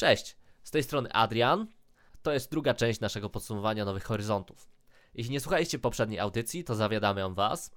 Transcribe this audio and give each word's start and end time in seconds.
Cześć, 0.00 0.36
z 0.62 0.70
tej 0.70 0.82
strony 0.82 1.12
Adrian. 1.12 1.66
To 2.22 2.32
jest 2.32 2.50
druga 2.50 2.74
część 2.74 3.00
naszego 3.00 3.30
podsumowania 3.30 3.84
Nowych 3.84 4.04
Horyzontów. 4.04 4.70
Jeśli 5.14 5.32
nie 5.32 5.40
słuchaliście 5.40 5.78
poprzedniej 5.78 6.20
audycji, 6.20 6.64
to 6.64 6.74
zawiadamiam 6.74 7.34
Was, 7.34 7.76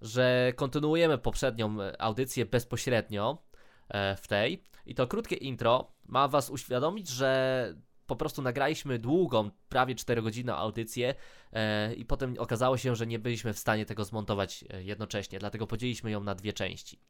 że 0.00 0.52
kontynuujemy 0.56 1.18
poprzednią 1.18 1.82
e, 1.82 2.02
audycję 2.02 2.46
bezpośrednio 2.46 3.42
e, 3.88 4.16
w 4.16 4.28
tej. 4.28 4.64
I 4.86 4.94
to 4.94 5.06
krótkie 5.06 5.36
intro 5.36 5.92
ma 6.04 6.28
Was 6.28 6.50
uświadomić, 6.50 7.08
że 7.08 7.74
po 8.06 8.16
prostu 8.16 8.42
nagraliśmy 8.42 8.98
długą, 8.98 9.50
prawie 9.68 9.94
4 9.94 10.22
godziny 10.22 10.54
audycję 10.54 11.14
e, 11.52 11.94
i 11.94 12.04
potem 12.04 12.34
okazało 12.38 12.76
się, 12.76 12.96
że 12.96 13.06
nie 13.06 13.18
byliśmy 13.18 13.52
w 13.52 13.58
stanie 13.58 13.86
tego 13.86 14.04
zmontować 14.04 14.64
jednocześnie, 14.78 15.38
dlatego 15.38 15.66
podzieliliśmy 15.66 16.10
ją 16.10 16.22
na 16.22 16.34
dwie 16.34 16.52
części. 16.52 17.00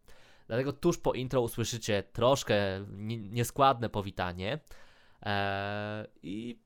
Dlatego 0.47 0.73
tuż 0.73 0.99
po 0.99 1.13
intro 1.13 1.41
usłyszycie 1.41 2.03
troszkę 2.03 2.57
nieskładne 3.31 3.89
powitanie 3.89 4.59
i 6.23 6.59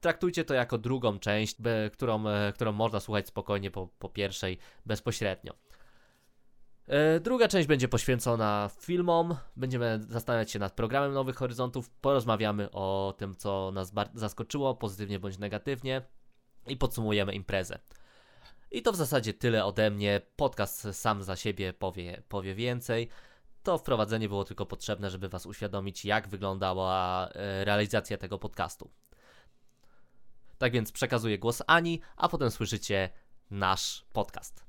traktujcie 0.00 0.44
to 0.44 0.54
jako 0.54 0.78
drugą 0.78 1.18
część, 1.18 1.56
którą, 1.92 2.24
którą 2.54 2.72
można 2.72 3.00
słuchać 3.00 3.26
spokojnie 3.28 3.70
po, 3.70 3.88
po 3.98 4.08
pierwszej 4.08 4.58
bezpośrednio. 4.86 5.54
E, 6.86 7.20
druga 7.20 7.48
część 7.48 7.68
będzie 7.68 7.88
poświęcona 7.88 8.70
filmom. 8.80 9.36
Będziemy 9.56 10.00
zastanawiać 10.08 10.50
się 10.50 10.58
nad 10.58 10.72
programem 10.72 11.12
Nowych 11.12 11.36
Horyzontów. 11.36 11.90
Porozmawiamy 11.90 12.70
o 12.70 13.14
tym, 13.18 13.34
co 13.34 13.70
nas 13.74 13.92
zaskoczyło, 14.14 14.74
pozytywnie 14.74 15.18
bądź 15.18 15.38
negatywnie, 15.38 16.02
i 16.66 16.76
podsumujemy 16.76 17.34
imprezę. 17.34 17.78
I 18.70 18.82
to 18.82 18.92
w 18.92 18.96
zasadzie 18.96 19.34
tyle 19.34 19.64
ode 19.64 19.90
mnie. 19.90 20.20
Podcast 20.36 20.88
sam 20.92 21.22
za 21.22 21.36
siebie 21.36 21.72
powie, 21.72 22.22
powie 22.28 22.54
więcej. 22.54 23.08
To 23.64 23.78
wprowadzenie 23.78 24.28
było 24.28 24.44
tylko 24.44 24.66
potrzebne, 24.66 25.10
żeby 25.10 25.28
Was 25.28 25.46
uświadomić, 25.46 26.04
jak 26.04 26.28
wyglądała 26.28 27.28
e, 27.28 27.64
realizacja 27.64 28.18
tego 28.18 28.38
podcastu. 28.38 28.90
Tak 30.58 30.72
więc 30.72 30.92
przekazuję 30.92 31.38
głos 31.38 31.62
Ani, 31.66 32.00
a 32.16 32.28
potem 32.28 32.50
słyszycie 32.50 33.10
nasz 33.50 34.04
podcast. 34.12 34.64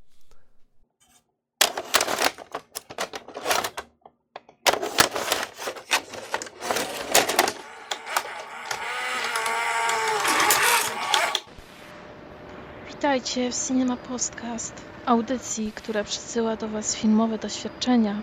Witajcie 12.87 13.51
w 13.51 13.67
Cinema 13.67 13.97
Podcast, 13.97 14.81
audycji, 15.05 15.71
która 15.71 16.03
przysyła 16.03 16.55
do 16.55 16.67
Was 16.67 16.95
filmowe 16.95 17.37
doświadczenia 17.37 18.21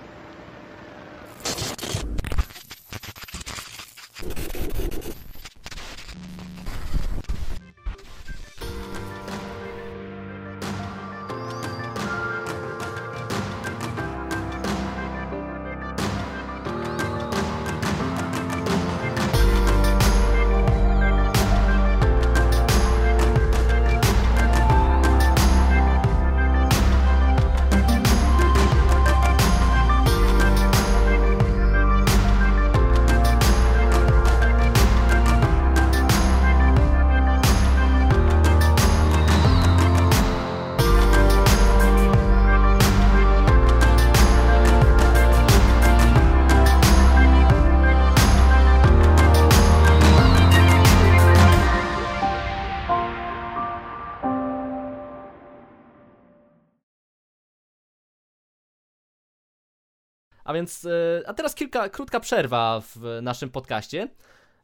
A 60.45 60.53
więc, 60.53 60.85
e, 60.85 61.29
a 61.29 61.35
teraz 61.35 61.55
kilka, 61.55 61.89
krótka 61.89 62.21
przerwa 62.21 62.83
w 62.95 63.19
naszym 63.23 63.51
podcaście, 63.51 64.09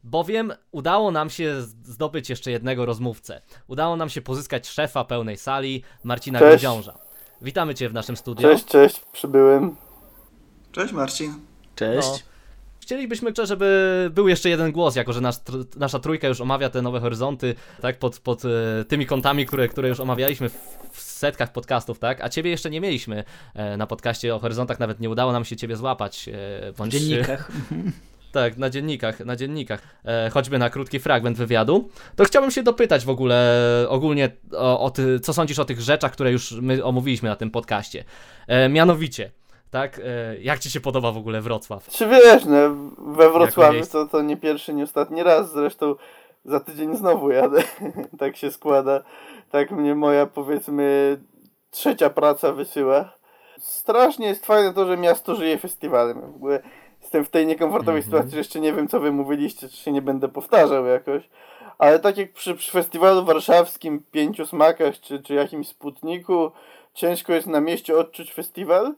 bowiem 0.04 0.52
udało 0.70 1.10
nam 1.10 1.30
się 1.30 1.62
zdobyć 1.84 2.30
jeszcze 2.30 2.50
jednego 2.50 2.86
rozmówcę. 2.86 3.42
Udało 3.66 3.96
nam 3.96 4.08
się 4.08 4.22
pozyskać 4.22 4.68
szefa 4.68 5.04
pełnej 5.04 5.36
sali, 5.36 5.82
Marcina 6.04 6.38
cześć. 6.38 6.64
Witamy 7.42 7.74
Cię 7.74 7.88
w 7.88 7.94
naszym 7.94 8.16
studiu. 8.16 8.48
Cześć, 8.48 8.64
cześć, 8.64 9.00
przybyłem. 9.12 9.76
Cześć 10.72 10.92
Marcin. 10.92 11.34
Cześć. 11.74 12.08
No, 12.08 12.37
chcielibyśmy, 12.88 13.32
żeby 13.44 14.10
był 14.14 14.28
jeszcze 14.28 14.48
jeden 14.48 14.72
głos, 14.72 14.96
jako 14.96 15.12
że 15.12 15.20
nasz, 15.20 15.36
nasza 15.76 15.98
trójka 15.98 16.28
już 16.28 16.40
omawia 16.40 16.70
te 16.70 16.82
nowe 16.82 17.00
horyzonty, 17.00 17.54
tak, 17.82 17.98
pod, 17.98 18.18
pod 18.18 18.44
e, 18.44 18.84
tymi 18.84 19.06
kątami, 19.06 19.46
które, 19.46 19.68
które 19.68 19.88
już 19.88 20.00
omawialiśmy 20.00 20.48
w, 20.48 20.78
w 20.92 21.00
setkach 21.00 21.52
podcastów, 21.52 21.98
tak, 21.98 22.20
a 22.20 22.28
ciebie 22.28 22.50
jeszcze 22.50 22.70
nie 22.70 22.80
mieliśmy 22.80 23.24
e, 23.54 23.76
na 23.76 23.86
podcaście 23.86 24.34
o 24.34 24.38
horyzontach, 24.38 24.80
nawet 24.80 25.00
nie 25.00 25.10
udało 25.10 25.32
nam 25.32 25.44
się 25.44 25.56
ciebie 25.56 25.76
złapać. 25.76 26.28
E, 26.28 26.72
bądź... 26.72 26.96
W 26.96 26.98
dziennikach. 26.98 27.50
Tak, 28.32 28.56
na 28.56 28.70
dziennikach, 28.70 29.20
na 29.20 29.36
dziennikach, 29.36 29.82
e, 30.04 30.30
choćby 30.30 30.58
na 30.58 30.70
krótki 30.70 30.98
fragment 30.98 31.36
wywiadu, 31.38 31.88
to 32.16 32.24
chciałbym 32.24 32.50
się 32.50 32.62
dopytać 32.62 33.04
w 33.04 33.08
ogóle 33.08 33.86
ogólnie 33.88 34.30
o, 34.52 34.80
o 34.80 34.90
ty, 34.90 35.20
co 35.20 35.32
sądzisz 35.32 35.58
o 35.58 35.64
tych 35.64 35.80
rzeczach, 35.80 36.12
które 36.12 36.32
już 36.32 36.52
my 36.52 36.84
omówiliśmy 36.84 37.28
na 37.28 37.36
tym 37.36 37.50
podcaście. 37.50 38.04
E, 38.46 38.68
mianowicie, 38.68 39.30
tak? 39.70 40.00
E, 40.04 40.36
jak 40.40 40.58
ci 40.58 40.70
się 40.70 40.80
podoba 40.80 41.12
w 41.12 41.16
ogóle 41.16 41.40
Wrocław? 41.40 41.88
Czy 41.88 42.06
wiesz, 42.06 42.44
no, 42.44 42.56
we 42.98 43.30
Wrocławiu 43.30 43.86
to, 43.92 44.06
to 44.06 44.22
nie 44.22 44.36
pierwszy, 44.36 44.74
nie 44.74 44.84
ostatni 44.84 45.22
raz, 45.22 45.52
zresztą 45.52 45.94
za 46.44 46.60
tydzień 46.60 46.96
znowu 46.96 47.30
jadę. 47.30 47.62
tak 48.18 48.36
się 48.36 48.50
składa. 48.50 49.02
Tak 49.50 49.70
mnie 49.70 49.94
moja, 49.94 50.26
powiedzmy, 50.26 51.18
trzecia 51.70 52.10
praca 52.10 52.52
wysyła. 52.52 53.12
Strasznie 53.58 54.26
jest 54.26 54.46
fajne 54.46 54.74
to, 54.74 54.86
że 54.86 54.96
miasto 54.96 55.34
żyje 55.34 55.58
festiwalem. 55.58 56.20
W 56.20 56.36
ogóle 56.36 56.62
jestem 57.00 57.24
w 57.24 57.30
tej 57.30 57.46
niekomfortowej 57.46 57.94
mm 57.94 58.02
-hmm. 58.02 58.04
sytuacji, 58.04 58.30
że 58.30 58.38
jeszcze 58.38 58.60
nie 58.60 58.72
wiem, 58.72 58.88
co 58.88 59.00
wy 59.00 59.12
mówiliście, 59.12 59.68
czy 59.68 59.76
się 59.76 59.92
nie 59.92 60.02
będę 60.02 60.28
powtarzał 60.28 60.86
jakoś. 60.86 61.28
Ale 61.78 61.98
tak 61.98 62.16
jak 62.18 62.32
przy, 62.32 62.54
przy 62.54 62.72
festiwalu 62.72 63.24
warszawskim, 63.24 64.02
Pięciu 64.10 64.46
Smakach, 64.46 65.00
czy, 65.00 65.22
czy 65.22 65.34
jakimś 65.34 65.68
Sputniku, 65.68 66.50
ciężko 66.94 67.32
jest 67.32 67.46
na 67.46 67.60
mieście 67.60 67.96
odczuć 67.96 68.32
festiwal, 68.32 68.94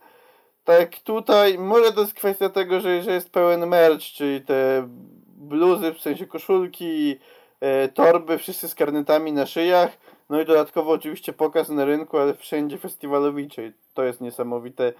tak 0.64 0.98
tutaj, 0.98 1.58
może 1.58 1.92
to 1.92 2.00
jest 2.00 2.14
kwestia 2.14 2.48
tego, 2.48 2.80
że, 2.80 3.02
że 3.02 3.12
jest 3.12 3.30
pełen 3.30 3.66
merch, 3.66 4.04
czyli 4.04 4.40
te 4.40 4.88
bluzy, 5.26 5.92
w 5.92 6.00
sensie 6.00 6.26
koszulki, 6.26 7.18
e, 7.60 7.88
torby, 7.88 8.38
wszyscy 8.38 8.68
z 8.68 8.74
karnetami 8.74 9.32
na 9.32 9.46
szyjach, 9.46 9.98
no 10.30 10.40
i 10.40 10.44
dodatkowo 10.44 10.92
oczywiście 10.92 11.32
pokaz 11.32 11.68
na 11.68 11.84
rynku, 11.84 12.18
ale 12.18 12.34
wszędzie 12.34 12.78
festiwalowicze. 12.78 13.62
to 13.94 14.04
jest 14.04 14.20
niesamowite 14.20 14.92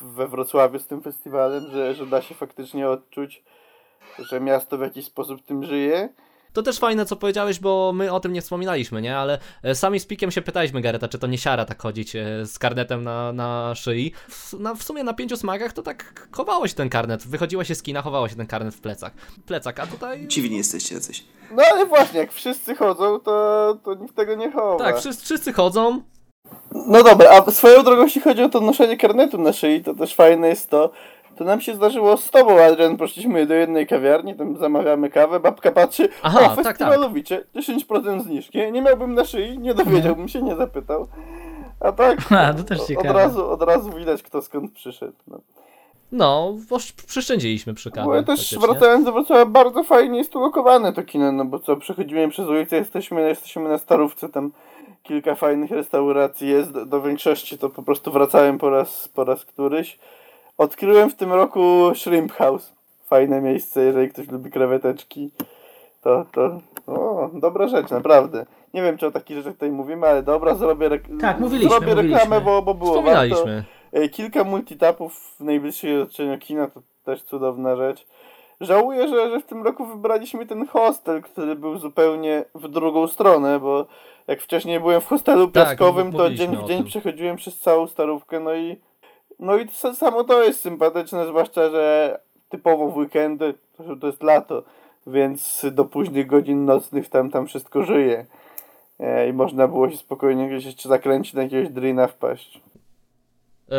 we 0.00 0.28
Wrocławiu 0.28 0.78
z 0.78 0.86
tym 0.86 1.02
festiwalem, 1.02 1.70
że, 1.70 1.94
że 1.94 2.06
da 2.06 2.22
się 2.22 2.34
faktycznie 2.34 2.88
odczuć, 2.88 3.42
że 4.18 4.40
miasto 4.40 4.78
w 4.78 4.80
jakiś 4.80 5.04
sposób 5.04 5.42
tym 5.42 5.64
żyje. 5.64 6.08
To 6.52 6.62
też 6.62 6.78
fajne, 6.78 7.06
co 7.06 7.16
powiedziałeś, 7.16 7.58
bo 7.58 7.92
my 7.94 8.12
o 8.12 8.20
tym 8.20 8.32
nie 8.32 8.42
wspominaliśmy, 8.42 9.02
nie? 9.02 9.16
Ale 9.16 9.38
e, 9.62 9.74
sami 9.74 10.00
z 10.00 10.06
Pikiem 10.06 10.30
się 10.30 10.42
pytaliśmy 10.42 10.80
Gareta, 10.80 11.08
czy 11.08 11.18
to 11.18 11.26
nie 11.26 11.38
siara 11.38 11.64
tak 11.64 11.82
chodzić 11.82 12.16
e, 12.16 12.46
z 12.46 12.58
karnetem 12.58 13.04
na, 13.04 13.32
na 13.32 13.74
szyi. 13.74 14.12
W, 14.28 14.52
na, 14.52 14.74
w 14.74 14.82
sumie 14.82 15.04
na 15.04 15.14
pięciu 15.14 15.36
smakach 15.36 15.72
to 15.72 15.82
tak 15.82 16.28
chowało 16.32 16.68
się 16.68 16.74
ten 16.74 16.88
karnet. 16.88 17.26
Wychodziło 17.26 17.64
się 17.64 17.74
z 17.74 17.82
kina, 17.82 18.02
chowało 18.02 18.28
się 18.28 18.36
ten 18.36 18.46
karnet 18.46 18.74
w 18.74 18.80
plecach. 18.80 19.12
Plecak, 19.46 19.80
a 19.80 19.86
tutaj... 19.86 20.26
Dziwni 20.26 20.56
jesteście 20.56 20.94
jacyś. 20.94 21.24
No 21.50 21.62
ale 21.72 21.86
właśnie, 21.86 22.20
jak 22.20 22.32
wszyscy 22.32 22.74
chodzą, 22.74 23.20
to, 23.20 23.78
to 23.84 23.94
nikt 23.94 24.16
tego 24.16 24.34
nie 24.34 24.52
chowa. 24.52 24.84
Tak, 24.84 24.98
wszyscy, 24.98 25.24
wszyscy 25.24 25.52
chodzą, 25.52 26.02
no 26.74 27.02
dobra, 27.02 27.30
a 27.30 27.50
swoją 27.50 27.82
drogą, 27.82 28.02
jeśli 28.02 28.20
chodzi 28.20 28.42
o 28.42 28.48
to 28.48 28.60
noszenie 28.60 28.96
karnetu 28.96 29.38
na 29.38 29.52
szyi, 29.52 29.82
to 29.82 29.94
też 29.94 30.14
fajne 30.14 30.48
jest 30.48 30.70
to, 30.70 30.90
to 31.42 31.46
nam 31.46 31.60
się 31.60 31.74
zdarzyło 31.74 32.16
z 32.16 32.30
tobą, 32.30 32.60
Adrian, 32.60 32.96
poszliśmy 32.96 33.46
do 33.46 33.54
jednej 33.54 33.86
kawiarni, 33.86 34.34
tam 34.34 34.56
zamawiamy 34.56 35.10
kawę, 35.10 35.40
babka 35.40 35.72
patrzy, 35.72 36.08
Aha, 36.22 36.40
o, 36.40 36.56
tak, 36.56 36.64
festiwalowicze, 36.64 37.44
tak. 37.54 37.62
10% 37.64 38.22
zniżki, 38.22 38.72
nie 38.72 38.82
miałbym 38.82 39.14
na 39.14 39.24
szyi, 39.24 39.58
nie 39.58 39.74
dowiedziałbym 39.74 40.28
się, 40.28 40.42
nie 40.42 40.56
zapytał. 40.56 41.08
A 41.80 41.92
tak, 41.92 42.18
A, 42.38 42.54
to 42.54 42.64
też 42.64 42.80
ciekawe. 42.80 43.10
od, 43.10 43.16
razu, 43.16 43.50
od 43.50 43.62
razu 43.62 43.92
widać, 43.92 44.22
kto 44.22 44.42
skąd 44.42 44.72
przyszedł. 44.72 45.16
No. 45.26 45.40
No, 46.12 46.54
przyszczędziliśmy 47.06 47.74
przy 47.74 47.90
kawie. 47.90 48.06
Bo 48.06 48.22
też 48.22 48.58
wracając 48.58 49.04
do 49.04 49.12
Wrocławia, 49.12 49.46
bardzo 49.46 49.82
fajnie 49.82 50.18
jest 50.18 50.32
tu 50.32 50.40
lokowane 50.40 50.92
to 50.92 51.02
kino, 51.02 51.32
no 51.32 51.44
bo 51.44 51.58
co, 51.58 51.76
przechodzimy 51.76 52.28
przez 52.28 52.48
ulicę, 52.48 52.76
jesteśmy, 52.76 53.28
jesteśmy 53.28 53.68
na 53.68 53.78
Starówce, 53.78 54.28
tam 54.28 54.52
kilka 55.02 55.34
fajnych 55.34 55.70
restauracji 55.70 56.48
jest, 56.48 56.72
do, 56.72 56.86
do 56.86 57.02
większości 57.02 57.58
to 57.58 57.70
po 57.70 57.82
prostu 57.82 58.12
wracałem 58.12 58.58
po 58.58 58.70
raz, 58.70 59.08
po 59.08 59.24
raz 59.24 59.44
któryś. 59.44 59.98
Odkryłem 60.66 61.10
w 61.10 61.14
tym 61.14 61.32
roku 61.32 61.92
Shrimp 61.94 62.32
House. 62.32 62.72
fajne 63.06 63.40
miejsce, 63.40 63.82
jeżeli 63.82 64.08
ktoś 64.08 64.28
lubi 64.28 64.50
kreweteczki. 64.50 65.30
To, 66.02 66.24
to 66.32 66.60
o, 66.86 67.30
dobra 67.34 67.68
rzecz, 67.68 67.90
naprawdę. 67.90 68.46
Nie 68.74 68.82
wiem, 68.82 68.98
czy 68.98 69.06
o 69.06 69.10
takich 69.10 69.36
rzeczach 69.36 69.52
tutaj 69.54 69.70
mówimy, 69.70 70.06
ale 70.08 70.22
dobra, 70.22 70.54
zrobię, 70.54 70.88
rek- 70.88 71.20
Tak, 71.20 71.40
mówiliśmy, 71.40 71.70
zrobię 71.70 71.86
mówiliśmy. 71.86 72.18
reklamę, 72.18 72.40
bo, 72.44 72.62
bo 72.62 72.74
było 72.74 73.02
warto. 73.02 73.44
E, 73.92 74.08
Kilka 74.08 74.44
multitapów 74.44 75.14
w 75.38 75.40
najbliższej 75.40 76.00
otoczeniu 76.02 76.38
kina 76.38 76.66
to 76.66 76.80
też 77.04 77.22
cudowna 77.22 77.76
rzecz. 77.76 78.06
Żałuję, 78.60 79.08
że, 79.08 79.30
że 79.30 79.40
w 79.40 79.46
tym 79.46 79.62
roku 79.62 79.86
wybraliśmy 79.86 80.46
ten 80.46 80.66
hostel, 80.66 81.22
który 81.22 81.56
był 81.56 81.78
zupełnie 81.78 82.44
w 82.54 82.68
drugą 82.68 83.06
stronę, 83.08 83.60
bo 83.60 83.86
jak 84.26 84.40
wcześniej 84.40 84.80
byłem 84.80 85.00
w 85.00 85.06
hostelu 85.06 85.48
Tak, 85.48 85.68
piaskowym, 85.68 86.12
to 86.12 86.30
dzień 86.30 86.56
w 86.56 86.64
dzień 86.64 86.84
przechodziłem 86.84 87.36
przez 87.36 87.60
całą 87.60 87.86
starówkę, 87.86 88.40
no 88.40 88.54
i 88.54 88.76
no 89.42 89.56
i 89.56 89.66
to 89.66 89.94
samo 89.94 90.24
to 90.24 90.42
jest 90.42 90.60
sympatyczne, 90.60 91.26
zwłaszcza, 91.26 91.70
że 91.70 92.18
typowo 92.48 92.88
w 92.88 92.96
weekendy, 92.96 93.54
to, 94.00 94.06
jest 94.06 94.22
lato, 94.22 94.62
więc 95.06 95.66
do 95.72 95.84
późnych 95.84 96.26
godzin 96.26 96.64
nocnych 96.64 97.08
tam, 97.08 97.30
tam 97.30 97.46
wszystko 97.46 97.82
żyje. 97.82 98.26
E, 99.00 99.28
I 99.28 99.32
można 99.32 99.68
było 99.68 99.90
się 99.90 99.96
spokojnie 99.96 100.48
gdzieś 100.48 100.64
jeszcze 100.64 100.88
zakręcić 100.88 101.34
na 101.34 101.42
jakiegoś 101.42 101.68
drina 101.68 102.06
wpaść. 102.06 102.60
E, 103.72 103.76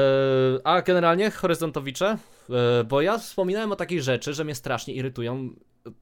a 0.64 0.82
generalnie 0.82 1.32
horyzontowicze, 1.32 2.18
E, 2.50 2.84
bo 2.84 3.02
ja 3.02 3.18
wspominałem 3.18 3.72
o 3.72 3.76
takiej 3.76 4.02
rzeczy, 4.02 4.34
że 4.34 4.44
mnie 4.44 4.56
strasznie 4.56 4.94
irytują 4.94 5.50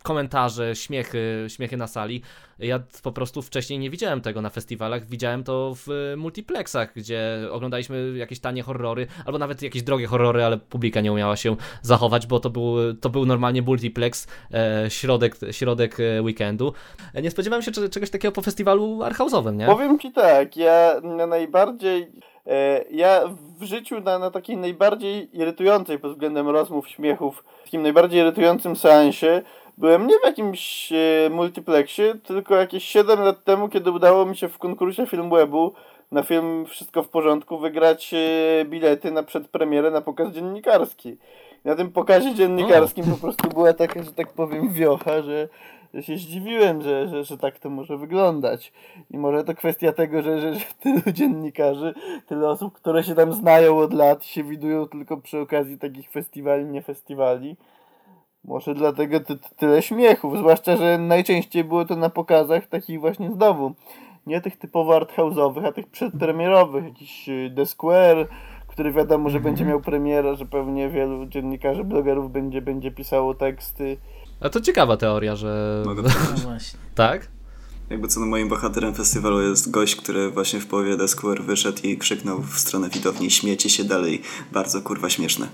komentarze, 0.03 0.75
śmiechy, 0.75 1.45
śmiechy 1.47 1.77
na 1.77 1.87
sali. 1.87 2.21
Ja 2.59 2.79
po 3.03 3.11
prostu 3.11 3.41
wcześniej 3.41 3.79
nie 3.79 3.89
widziałem 3.89 4.21
tego 4.21 4.41
na 4.41 4.49
festiwalach, 4.49 5.05
widziałem 5.05 5.43
to 5.43 5.73
w 5.75 5.89
e, 6.13 6.15
multiplexach, 6.17 6.93
gdzie 6.95 7.39
oglądaliśmy 7.51 8.13
jakieś 8.17 8.39
tanie 8.39 8.63
horrory, 8.63 9.07
albo 9.25 9.37
nawet 9.39 9.61
jakieś 9.61 9.83
drogie 9.83 10.07
horrory, 10.07 10.43
ale 10.43 10.57
publika 10.57 11.01
nie 11.01 11.11
umiała 11.11 11.35
się 11.35 11.55
zachować, 11.81 12.27
bo 12.27 12.39
to 12.39 12.49
był, 12.49 12.93
to 12.93 13.09
był 13.09 13.25
normalnie 13.25 13.61
multiplex, 13.61 14.27
środek, 14.89 15.35
środek 15.51 15.97
weekendu. 16.23 16.73
Nie 17.21 17.31
spodziewałem 17.31 17.63
się 17.63 17.71
cze- 17.71 17.89
czegoś 17.89 18.09
takiego 18.09 18.31
po 18.31 18.41
festiwalu 18.41 18.99
arthouse'owym, 18.99 19.55
nie? 19.55 19.65
Powiem 19.65 19.99
ci 19.99 20.11
tak, 20.11 20.57
ja 20.57 21.01
na 21.03 21.27
najbardziej. 21.27 22.11
E, 22.47 22.85
ja 22.91 23.21
w 23.59 23.63
życiu 23.63 23.99
na, 23.99 24.19
na 24.19 24.31
takiej 24.31 24.57
najbardziej 24.57 25.37
irytującej 25.37 25.99
pod 25.99 26.11
względem 26.11 26.49
rozmów, 26.49 26.89
śmiechów, 26.89 27.43
takim 27.63 27.81
najbardziej 27.81 28.21
irytującym 28.21 28.75
seansie 28.75 29.41
byłem 29.77 30.07
nie 30.07 30.19
w 30.19 30.25
jakimś 30.25 30.91
e, 30.91 31.29
multiplexie, 31.29 32.15
tylko 32.23 32.55
jakieś 32.55 32.83
7 32.83 33.19
lat 33.19 33.43
temu, 33.43 33.69
kiedy 33.69 33.91
udało 33.91 34.25
mi 34.25 34.37
się 34.37 34.49
w 34.49 34.57
konkursie 34.57 35.07
Filmwebu 35.07 35.73
na 36.11 36.23
film 36.23 36.65
Wszystko 36.65 37.03
w 37.03 37.09
porządku 37.09 37.57
wygrać 37.57 38.13
e, 38.13 38.65
bilety 38.65 39.11
na 39.11 39.23
przedpremierę 39.23 39.91
na 39.91 40.01
pokaz 40.01 40.33
dziennikarski. 40.33 41.17
Na 41.65 41.75
tym 41.75 41.91
pokazie 41.91 42.35
dziennikarskim 42.35 43.05
po 43.05 43.17
prostu 43.17 43.49
była 43.49 43.73
taka, 43.73 44.03
że 44.03 44.11
tak 44.13 44.33
powiem, 44.33 44.73
wiocha, 44.73 45.21
że, 45.21 45.49
że 45.93 46.03
się 46.03 46.17
zdziwiłem, 46.17 46.81
że, 46.81 47.07
że, 47.07 47.23
że 47.23 47.37
tak 47.37 47.59
to 47.59 47.69
może 47.69 47.97
wyglądać. 47.97 48.73
I 49.09 49.17
może 49.17 49.43
to 49.43 49.55
kwestia 49.55 49.93
tego, 49.93 50.21
że, 50.21 50.39
że, 50.41 50.55
że 50.55 50.65
tylu 50.79 51.01
dziennikarzy, 51.13 51.93
tyle 52.27 52.49
osób, 52.49 52.73
które 52.73 53.03
się 53.03 53.15
tam 53.15 53.33
znają 53.33 53.77
od 53.77 53.93
lat, 53.93 54.25
się 54.25 54.43
widują 54.43 54.87
tylko 54.87 55.17
przy 55.17 55.39
okazji 55.39 55.77
takich 55.77 56.09
festiwali, 56.09 56.65
nie 56.65 56.81
festiwali. 56.81 57.57
Może 58.43 58.73
dlatego 58.73 59.19
ty, 59.19 59.37
ty, 59.37 59.55
tyle 59.55 59.81
śmiechów, 59.81 60.37
zwłaszcza, 60.37 60.77
że 60.77 60.97
najczęściej 60.97 61.63
było 61.63 61.85
to 61.85 61.95
na 61.95 62.09
pokazach 62.09 62.67
takich 62.67 62.99
właśnie 62.99 63.31
znowu. 63.31 63.73
Nie 64.25 64.41
tych 64.41 64.57
typowo 64.57 64.99
arthouse'owych, 64.99 65.67
a 65.67 65.71
tych 65.71 65.87
przedpremierowych, 65.87 66.83
jakiś 66.83 67.29
y, 67.29 67.53
The 67.55 67.65
Square, 67.65 68.27
który 68.67 68.91
wiadomo, 68.91 69.29
że 69.29 69.39
będzie 69.39 69.65
miał 69.65 69.81
premierę, 69.81 70.35
że 70.35 70.45
pewnie 70.45 70.89
wielu 70.89 71.25
dziennikarzy, 71.25 71.83
blogerów 71.83 72.31
będzie, 72.31 72.61
będzie 72.61 72.91
pisało 72.91 73.33
teksty. 73.33 73.97
A 74.41 74.49
to 74.49 74.61
ciekawa 74.61 74.97
teoria, 74.97 75.35
że... 75.35 75.83
Mogę 75.85 76.01
No 76.01 76.09
powiedzieć. 76.09 76.45
właśnie. 76.45 76.79
Tak? 76.95 77.27
Jakby 77.89 78.07
co 78.07 78.19
no 78.19 78.25
moim 78.25 78.49
bohaterem 78.49 78.93
festiwalu 78.93 79.41
jest 79.41 79.71
gość, 79.71 79.95
który 79.95 80.31
właśnie 80.31 80.59
w 80.59 80.67
połowie 80.67 80.97
The 80.97 81.07
Square 81.07 81.41
wyszedł 81.41 81.77
i 81.83 81.97
krzyknął 81.97 82.41
w 82.41 82.59
stronę 82.59 82.89
widowni 82.89 83.31
śmiecie 83.31 83.69
się 83.69 83.83
dalej. 83.83 84.21
Bardzo 84.51 84.81
kurwa 84.81 85.09
śmieszne. 85.09 85.47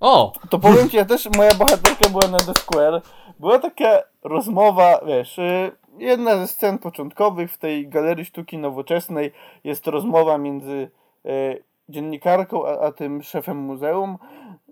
O! 0.00 0.32
To 0.50 0.58
powiem 0.58 0.90
ci, 0.90 0.96
ja 0.96 1.04
też, 1.04 1.28
moja 1.36 1.54
bohaterka 1.54 2.08
była 2.08 2.28
na 2.28 2.38
The 2.38 2.52
Square. 2.58 3.02
Była 3.40 3.58
taka 3.58 4.02
rozmowa, 4.22 5.00
wiesz, 5.06 5.38
y, 5.38 5.72
jedna 5.98 6.36
ze 6.36 6.48
scen 6.48 6.78
początkowych 6.78 7.52
w 7.52 7.58
tej 7.58 7.88
galerii 7.88 8.24
sztuki 8.24 8.58
nowoczesnej 8.58 9.32
jest 9.64 9.86
rozmowa 9.86 10.38
między 10.38 10.90
y, 11.26 11.62
dziennikarką 11.88 12.66
a, 12.66 12.80
a 12.80 12.92
tym 12.92 13.22
szefem 13.22 13.56
muzeum. 13.56 14.18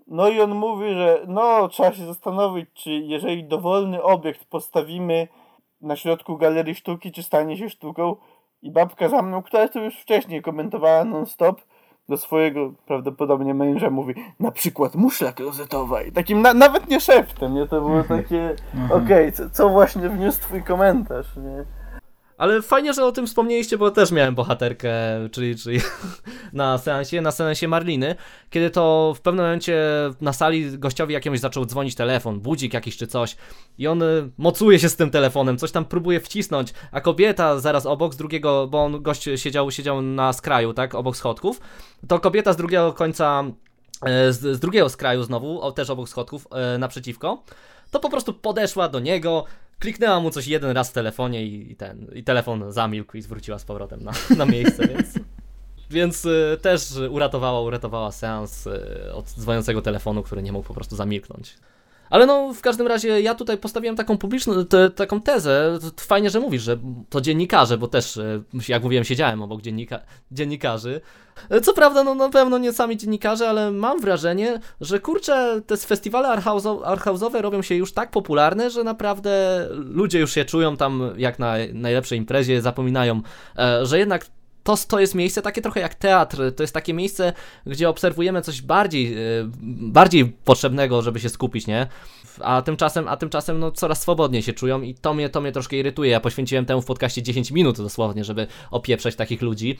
No 0.07 0.29
i 0.29 0.41
on 0.41 0.55
mówi, 0.55 0.93
że 0.93 1.25
no 1.27 1.67
trzeba 1.67 1.93
się 1.93 2.05
zastanowić, 2.05 2.69
czy 2.73 2.91
jeżeli 2.91 3.43
dowolny 3.43 4.03
obiekt 4.03 4.45
postawimy 4.45 5.27
na 5.81 5.95
środku 5.95 6.37
galerii 6.37 6.75
sztuki, 6.75 7.11
czy 7.11 7.23
stanie 7.23 7.57
się 7.57 7.69
sztuką. 7.69 8.15
I 8.61 8.71
babka 8.71 9.09
za 9.09 9.21
mną, 9.21 9.43
która 9.43 9.67
to 9.67 9.79
już 9.79 9.99
wcześniej 9.99 10.41
komentowała 10.41 11.05
non-stop, 11.05 11.61
do 12.09 12.17
swojego 12.17 12.73
prawdopodobnie 12.85 13.53
męża 13.53 13.89
mówi, 13.89 14.13
na 14.39 14.51
przykład 14.51 14.95
muszla 14.95 15.31
klozetowa. 15.31 16.01
I 16.01 16.11
takim 16.11 16.41
na, 16.41 16.53
nawet 16.53 16.89
nie 16.89 16.99
szeptem, 16.99 17.53
nie? 17.53 17.67
To 17.67 17.81
było 17.81 18.03
takie, 18.03 18.55
okej, 18.91 19.33
co, 19.33 19.49
co 19.49 19.69
właśnie 19.69 20.09
wniósł 20.09 20.41
twój 20.41 20.63
komentarz, 20.63 21.37
nie? 21.37 21.82
Ale 22.37 22.61
fajnie, 22.61 22.93
że 22.93 23.05
o 23.05 23.11
tym 23.11 23.27
wspomnieliście, 23.27 23.77
bo 23.77 23.91
też 23.91 24.11
miałem 24.11 24.35
bohaterkę, 24.35 24.93
czyli, 25.31 25.55
czyli 25.55 25.79
na 26.53 26.77
seansie, 26.77 27.21
na 27.21 27.31
seansie 27.31 27.67
Marliny, 27.67 28.15
kiedy 28.49 28.69
to 28.69 29.13
w 29.17 29.21
pewnym 29.21 29.45
momencie 29.45 29.81
na 30.21 30.33
sali 30.33 30.79
gościowi 30.79 31.13
jakiemuś 31.13 31.39
zaczął 31.39 31.65
dzwonić 31.65 31.95
telefon, 31.95 32.39
budzik 32.39 32.73
jakiś 32.73 32.97
czy 32.97 33.07
coś 33.07 33.35
i 33.77 33.87
on 33.87 34.01
y, 34.01 34.29
mocuje 34.37 34.79
się 34.79 34.89
z 34.89 34.95
tym 34.95 35.11
telefonem, 35.11 35.57
coś 35.57 35.71
tam 35.71 35.85
próbuje 35.85 36.19
wcisnąć, 36.19 36.73
a 36.91 37.01
kobieta 37.01 37.59
zaraz 37.59 37.85
obok 37.85 38.13
z 38.13 38.17
drugiego, 38.17 38.67
bo 38.67 38.83
on 38.83 39.01
gość 39.03 39.29
siedział, 39.35 39.71
siedział 39.71 40.01
na 40.01 40.33
skraju, 40.33 40.73
tak, 40.73 40.95
obok 40.95 41.17
schodków, 41.17 41.61
to 42.07 42.19
kobieta 42.19 42.53
z 42.53 42.57
drugiego 42.57 42.93
końca, 42.93 43.43
e, 44.05 44.33
z, 44.33 44.39
z 44.39 44.59
drugiego 44.59 44.89
skraju 44.89 45.23
znowu, 45.23 45.71
też 45.71 45.89
obok 45.89 46.09
schodków, 46.09 46.47
e, 46.51 46.77
naprzeciwko, 46.77 47.43
to 47.91 47.99
po 47.99 48.09
prostu 48.09 48.33
podeszła 48.33 48.89
do 48.89 48.99
niego, 48.99 49.45
kliknęła 49.83 50.19
mu 50.19 50.31
coś 50.31 50.47
jeden 50.47 50.71
raz 50.71 50.89
w 50.89 50.93
telefonie 50.93 51.45
i, 51.45 51.71
i 51.71 51.75
ten, 51.75 52.07
i 52.13 52.23
telefon 52.23 52.71
zamilkł 52.71 53.17
i 53.17 53.21
zwróciła 53.21 53.59
z 53.59 53.65
powrotem 53.65 54.03
na, 54.03 54.11
na 54.37 54.45
miejsce, 54.45 54.87
więc... 54.87 55.07
Więc 55.89 56.25
y, 56.25 56.57
też 56.61 56.81
uratowała, 57.09 57.61
uratowała 57.61 58.11
seans 58.11 58.67
y, 58.67 59.13
od 59.13 59.25
dzwoniącego 59.25 59.81
telefonu, 59.81 60.23
który 60.23 60.43
nie 60.43 60.51
mógł 60.51 60.67
po 60.67 60.73
prostu 60.73 60.95
zamilknąć. 60.95 61.55
Ale 62.13 62.25
no, 62.25 62.53
w 62.53 62.61
każdym 62.61 62.87
razie 62.87 63.21
ja 63.21 63.35
tutaj 63.35 63.57
postawiłem 63.57 63.95
taką 63.95 64.17
publiczną, 64.17 64.65
te, 64.65 64.89
taką 64.89 65.21
tezę, 65.21 65.79
fajnie, 65.99 66.29
że 66.29 66.39
mówisz, 66.39 66.61
że 66.63 66.77
to 67.09 67.21
dziennikarze, 67.21 67.77
bo 67.77 67.87
też, 67.87 68.17
y, 68.17 68.43
jak 68.67 68.83
mówiłem, 68.83 69.03
siedziałem 69.03 69.41
obok 69.41 69.61
dziennika, 69.61 69.99
dziennikarzy. 70.31 71.01
Y, 71.55 71.61
Co 71.61 71.73
prawda, 71.73 72.03
no 72.03 72.15
na 72.15 72.29
pewno 72.29 72.57
nie 72.57 72.73
sami 72.73 72.97
dziennikarze, 72.97 73.49
ale 73.49 73.71
mam 73.71 74.01
wrażenie, 74.01 74.59
że 74.81 74.99
kurczę, 74.99 75.61
te 75.67 75.77
festiwale 75.77 76.29
arthouse'o- 76.29 76.81
arthouse'owe 76.81 77.41
robią 77.41 77.61
się 77.61 77.75
już 77.75 77.93
tak 77.93 78.11
popularne, 78.11 78.69
że 78.69 78.83
naprawdę 78.83 79.65
ludzie 79.71 80.19
już 80.19 80.31
się 80.33 80.45
czują 80.45 80.77
tam 80.77 81.01
jak 81.17 81.39
na 81.39 81.53
najlepszej 81.73 82.17
imprezie, 82.17 82.61
zapominają, 82.61 83.21
e, 83.57 83.85
że 83.85 83.99
jednak 83.99 84.25
to, 84.63 84.77
to 84.87 84.99
jest 84.99 85.15
miejsce 85.15 85.41
takie 85.41 85.61
trochę 85.61 85.79
jak 85.79 85.95
teatr, 85.95 86.37
to 86.55 86.63
jest 86.63 86.73
takie 86.73 86.93
miejsce, 86.93 87.33
gdzie 87.65 87.89
obserwujemy 87.89 88.41
coś 88.41 88.61
bardziej, 88.61 89.13
e, 89.13 89.17
bardziej 89.81 90.25
potrzebnego, 90.25 91.01
żeby 91.01 91.19
się 91.19 91.29
skupić, 91.29 91.67
nie? 91.67 91.87
A 92.39 92.61
tymczasem, 92.61 93.07
a 93.07 93.17
tymczasem 93.17 93.59
no, 93.59 93.71
coraz 93.71 94.01
swobodniej 94.01 94.43
się 94.43 94.53
czują 94.53 94.81
i 94.81 94.95
to 94.95 95.13
mnie, 95.13 95.29
to 95.29 95.41
mnie 95.41 95.51
troszkę 95.51 95.75
irytuje. 95.75 96.11
Ja 96.11 96.19
poświęciłem 96.19 96.65
temu 96.65 96.81
w 96.81 96.85
podcaście 96.85 97.23
10 97.23 97.51
minut 97.51 97.77
dosłownie, 97.77 98.23
żeby 98.23 98.47
opieprzeć 98.71 99.15
takich 99.15 99.41
ludzi. 99.41 99.77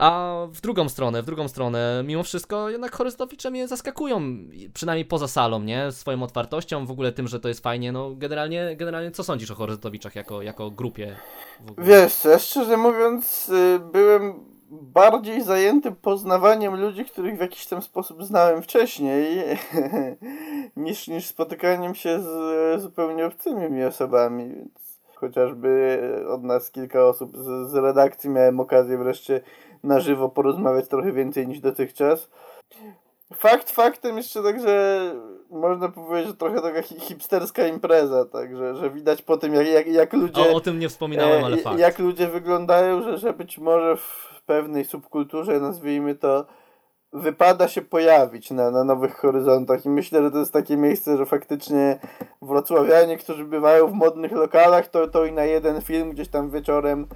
A 0.00 0.46
w 0.52 0.60
drugą 0.60 0.88
stronę, 0.88 1.22
w 1.22 1.26
drugą 1.26 1.48
stronę, 1.48 2.02
mimo 2.06 2.22
wszystko 2.22 2.70
jednak 2.70 2.92
horyzontowicze 2.92 3.50
mnie 3.50 3.68
zaskakują, 3.68 4.20
przynajmniej 4.74 5.04
poza 5.04 5.28
salą, 5.28 5.62
nie? 5.62 5.92
Swoją 5.92 6.22
otwartością, 6.22 6.86
w 6.86 6.90
ogóle 6.90 7.12
tym, 7.12 7.28
że 7.28 7.40
to 7.40 7.48
jest 7.48 7.62
fajnie, 7.62 7.92
no 7.92 8.14
generalnie, 8.14 8.76
generalnie 8.76 9.10
co 9.10 9.24
sądzisz 9.24 9.50
o 9.50 9.54
horyzontowiczach 9.54 10.16
jako, 10.16 10.42
jako 10.42 10.70
grupie? 10.70 11.16
Wiesz, 11.78 12.24
ja 12.24 12.38
szczerze 12.38 12.76
mówiąc, 12.76 13.48
y, 13.48 13.78
byłem 13.92 14.34
bardziej 14.70 15.42
zajęty 15.42 15.92
poznawaniem 15.92 16.80
ludzi, 16.80 17.04
których 17.04 17.36
w 17.36 17.40
jakiś 17.40 17.66
tam 17.66 17.82
sposób 17.82 18.24
znałem 18.24 18.62
wcześniej, 18.62 19.44
niż, 20.76 21.08
niż 21.08 21.26
spotykaniem 21.26 21.94
się 21.94 22.20
z 22.20 22.82
zupełnie 22.82 23.26
obcymi 23.26 23.70
mi 23.70 23.84
osobami, 23.84 24.54
więc 24.54 25.00
chociażby 25.14 26.00
od 26.28 26.44
nas 26.44 26.70
kilka 26.70 27.04
osób 27.04 27.36
z, 27.36 27.70
z 27.70 27.74
redakcji 27.74 28.30
miałem 28.30 28.60
okazję 28.60 28.98
wreszcie 28.98 29.40
na 29.82 30.00
żywo 30.00 30.28
porozmawiać 30.28 30.88
trochę 30.88 31.12
więcej 31.12 31.48
niż 31.48 31.60
dotychczas. 31.60 32.30
Fakt 33.34 33.70
faktem 33.70 34.16
jeszcze 34.16 34.42
tak, 34.42 34.60
że 34.60 35.00
można 35.50 35.88
powiedzieć, 35.88 36.28
że 36.30 36.36
trochę 36.36 36.60
taka 36.60 36.82
hi- 36.82 37.00
hipsterska 37.00 37.66
impreza, 37.66 38.24
tak, 38.24 38.56
że, 38.56 38.90
widać 38.90 39.22
po 39.22 39.36
tym, 39.36 39.54
jak, 39.54 39.66
jak, 39.66 39.86
jak 39.86 40.12
ludzie... 40.12 40.40
O, 40.40 40.54
o 40.54 40.60
tym 40.60 40.78
nie 40.78 40.88
wspominałem, 40.88 41.44
ale 41.44 41.56
E, 41.56 41.58
fakt. 41.58 41.78
Jak 41.78 41.98
ludzie 41.98 42.28
wyglądają, 42.28 43.02
że, 43.02 43.18
że 43.18 43.32
być 43.32 43.58
może 43.58 43.96
w 43.96 44.42
pewnej 44.46 44.84
subkulturze, 44.84 45.60
nazwijmy 45.60 46.14
to, 46.14 46.46
wypada 47.12 47.68
się 47.68 47.82
pojawić 47.82 48.50
na, 48.50 48.70
na 48.70 48.84
Nowych 48.84 49.16
Horyzontach 49.16 49.84
i 49.84 49.88
myślę, 49.88 50.22
że 50.22 50.30
to 50.30 50.38
jest 50.38 50.52
takie 50.52 50.76
miejsce, 50.76 51.16
że 51.16 51.26
faktycznie 51.26 51.98
wrocławianie, 52.42 53.16
którzy 53.18 53.44
bywają 53.44 53.86
w 53.86 53.92
modnych 53.92 54.32
lokalach, 54.32 54.88
to, 54.88 55.08
to 55.08 55.24
i 55.24 55.32
na 55.32 55.44
jeden 55.44 55.82
film 55.82 56.10
gdzieś 56.10 56.28
tam 56.28 56.50
wieczorem 56.50 57.06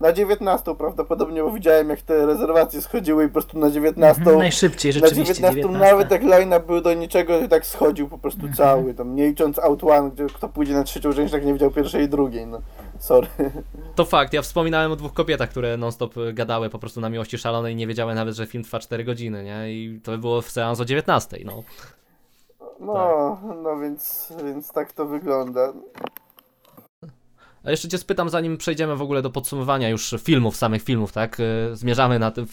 na 0.00 0.12
19 0.12 0.74
prawdopodobnie, 0.74 1.42
bo 1.42 1.50
widziałem 1.50 1.88
jak 1.90 2.02
te 2.02 2.26
rezerwacje 2.26 2.82
schodziły 2.82 3.24
i 3.24 3.26
po 3.28 3.32
prostu 3.32 3.58
na 3.58 3.70
19. 3.70 4.20
Mhm, 4.20 4.38
najszybciej 4.38 4.92
rzeczywiście. 4.92 5.42
Na 5.42 5.52
19, 5.52 5.56
19. 5.62 5.94
nawet 5.94 6.10
jak 6.10 6.22
line 6.22 6.54
był 6.66 6.80
do 6.80 6.94
niczego 6.94 7.38
i 7.40 7.48
tak 7.48 7.66
schodził 7.66 8.08
po 8.08 8.18
prostu 8.18 8.46
Mhm. 8.46 8.54
cały. 8.56 8.94
Tam 8.94 9.14
nie 9.14 9.26
licząc 9.26 9.58
Out 9.58 9.84
One, 9.84 10.10
gdzie 10.10 10.26
kto 10.26 10.48
pójdzie 10.48 10.74
na 10.74 10.84
trzecią 10.84 11.12
część, 11.12 11.32
tak 11.32 11.44
nie 11.44 11.52
widział 11.52 11.70
pierwszej 11.70 12.04
i 12.04 12.08
drugiej. 12.08 12.46
No, 12.46 12.60
sorry. 12.98 13.26
To 13.94 14.04
fakt, 14.04 14.32
ja 14.32 14.42
wspominałem 14.42 14.92
o 14.92 14.96
dwóch 14.96 15.12
kobietach, 15.12 15.50
które 15.50 15.76
non-stop 15.76 16.14
gadały 16.32 16.70
po 16.70 16.78
prostu 16.78 17.00
na 17.00 17.08
miłości 17.08 17.38
szalonej 17.38 17.72
i 17.72 17.76
nie 17.76 17.86
wiedziały 17.86 18.14
nawet, 18.14 18.34
że 18.34 18.46
film 18.46 18.64
trwa 18.64 18.78
4 18.78 19.04
godziny, 19.04 19.44
nie? 19.44 19.72
I 19.72 20.00
to 20.04 20.18
było 20.18 20.42
w 20.42 20.50
seans 20.50 20.80
o 20.80 20.84
19, 20.84 21.38
no. 21.44 21.62
No, 22.80 23.38
no 23.62 23.78
więc, 23.80 24.32
więc 24.44 24.72
tak 24.72 24.92
to 24.92 25.06
wygląda. 25.06 25.72
A 27.64 27.70
jeszcze 27.70 27.88
cię 27.88 27.98
spytam, 27.98 28.28
zanim 28.28 28.56
przejdziemy 28.56 28.96
w 28.96 29.02
ogóle 29.02 29.22
do 29.22 29.30
podsumowania 29.30 29.88
już 29.88 30.14
filmów, 30.22 30.56
samych 30.56 30.82
filmów, 30.82 31.12
tak? 31.12 31.40
Y, 31.40 31.76
Zmierzamy 31.76 32.18
na 32.18 32.30
tym, 32.30 32.46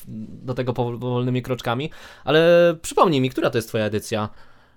do 0.44 0.54
tego 0.54 0.74
powolnymi 0.74 1.42
kroczkami, 1.42 1.92
ale 2.24 2.42
przypomnij 2.82 3.22
mi, 3.22 3.30
która 3.30 3.50
to 3.50 3.58
jest 3.58 3.68
twoja 3.68 3.86
edycja 3.86 4.30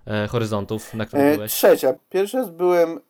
e, 0.06 0.26
Horyzontów, 0.28 0.94
na 0.94 1.06
której 1.06 1.32
E, 1.32 1.34
byłeś? 1.34 1.52
trzecia. 1.52 1.94
Pierwszy 2.10 2.36
raz 2.36 2.50
byłem 2.50 3.00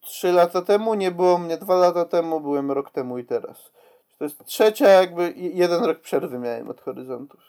3 0.00 0.32
lata 0.32 0.62
temu, 0.62 0.94
nie 0.94 1.10
było 1.10 1.38
mnie 1.38 1.58
2 1.58 1.74
lata 1.76 2.04
temu, 2.04 2.40
byłem 2.40 2.70
rok 2.70 2.90
temu 2.90 3.18
i 3.18 3.24
teraz. 3.24 3.70
To 4.18 4.24
jest 4.24 4.44
trzecia, 4.44 4.88
jakby 4.88 5.34
jeden 5.36 5.84
rok 5.84 6.00
przerwy 6.00 6.38
miałem 6.38 6.70
od 6.70 6.80
horyzontów. 6.80 7.40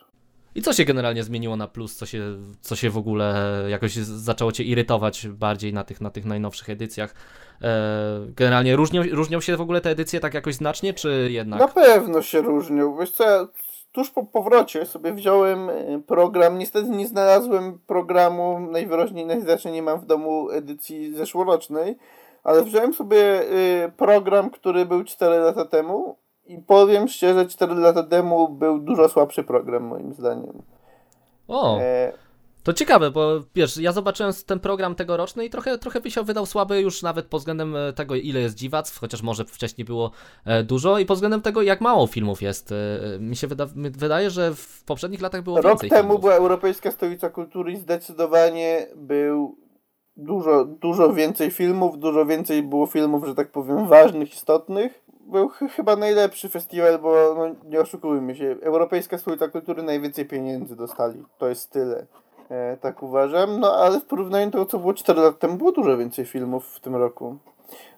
I 0.55 0.61
co 0.61 0.73
się 0.73 0.85
generalnie 0.85 1.23
zmieniło 1.23 1.55
na 1.55 1.67
plus? 1.67 1.95
Co 1.95 2.05
się, 2.05 2.23
co 2.61 2.75
się 2.75 2.89
w 2.89 2.97
ogóle 2.97 3.45
jakoś 3.69 3.93
zaczęło 3.95 4.51
cię 4.51 4.63
irytować 4.63 5.27
bardziej 5.27 5.73
na 5.73 5.83
tych, 5.83 6.01
na 6.01 6.09
tych 6.09 6.25
najnowszych 6.25 6.69
edycjach? 6.69 7.13
E, 7.61 8.25
generalnie 8.35 8.75
różnią, 8.75 9.01
różnią 9.11 9.41
się 9.41 9.57
w 9.57 9.61
ogóle 9.61 9.81
te 9.81 9.89
edycje 9.89 10.19
tak 10.19 10.33
jakoś 10.33 10.55
znacznie, 10.55 10.93
czy 10.93 11.27
jednak? 11.31 11.59
Na 11.59 11.67
pewno 11.67 12.21
się 12.21 12.41
różnią. 12.41 12.97
Wiesz 12.97 13.11
co, 13.11 13.23
ja 13.23 13.47
tuż 13.91 14.09
po 14.09 14.23
powrocie 14.23 14.85
sobie 14.85 15.13
wziąłem 15.13 15.69
e, 15.69 16.01
program. 16.07 16.57
Niestety 16.57 16.89
nie 16.89 17.07
znalazłem 17.07 17.79
programu, 17.87 18.59
najwyraźniej 18.59 19.25
najzwyczajniej 19.25 19.81
nie 19.81 19.85
mam 19.85 19.99
w 19.99 20.05
domu 20.05 20.49
edycji 20.49 21.13
zeszłorocznej, 21.15 21.97
ale 22.43 22.63
wziąłem 22.63 22.93
sobie 22.93 23.41
e, 23.41 23.91
program, 23.97 24.49
który 24.49 24.85
był 24.85 25.03
4 25.03 25.39
lata 25.39 25.65
temu 25.65 26.15
i 26.45 26.57
powiem 26.57 27.07
szczerze, 27.07 27.45
4 27.45 27.75
lata 27.75 28.03
temu 28.03 28.49
był 28.49 28.79
dużo 28.79 29.09
słabszy 29.09 29.43
program 29.43 29.83
moim 29.83 30.13
zdaniem. 30.13 30.61
O, 31.47 31.79
E, 31.79 32.13
to 32.63 32.73
ciekawe, 32.73 33.11
bo 33.11 33.41
wiesz, 33.55 33.77
ja 33.77 33.91
zobaczyłem 33.91 34.31
ten 34.45 34.59
program 34.59 34.95
tegoroczny 34.95 35.45
i 35.45 35.49
trochę, 35.49 35.77
trochę 35.77 36.01
mi 36.05 36.11
się 36.11 36.23
wydał 36.23 36.45
słaby 36.45 36.81
już 36.81 37.03
nawet 37.03 37.25
pod 37.25 37.39
względem 37.41 37.75
e, 37.75 37.93
tego, 37.93 38.15
ile 38.15 38.39
jest 38.39 38.55
dziwactw, 38.55 38.99
chociaż 38.99 39.21
może 39.21 39.45
wcześniej 39.45 39.85
było 39.85 40.11
e, 40.45 40.63
dużo 40.63 40.99
i 40.99 41.05
pod 41.05 41.17
względem 41.17 41.41
tego, 41.41 41.61
jak 41.61 41.81
mało 41.81 42.07
filmów 42.07 42.41
jest. 42.41 42.71
E, 42.71 42.75
mi 43.19 43.35
się 43.35 43.47
wyda 43.47 43.67
mi 43.75 43.89
wydaje, 43.89 44.29
że 44.29 44.55
w 44.55 44.83
poprzednich 44.83 45.21
latach 45.21 45.41
było 45.41 45.61
Rok 45.61 45.65
więcej 45.71 45.89
temu 45.89 46.01
filmów. 46.01 46.21
była 46.21 46.33
Europejska 46.33 46.91
Stolica 46.91 47.29
Kultury 47.29 47.71
i 47.71 47.77
zdecydowanie 47.77 48.87
był 48.95 49.55
dużo, 50.17 50.65
dużo 50.65 51.13
więcej 51.13 51.51
filmów, 51.51 51.99
dużo 51.99 52.25
więcej 52.25 52.63
było 52.63 52.87
filmów, 52.87 53.25
że 53.27 53.35
tak 53.35 53.51
powiem, 53.51 53.87
ważnych, 53.87 54.33
istotnych. 54.33 55.01
Był 55.31 55.49
ch- 55.49 55.71
chyba 55.75 55.95
najlepszy 55.95 56.49
festiwal, 56.49 56.99
bo 56.99 57.35
no, 57.37 57.69
nie 57.69 57.79
oszukujmy 57.79 58.35
się, 58.35 58.55
Europejska 58.61 59.17
Stolica 59.17 59.47
Kultury 59.47 59.83
najwięcej 59.83 60.25
pieniędzy 60.25 60.75
dostali. 60.75 61.23
To 61.37 61.49
jest 61.49 61.69
tyle. 61.71 62.05
E, 62.49 62.77
tak 62.77 63.03
uważam. 63.03 63.59
No 63.59 63.73
ale 63.73 63.99
w 63.99 64.05
porównaniu 64.05 64.45
do 64.45 64.51
tego, 64.51 64.65
co 64.65 64.79
było 64.79 64.93
4 64.93 65.21
lata 65.21 65.37
temu, 65.37 65.57
było 65.57 65.71
dużo 65.71 65.97
więcej 65.97 66.25
filmów 66.25 66.65
w 66.67 66.79
tym 66.79 66.95
roku. 66.95 67.37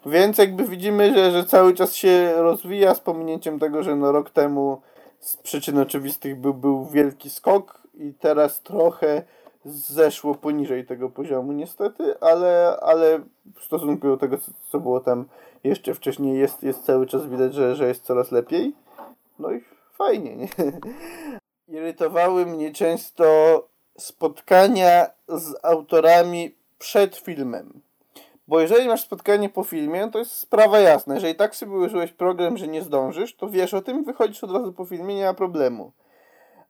Więc 0.06 0.38
jakby 0.38 0.64
widzimy, 0.64 1.14
że, 1.16 1.32
że 1.32 1.46
cały 1.46 1.74
czas 1.74 1.96
się 1.96 2.34
rozwija 2.36 2.96
z 2.96 3.00
pominięciem 3.00 3.60
tego, 3.60 3.84
że 3.84 3.96
no 3.96 4.12
rok 4.12 4.30
temu 4.30 4.82
z 5.20 5.38
przyczyn 5.38 5.80
oczywistych 5.80 6.36
był, 6.36 6.54
był 6.54 6.86
wielki 6.86 7.30
skok 7.30 7.82
i 7.94 8.14
teraz 8.14 8.62
trochę 8.62 9.24
zeszło 9.66 10.36
poniżej 10.36 10.86
tego 10.86 11.10
poziomu 11.10 11.52
niestety, 11.52 12.20
ale, 12.20 12.78
ale 12.82 13.20
w 13.56 13.64
stosunku 13.64 14.08
do 14.08 14.18
tego, 14.18 14.38
co, 14.38 14.52
co 14.70 14.80
było 14.80 15.00
tam 15.00 15.26
jeszcze 15.64 15.94
wcześniej, 15.94 16.40
jest, 16.40 16.64
jest 16.64 16.86
cały 16.86 17.08
czas 17.08 17.28
widać, 17.28 17.54
że, 17.54 17.76
że 17.76 17.88
jest 17.88 18.04
coraz 18.04 18.32
lepiej. 18.32 18.74
No 19.40 19.52
i 19.52 19.64
fajnie, 19.94 20.36
nie? 20.36 20.48
Irytowały 21.78 22.46
mnie 22.46 22.72
często 22.72 23.26
spotkania 23.98 25.08
z 25.28 25.54
autorami 25.64 26.56
przed 26.80 27.16
filmem. 27.16 27.82
Bo 28.48 28.62
jeżeli 28.62 28.88
masz 28.88 29.02
spotkanie 29.02 29.50
po 29.50 29.64
filmie, 29.64 30.10
to 30.12 30.20
jest 30.20 30.32
sprawa 30.32 30.80
jasna. 30.80 31.14
Jeżeli 31.14 31.36
tak 31.36 31.56
sobie 31.56 31.72
ułożyłeś 31.72 32.12
program, 32.12 32.58
że 32.58 32.68
nie 32.68 32.82
zdążysz, 32.82 33.36
to 33.36 33.50
wiesz 33.50 33.74
o 33.74 33.82
tym, 33.82 34.04
wychodzisz 34.04 34.44
od 34.44 34.52
razu 34.52 34.74
po 34.74 34.86
filmie, 34.86 35.16
nie 35.16 35.26
ma 35.26 35.34
problemu. 35.34 35.92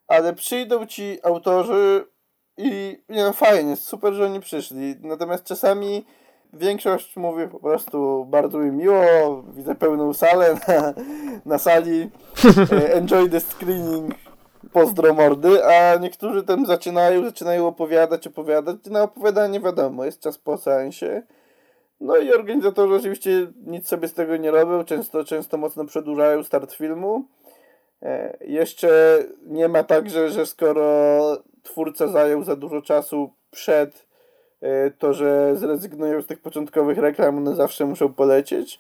Ale 0.08 0.34
przyjdą 0.34 0.86
ci 0.86 1.20
autorzy 1.24 2.06
i 2.58 3.02
nie 3.10 3.24
no 3.24 3.34
fajnie, 3.34 3.76
super, 3.76 4.14
że 4.14 4.26
oni 4.26 4.40
przyszli. 4.40 4.96
Natomiast 5.02 5.44
czasami 5.44 6.06
większość 6.54 7.16
mówi 7.16 7.48
po 7.48 7.60
prostu 7.60 8.26
bardzo 8.26 8.58
mi 8.58 8.72
miło, 8.72 9.44
widzę 9.54 9.76
pełną 9.76 10.14
salę 10.14 10.58
na, 10.68 10.94
na 11.46 11.58
sali, 11.58 12.10
e, 12.72 12.94
enjoy 12.94 13.30
the 13.30 13.40
screening, 13.40 14.16
pozdro 14.74 15.14
mordy, 15.14 15.66
a 15.66 15.96
niektórzy 15.96 16.44
tam 16.44 16.66
zaczynają, 16.66 17.26
zaczynają 17.26 17.68
opowiadać, 17.68 18.28
opowiadać. 18.28 18.76
Na 18.86 19.04
opowiadanie 19.04 19.60
wiadomo, 19.60 20.06
jest 20.06 20.20
czas 20.20 20.38
po 20.38 20.58
seansie. 20.58 21.24
No 22.02 22.18
i 22.18 22.34
organizatorzy 22.34 22.96
oczywiście 22.96 23.48
nic 23.66 23.88
sobie 23.88 24.08
z 24.08 24.14
tego 24.14 24.38
nie 24.38 24.52
robią, 24.52 24.84
często, 24.84 25.24
często 25.24 25.58
mocno 25.58 25.86
przedłużają 25.86 26.44
start 26.44 26.74
filmu. 26.74 27.26
E, 28.02 28.38
jeszcze 28.42 29.24
nie 29.46 29.68
ma 29.68 29.84
tak, 29.84 30.10
że, 30.10 30.30
że 30.30 30.46
skoro 30.46 31.22
twórca 31.64 32.08
zajął 32.08 32.44
za 32.44 32.56
dużo 32.56 32.82
czasu 32.82 33.34
przed 33.52 34.08
e, 34.62 34.92
to, 34.92 35.14
że 35.14 35.56
zrezygnują 35.56 36.22
z 36.22 36.28
tych 36.28 36.40
początkowych 36.42 36.98
reklam, 36.98 37.38
one 37.38 37.56
zawsze 37.56 37.86
muszą 37.86 38.14
polecieć. 38.14 38.80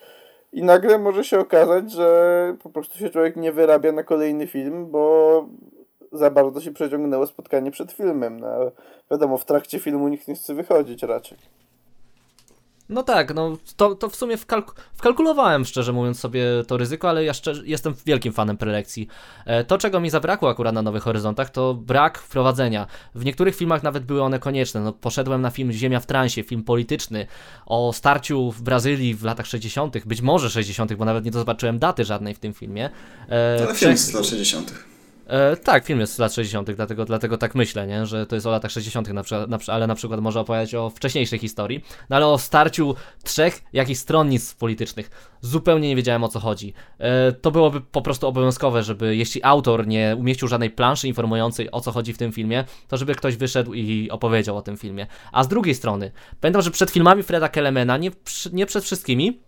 I 0.53 0.63
nagle 0.63 0.97
może 0.97 1.23
się 1.23 1.39
okazać, 1.39 1.91
że 1.91 2.55
po 2.63 2.69
prostu 2.69 2.97
się 2.97 3.09
człowiek 3.09 3.35
nie 3.35 3.51
wyrabia 3.51 3.91
na 3.91 4.03
kolejny 4.03 4.47
film, 4.47 4.91
bo 4.91 5.47
za 6.11 6.29
bardzo 6.29 6.61
się 6.61 6.71
przeciągnęło 6.71 7.27
spotkanie 7.27 7.71
przed 7.71 7.91
filmem. 7.91 8.39
No, 8.39 8.71
wiadomo, 9.11 9.37
w 9.37 9.45
trakcie 9.45 9.79
filmu 9.79 10.07
nikt 10.07 10.27
nie 10.27 10.35
chce 10.35 10.53
wychodzić 10.53 11.03
raczej. 11.03 11.37
No 12.91 13.03
tak, 13.03 13.33
no 13.33 13.57
to, 13.77 13.95
to 13.95 14.09
w 14.09 14.15
sumie 14.15 14.37
wkalk 14.37 14.75
wkalkulowałem, 14.93 15.65
szczerze 15.65 15.93
mówiąc, 15.93 16.19
sobie 16.19 16.45
to 16.67 16.77
ryzyko, 16.77 17.09
ale 17.09 17.23
ja 17.23 17.33
szczerze, 17.33 17.61
jestem 17.65 17.93
wielkim 18.05 18.33
fanem 18.33 18.57
prelekcji. 18.57 19.07
E, 19.45 19.63
to, 19.63 19.77
czego 19.77 19.99
mi 19.99 20.09
zabrakło 20.09 20.49
akurat 20.49 20.75
na 20.75 20.81
Nowych 20.81 21.03
Horyzontach, 21.03 21.49
to 21.49 21.73
brak 21.73 22.17
wprowadzenia. 22.17 22.87
W 23.15 23.25
niektórych 23.25 23.55
filmach 23.55 23.83
nawet 23.83 24.03
były 24.03 24.21
one 24.21 24.39
konieczne. 24.39 24.81
No, 24.81 24.93
poszedłem 24.93 25.41
na 25.41 25.49
film 25.49 25.71
Ziemia 25.71 25.99
w 25.99 26.05
transie, 26.05 26.43
film 26.43 26.63
polityczny 26.63 27.27
o 27.65 27.93
starciu 27.93 28.51
w 28.51 28.61
Brazylii 28.61 29.15
w 29.15 29.23
latach 29.23 29.45
60., 29.45 30.05
być 30.05 30.21
może 30.21 30.49
60., 30.49 30.93
bo 30.93 31.05
nawet 31.05 31.25
nie 31.25 31.31
zobaczyłem 31.31 31.79
daty 31.79 32.05
żadnej 32.05 32.35
w 32.35 32.39
tym 32.39 32.53
filmie. 32.53 32.89
E, 33.29 33.65
Ale 33.65 33.75
film 33.75 33.97
z 33.97 34.13
lat 34.13 34.25
60. 34.25 34.90
E, 35.31 35.57
tak, 35.57 35.85
film 35.85 35.99
jest 35.99 36.13
z 36.13 36.19
lat 36.19 36.33
60., 36.33 36.71
dlatego, 36.71 37.05
dlatego 37.05 37.37
tak 37.37 37.55
myślę, 37.55 37.87
nie? 37.87 38.05
że 38.05 38.25
to 38.25 38.35
jest 38.35 38.47
o 38.47 38.51
latach 38.51 38.71
60., 38.71 39.09
na 39.09 39.23
przykład, 39.23 39.49
na, 39.49 39.57
ale 39.67 39.87
na 39.87 39.95
przykład 39.95 40.19
może 40.19 40.39
opowiadać 40.39 40.75
o 40.75 40.89
wcześniejszej 40.89 41.39
historii. 41.39 41.83
No 42.09 42.15
ale 42.15 42.27
o 42.27 42.37
starciu 42.37 42.95
trzech 43.23 43.61
jakichś 43.73 43.99
stronnictw 43.99 44.55
politycznych 44.55 45.35
zupełnie 45.41 45.87
nie 45.87 45.95
wiedziałem 45.95 46.23
o 46.23 46.27
co 46.27 46.39
chodzi. 46.39 46.73
E, 46.99 47.31
to 47.31 47.51
byłoby 47.51 47.81
po 47.81 48.01
prostu 48.01 48.27
obowiązkowe, 48.27 48.83
żeby 48.83 49.15
jeśli 49.15 49.43
autor 49.43 49.87
nie 49.87 50.15
umieścił 50.19 50.47
żadnej 50.47 50.69
planszy 50.69 51.07
informującej 51.07 51.71
o 51.71 51.81
co 51.81 51.91
chodzi 51.91 52.13
w 52.13 52.17
tym 52.17 52.31
filmie, 52.31 52.63
to 52.87 52.97
żeby 52.97 53.15
ktoś 53.15 53.35
wyszedł 53.35 53.73
i 53.73 54.09
opowiedział 54.09 54.57
o 54.57 54.61
tym 54.61 54.77
filmie. 54.77 55.07
A 55.31 55.43
z 55.43 55.47
drugiej 55.47 55.75
strony, 55.75 56.11
pamiętam, 56.41 56.61
że 56.61 56.71
przed 56.71 56.91
filmami 56.91 57.23
Freda 57.23 57.49
Kelemena, 57.49 57.97
nie, 57.97 58.11
nie 58.53 58.65
przed 58.65 58.83
wszystkimi, 58.83 59.41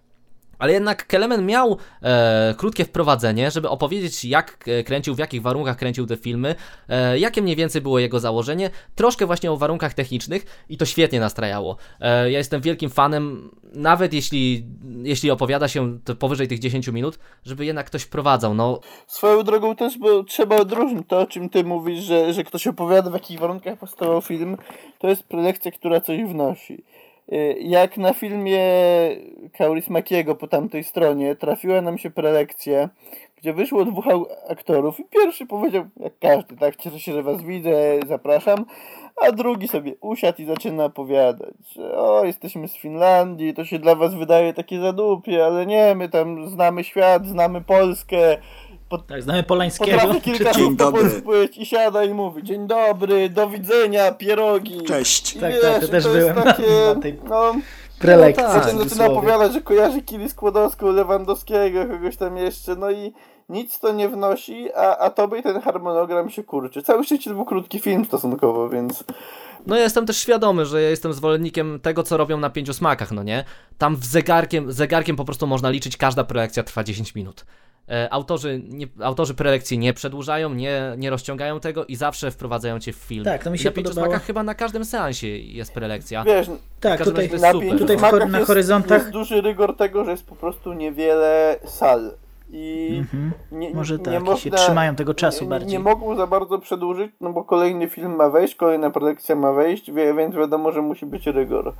ale 0.63 0.73
jednak 0.73 1.07
Kelemen 1.07 1.45
miał 1.45 1.77
e, 2.01 2.55
krótkie 2.57 2.85
wprowadzenie, 2.85 3.51
żeby 3.51 3.69
opowiedzieć, 3.69 4.25
jak 4.25 4.57
e, 4.67 4.83
kręcił, 4.83 5.15
w 5.15 5.17
jakich 5.19 5.41
warunkach 5.41 5.77
kręcił 5.77 6.05
te 6.05 6.17
filmy, 6.17 6.55
e, 6.89 7.19
jakie 7.19 7.41
mniej 7.41 7.55
więcej 7.55 7.81
było 7.81 7.99
jego 7.99 8.19
założenie, 8.19 8.69
troszkę 8.95 9.25
właśnie 9.25 9.51
o 9.51 9.57
warunkach 9.57 9.93
technicznych 9.93 10.65
i 10.69 10.77
to 10.77 10.85
świetnie 10.85 11.19
nastrajało. 11.19 11.77
E, 11.99 12.31
ja 12.31 12.37
jestem 12.37 12.61
wielkim 12.61 12.89
fanem, 12.89 13.49
nawet 13.73 14.13
jeśli, 14.13 14.65
jeśli 15.03 15.31
opowiada 15.31 15.67
się 15.67 15.99
powyżej 16.19 16.47
tych 16.47 16.59
10 16.59 16.87
minut, 16.87 17.19
żeby 17.45 17.65
jednak 17.65 17.85
ktoś 17.85 18.03
wprowadzał. 18.03 18.53
No, 18.53 18.79
Swoją 19.07 19.43
drogą 19.43 19.75
też, 19.75 19.97
bo 19.97 20.23
trzeba 20.23 20.55
odróżnić 20.55 21.07
to, 21.07 21.19
o 21.19 21.25
czym 21.25 21.49
ty 21.49 21.63
mówisz, 21.63 22.03
że, 22.03 22.33
że 22.33 22.43
ktoś 22.43 22.67
opowiada, 22.67 23.09
w 23.09 23.13
jakich 23.13 23.39
warunkach 23.39 23.79
powstawał 23.79 24.21
film, 24.21 24.57
to 24.99 25.07
jest 25.09 25.23
prelekcja, 25.23 25.71
która 25.71 26.01
coś 26.01 26.23
wnosi. 26.23 26.83
Y, 27.33 27.57
Jak 27.59 27.97
na 27.97 28.13
filmie 28.13 28.59
Kaurismakiego 29.57 30.35
po 30.35 30.47
tamtej 30.47 30.83
stronie 30.83 31.35
trafiła 31.35 31.81
nam 31.81 31.97
się 31.97 32.09
prelekcja, 32.09 32.89
gdzie 33.37 33.53
wyszło 33.53 33.85
dwóch 33.85 34.05
aktorów 34.49 34.99
i 34.99 35.03
pierwszy 35.03 35.45
powiedział, 35.45 35.85
jak 35.99 36.19
każdy, 36.19 36.57
tak, 36.57 36.75
cieszę 36.75 36.99
się, 36.99 37.13
że 37.13 37.23
was 37.23 37.43
widzę, 37.43 37.99
zapraszam, 38.07 38.65
a 39.21 39.31
drugi 39.31 39.67
sobie 39.67 39.93
usiadł 40.01 40.41
i 40.41 40.45
zaczyna 40.45 40.85
opowiadać, 40.85 41.53
że 41.75 41.97
o, 41.97 42.25
jesteśmy 42.25 42.67
z 42.67 42.75
Finlandii, 42.75 43.53
to 43.53 43.65
się 43.65 43.79
dla 43.79 43.95
was 43.95 44.15
wydaje 44.15 44.53
takie 44.53 44.79
zadupie, 44.79 45.45
ale 45.45 45.65
nie, 45.65 45.95
my 45.95 46.09
tam 46.09 46.49
znamy 46.49 46.83
świat, 46.83 47.27
znamy 47.27 47.61
Polskę, 47.61 48.37
pod... 48.97 49.07
Tak, 49.07 49.23
znamy 49.23 49.43
Polańskiego. 49.43 49.97
Potrafi 49.97 50.21
kilka 50.21 50.53
słów 50.53 50.77
po 50.77 51.33
i 51.57 51.65
siada 51.65 52.03
i 52.03 52.13
mówi 52.13 52.43
dzień 52.43 52.67
dobry, 52.67 53.29
do 53.29 53.49
widzenia, 53.49 54.11
pierogi. 54.11 54.81
Cześć. 54.81 55.35
I 55.35 55.39
tak, 55.39 55.53
wiesz, 55.53 55.61
tak, 55.61 55.81
to 55.81 55.87
też 55.87 56.03
to 56.03 56.09
byłem 56.09 56.35
takie, 56.35 56.63
na 56.95 57.01
tej 57.01 57.19
no, 57.29 57.55
prelekcji. 57.99 58.43
No 58.43 58.53
tak, 58.53 58.77
zaczyna 58.89 59.05
opowiadać, 59.05 59.53
że 59.53 59.61
kojarzy 59.61 60.01
Kili 60.01 60.29
Skłodowską, 60.29 60.91
Lewandowskiego, 60.91 61.85
kogoś 61.85 62.17
tam 62.17 62.37
jeszcze, 62.37 62.75
no 62.75 62.91
i 62.91 63.13
nic 63.49 63.79
to 63.79 63.93
nie 63.93 64.09
wnosi, 64.09 64.73
a, 64.75 64.97
a 64.97 65.09
tobie 65.09 65.43
ten 65.43 65.61
harmonogram 65.61 66.29
się 66.29 66.43
kurczy. 66.43 66.81
Cały 66.81 67.03
szczęście 67.03 67.29
to 67.29 67.35
był 67.35 67.45
krótki 67.45 67.79
film 67.79 68.05
stosunkowo, 68.05 68.69
więc... 68.69 69.03
No 69.67 69.75
ja 69.75 69.83
jestem 69.83 70.05
też 70.05 70.17
świadomy, 70.17 70.65
że 70.65 70.81
ja 70.81 70.89
jestem 70.89 71.13
zwolennikiem 71.13 71.79
tego, 71.79 72.03
co 72.03 72.17
robią 72.17 72.39
na 72.39 72.49
pięciu 72.49 72.73
smakach, 72.73 73.11
no 73.11 73.23
nie? 73.23 73.43
Tam 73.77 73.95
w 73.95 74.05
zegarkiem, 74.05 74.71
zegarkiem 74.71 75.15
po 75.15 75.25
prostu 75.25 75.47
można 75.47 75.69
liczyć, 75.69 75.97
każda 75.97 76.23
prelekcja 76.23 76.63
trwa 76.63 76.83
10 76.83 77.15
minut. 77.15 77.45
E, 77.89 78.13
autorzy, 78.13 78.61
nie, 78.69 78.87
autorzy 79.01 79.33
prelekcji 79.33 79.77
nie 79.77 79.93
przedłużają, 79.93 80.53
nie, 80.53 80.93
nie 80.97 81.09
rozciągają 81.09 81.59
tego 81.59 81.85
i 81.85 81.95
zawsze 81.95 82.31
wprowadzają 82.31 82.79
cię 82.79 82.93
w 82.93 82.95
film. 82.95 83.25
Tak, 83.25 83.43
to 83.43 83.51
mi 83.51 83.59
się 83.59 83.69
na 83.69 83.71
pięciu 83.71 83.89
podobało. 83.89 84.19
chyba 84.19 84.43
na 84.43 84.55
każdym 84.55 84.85
seansie 84.85 85.27
jest 85.27 85.73
prelekcja. 85.73 86.23
Wiesz, 86.23 86.47
tak, 86.79 87.03
tutaj, 87.03 87.29
na 87.41 87.51
super. 87.51 87.77
tutaj 87.77 87.97
w, 87.97 88.29
na 88.29 88.45
horyzontach 88.45 88.99
jest 88.99 89.11
duży 89.11 89.41
rygor 89.41 89.77
tego, 89.77 90.05
że 90.05 90.11
jest 90.11 90.25
po 90.25 90.35
prostu 90.35 90.73
niewiele 90.73 91.59
sal. 91.65 92.11
I 92.51 92.95
mhm. 92.99 93.31
nie, 93.51 93.73
Może 93.73 93.97
nie 93.97 94.03
tak, 94.03 94.23
można, 94.23 94.37
się 94.37 94.51
trzymają 94.51 94.95
tego 94.95 95.13
czasu 95.13 95.43
nie, 95.43 95.49
bardziej. 95.49 95.71
Nie 95.71 95.79
mogą 95.79 96.15
za 96.15 96.27
bardzo 96.27 96.59
przedłużyć, 96.59 97.11
no 97.21 97.33
bo 97.33 97.43
kolejny 97.43 97.89
film 97.89 98.15
ma 98.15 98.29
wejść, 98.29 98.55
kolejna 98.55 98.89
prelekcja 98.89 99.35
ma 99.35 99.53
wejść, 99.53 99.91
więc 99.91 100.35
wiadomo, 100.35 100.71
że 100.71 100.81
musi 100.81 101.05
być 101.05 101.27
rygor. 101.27 101.73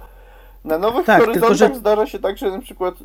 Na 0.66 0.78
nowych 0.78 1.06
tak, 1.06 1.20
horyzontach 1.20 1.50
tylko, 1.50 1.74
że... 1.74 1.80
zdarza 1.80 2.06
się 2.06 2.20
tak, 2.20 2.38
że 2.38 2.52
na 2.52 2.60
przykład 2.60 2.96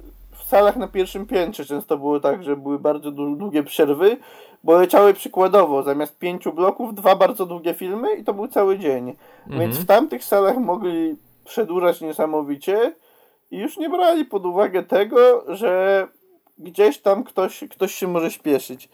salach 0.48 0.76
na 0.76 0.88
pierwszym 0.88 1.26
piętrze 1.26 1.64
często 1.64 1.98
było 1.98 2.20
tak, 2.20 2.42
że 2.42 2.56
były 2.56 2.78
bardzo 2.78 3.10
długie 3.10 3.62
przerwy, 3.62 4.16
bo 4.64 4.78
leciały 4.78 5.14
przykładowo 5.14 5.82
zamiast 5.82 6.18
pięciu 6.18 6.52
bloków 6.52 6.94
dwa 6.94 7.16
bardzo 7.16 7.46
długie 7.46 7.74
filmy 7.74 8.14
i 8.14 8.24
to 8.24 8.34
był 8.34 8.48
cały 8.48 8.78
dzień. 8.78 9.16
Mhm. 9.46 9.60
Więc 9.60 9.78
w 9.78 9.86
tamtych 9.86 10.24
salach 10.24 10.56
mogli 10.56 11.16
przedłużać 11.44 12.00
niesamowicie 12.00 12.94
i 13.50 13.58
już 13.58 13.76
nie 13.76 13.88
brali 13.88 14.24
pod 14.24 14.46
uwagę 14.46 14.82
tego, 14.82 15.44
że 15.48 16.06
gdzieś 16.58 16.98
tam 16.98 17.24
ktoś, 17.24 17.64
ktoś 17.70 17.94
się 17.94 18.08
może 18.08 18.30
śpieszyć. 18.30 18.88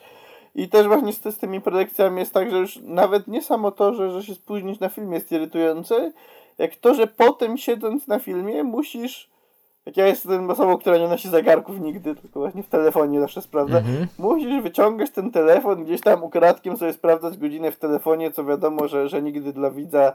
I 0.54 0.68
też 0.68 0.86
właśnie 0.86 1.12
z, 1.12 1.34
z 1.34 1.38
tymi 1.38 1.60
prelekcjami 1.60 2.18
jest 2.18 2.34
tak, 2.34 2.50
że 2.50 2.58
już 2.58 2.78
nawet 2.82 3.28
nie 3.28 3.42
samo 3.42 3.70
to, 3.70 3.94
że, 3.94 4.10
że 4.10 4.22
się 4.22 4.34
spóźnić 4.34 4.80
na 4.80 4.88
film 4.88 5.12
jest 5.12 5.32
irytujące, 5.32 6.12
jak 6.58 6.76
to, 6.76 6.94
że 6.94 7.06
potem 7.06 7.56
siedząc 7.58 8.06
na 8.06 8.18
filmie 8.18 8.64
musisz 8.64 9.33
jak 9.86 9.96
ja 9.96 10.06
jestem 10.06 10.50
osobą, 10.50 10.78
która 10.78 10.98
nie 10.98 11.08
nosi 11.08 11.28
zegarków 11.28 11.80
nigdy, 11.80 12.14
tylko 12.14 12.40
właśnie 12.40 12.62
w 12.62 12.68
telefonie 12.68 13.20
zawsze 13.20 13.42
sprawdza, 13.42 13.78
mhm. 13.78 14.06
musisz 14.18 14.62
wyciągać 14.62 15.10
ten 15.10 15.30
telefon, 15.30 15.84
gdzieś 15.84 16.00
tam 16.00 16.24
ukradkiem 16.24 16.76
sobie 16.76 16.92
sprawdzać 16.92 17.38
godzinę 17.38 17.72
w 17.72 17.78
telefonie, 17.78 18.30
co 18.30 18.44
wiadomo, 18.44 18.88
że, 18.88 19.08
że 19.08 19.22
nigdy 19.22 19.52
dla 19.52 19.70
widza 19.70 20.12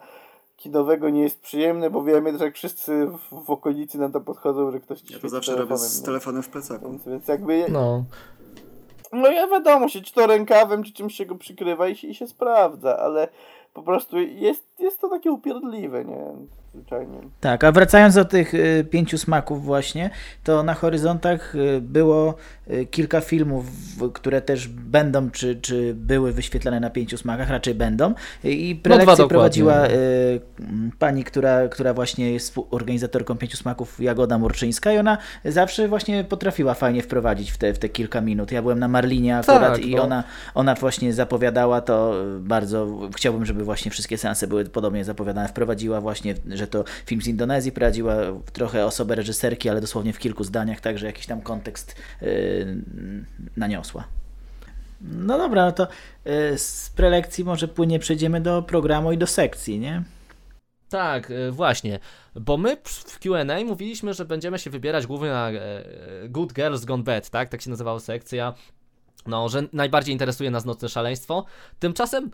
kinowego 0.58 1.10
nie 1.10 1.22
jest 1.22 1.42
przyjemne, 1.42 1.90
bo 1.90 2.04
wiemy, 2.04 2.38
że 2.38 2.46
jak 2.46 2.56
wszyscy 2.56 3.08
w, 3.08 3.46
w 3.46 3.50
okolicy 3.50 3.98
na 3.98 4.10
to 4.10 4.22
podchodzą, 4.22 4.72
że 4.72 4.80
ktoś 4.80 5.02
ci 5.02 5.14
Ja 5.14 5.20
to 5.20 5.30
zawsze 5.30 5.56
robię 5.56 5.78
z 5.78 6.02
telefonem 6.02 6.44
w 6.44 6.50
plecaku. 6.50 6.92
Więc, 6.92 7.08
więc 7.08 7.28
jakby... 7.28 7.66
No. 7.70 8.04
No 9.14 9.32
ja 9.32 9.48
wiadomo, 9.48 9.88
się 9.90 10.02
czy 10.02 10.14
to 10.14 10.28
rękawem, 10.28 10.84
czy 10.84 10.94
czymś 10.94 11.16
się 11.16 11.26
go 11.26 11.36
przykrywa 11.36 11.88
i 11.88 11.96
się, 11.96 12.08
i 12.08 12.16
się 12.16 12.28
sprawdza, 12.28 12.98
ale 12.98 13.28
po 13.74 13.84
prostu 13.84 14.20
jest, 14.20 14.64
jest 14.82 15.02
to 15.02 15.10
takie 15.10 15.32
upierdliwe, 15.32 16.06
nie? 16.06 16.24
Zwyczajnie. 16.76 17.20
Tak, 17.40 17.64
a 17.64 17.72
wracając 17.72 18.16
do 18.16 18.26
tych 18.26 18.54
y, 18.54 18.86
pięciu 18.90 19.18
smaków 19.18 19.64
właśnie, 19.64 20.10
to 20.44 20.64
na 20.64 20.74
horyzontach 20.74 21.56
y, 21.56 21.82
było 21.82 22.36
y, 22.72 22.86
kilka 22.86 23.22
filmów, 23.22 23.66
które 24.14 24.42
też 24.42 24.68
będą, 24.68 25.32
czy, 25.32 25.56
czy 25.56 25.94
były 25.94 26.32
wyświetlane 26.32 26.80
na 26.80 26.90
pięciu 26.90 27.18
smakach, 27.18 27.50
raczej 27.50 27.76
będą. 27.76 28.14
I 28.44 28.76
no, 28.78 28.84
prelekcję 28.84 29.16
no 29.24 29.28
prowadziła 29.28 29.76
pani, 31.00 31.24
która, 31.24 31.68
która 31.68 31.94
właśnie 31.94 32.32
jest 32.32 32.56
organizatorką 32.72 33.38
pięciu 33.38 33.58
smaków, 33.58 34.00
Jagoda 34.00 34.38
Murczyńska 34.38 34.94
i 34.94 34.98
ona 34.98 35.18
zawsze 35.46 35.88
właśnie 35.88 36.24
potrafiła 36.24 36.74
fajnie 36.74 37.02
wprowadzić 37.02 37.52
w 37.52 37.58
te, 37.58 37.74
w 37.74 37.80
te 37.80 37.90
kilka 37.90 38.22
minut. 38.22 38.52
Ja 38.52 38.62
byłem 38.62 38.80
na 38.80 38.88
Marlinie 38.88 39.38
akurat 39.38 39.74
tak, 39.74 39.86
i 39.86 39.96
no. 39.96 40.04
ona, 40.04 40.24
ona 40.56 40.76
właśnie 40.76 41.14
zapowiadała 41.14 41.82
to 41.82 42.14
bardzo, 42.40 43.10
chciałbym, 43.16 43.46
żeby 43.46 43.64
właśnie 43.64 43.92
wszystkie 43.92 44.18
seanse 44.18 44.48
były 44.48 44.66
podobnie 44.70 45.06
zapowiadane, 45.06 45.48
wprowadziła 45.48 46.02
właśnie 46.02 46.36
że 46.48 46.68
to 46.68 46.84
film 47.06 47.22
z 47.22 47.28
Indonezji, 47.28 47.72
prowadziła 47.72 48.16
trochę 48.54 48.86
osobę 48.86 49.16
reżyserki, 49.16 49.70
ale 49.70 49.82
dosłownie 49.82 50.14
w 50.14 50.20
kilku 50.20 50.44
zdaniach, 50.44 50.82
także 50.82 51.06
jakiś 51.06 51.26
tam 51.26 51.42
kontekst 51.42 51.96
yy, 52.22 52.28
naniosła. 53.58 54.08
No 55.02 55.38
dobra, 55.38 55.66
no 55.66 55.72
to 55.72 55.88
yy, 56.26 56.58
z 56.58 56.90
prelekcji 56.90 57.44
może 57.44 57.68
płynnie 57.68 58.00
przejdziemy 58.00 58.42
do 58.42 58.62
programu 58.62 59.12
i 59.12 59.18
do 59.18 59.28
sekcji, 59.28 59.80
nie? 59.80 60.04
Tak, 60.90 61.30
yy, 61.30 61.52
właśnie, 61.52 62.00
bo 62.36 62.58
my 62.58 62.78
w 62.86 63.20
Q&A 63.20 63.64
mówiliśmy, 63.66 64.14
że 64.14 64.26
będziemy 64.26 64.60
się 64.60 64.70
wybierać 64.70 65.08
głównie 65.08 65.30
na 65.30 65.52
yy, 65.52 65.62
Good 66.30 66.54
Girls 66.54 66.86
Gone 66.86 67.04
Bad, 67.04 67.30
tak? 67.30 67.50
Tak 67.50 67.62
się 67.62 67.70
nazywała 67.70 68.00
sekcja. 68.00 68.54
No, 69.28 69.50
że 69.50 69.64
najbardziej 69.74 70.14
interesuje 70.14 70.52
nas 70.52 70.66
nocne 70.66 70.90
szaleństwo. 70.90 71.46
Tymczasem 71.80 72.32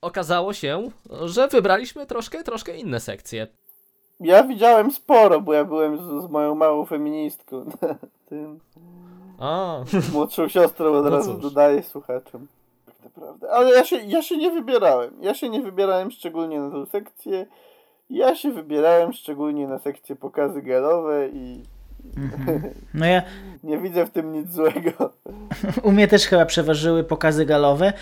okazało 0.00 0.52
się, 0.52 0.90
że 1.24 1.48
wybraliśmy 1.48 2.06
troszkę, 2.06 2.44
troszkę 2.44 2.76
inne 2.76 3.00
sekcje. 3.00 3.46
Ja 4.20 4.42
widziałem 4.42 4.90
sporo, 4.90 5.40
bo 5.40 5.52
ja 5.52 5.64
byłem 5.64 5.98
z, 5.98 6.24
z 6.26 6.30
moją 6.30 6.54
małą 6.54 6.86
feministką. 6.86 7.64
Tym. 8.28 8.60
A. 9.38 9.78
Młodszą 10.12 10.48
siostrą 10.48 10.92
od 10.92 11.04
no 11.04 11.10
razu 11.10 11.34
cóż. 11.34 11.42
dodaję 11.42 11.82
słuchaczom. 11.82 12.46
Tak 12.86 12.96
naprawdę. 13.04 13.50
Ale 13.50 13.70
ja 13.70 13.84
się, 13.84 13.96
ja 13.96 14.22
się 14.22 14.36
nie 14.36 14.50
wybierałem. 14.50 15.16
Ja 15.20 15.34
się 15.34 15.48
nie 15.48 15.62
wybierałem 15.62 16.10
szczególnie 16.10 16.60
na 16.60 16.70
tę 16.70 16.86
sekcję. 16.86 17.46
Ja 18.10 18.34
się 18.34 18.52
wybierałem 18.52 19.12
szczególnie 19.12 19.68
na 19.68 19.78
sekcję 19.78 20.16
pokazy 20.16 20.62
galowe 20.62 21.28
i 21.28 21.62
Mhm. 22.16 22.62
No 22.94 23.06
ja... 23.06 23.22
Nie 23.64 23.78
widzę 23.78 24.06
w 24.06 24.10
tym 24.10 24.32
nic 24.32 24.52
złego. 24.52 25.12
U 25.82 25.92
mnie 25.92 26.08
też 26.08 26.26
chyba 26.26 26.46
przeważyły 26.46 27.04
pokazy 27.04 27.46
galowe, 27.46 27.92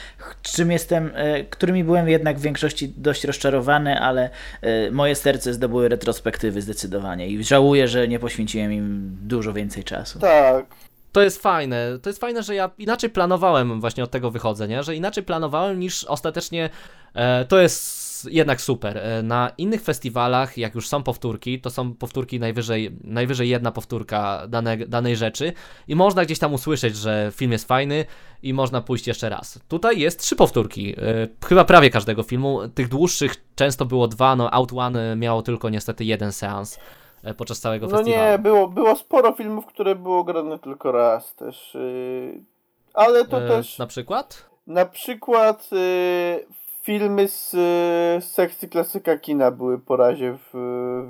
czym 0.42 0.70
jestem, 0.70 1.10
e, 1.14 1.44
którymi 1.44 1.84
byłem 1.84 2.08
jednak 2.08 2.38
w 2.38 2.42
większości 2.42 2.92
dość 2.96 3.24
rozczarowany, 3.24 4.00
ale 4.00 4.30
e, 4.62 4.90
moje 4.90 5.14
serce 5.14 5.54
zdobyły 5.54 5.88
retrospektywy 5.88 6.62
zdecydowanie 6.62 7.28
i 7.28 7.44
żałuję, 7.44 7.88
że 7.88 8.08
nie 8.08 8.18
poświęciłem 8.18 8.72
im 8.72 9.16
dużo 9.22 9.52
więcej 9.52 9.84
czasu. 9.84 10.18
Tak. 10.18 10.66
To 11.12 11.22
jest 11.22 11.42
fajne. 11.42 11.98
To 12.02 12.10
jest 12.10 12.20
fajne, 12.20 12.42
że 12.42 12.54
ja 12.54 12.70
inaczej 12.78 13.10
planowałem 13.10 13.80
właśnie 13.80 14.04
od 14.04 14.10
tego 14.10 14.30
wychodzę, 14.30 14.68
nie? 14.68 14.82
że 14.82 14.94
inaczej 14.94 15.24
planowałem 15.24 15.80
niż 15.80 16.04
ostatecznie 16.04 16.70
e, 17.14 17.44
to 17.44 17.60
jest 17.60 18.03
jednak 18.30 18.60
super. 18.60 18.98
E, 18.98 19.22
na 19.22 19.50
innych 19.58 19.82
festiwalach, 19.82 20.58
jak 20.58 20.74
już 20.74 20.88
są 20.88 21.02
powtórki, 21.02 21.60
to 21.60 21.70
są 21.70 21.94
powtórki 21.94 22.40
najwyżej, 22.40 22.96
najwyżej 23.04 23.48
jedna 23.48 23.72
powtórka 23.72 24.46
dane, 24.48 24.76
danej 24.76 25.16
rzeczy 25.16 25.52
i 25.88 25.96
można 25.96 26.24
gdzieś 26.24 26.38
tam 26.38 26.54
usłyszeć, 26.54 26.96
że 26.96 27.32
film 27.34 27.52
jest 27.52 27.68
fajny 27.68 28.04
i 28.42 28.54
można 28.54 28.80
pójść 28.80 29.06
jeszcze 29.06 29.28
raz. 29.28 29.60
Tutaj 29.68 29.98
jest 29.98 30.20
trzy 30.20 30.36
powtórki, 30.36 30.94
e, 30.98 31.28
chyba 31.46 31.64
prawie 31.64 31.90
każdego 31.90 32.22
filmu. 32.22 32.68
Tych 32.68 32.88
dłuższych 32.88 33.34
często 33.54 33.84
było 33.84 34.08
dwa, 34.08 34.36
no 34.36 34.54
Out 34.54 34.72
One 34.76 35.16
miało 35.16 35.42
tylko 35.42 35.70
niestety 35.70 36.04
jeden 36.04 36.32
seans 36.32 36.78
e, 37.22 37.34
podczas 37.34 37.60
całego 37.60 37.86
no 37.86 37.96
festiwalu. 37.96 38.24
No 38.24 38.32
nie, 38.32 38.38
było, 38.38 38.68
było 38.68 38.96
sporo 38.96 39.32
filmów, 39.32 39.66
które 39.66 39.94
było 39.94 40.24
grane 40.24 40.58
tylko 40.58 40.92
raz 40.92 41.34
też. 41.34 41.74
Yy, 41.74 42.42
ale 42.94 43.24
to 43.24 43.44
e, 43.44 43.48
też. 43.48 43.78
Na 43.78 43.86
przykład? 43.86 44.48
Na 44.66 44.86
przykład 44.86 45.70
yy, 45.72 46.46
filmy 46.84 47.28
z, 47.28 47.50
z 48.24 48.24
sekcji 48.24 48.68
klasyka 48.68 49.18
kina 49.18 49.50
były 49.50 49.78
po 49.78 49.96
razie 49.96 50.38
w, 50.38 50.58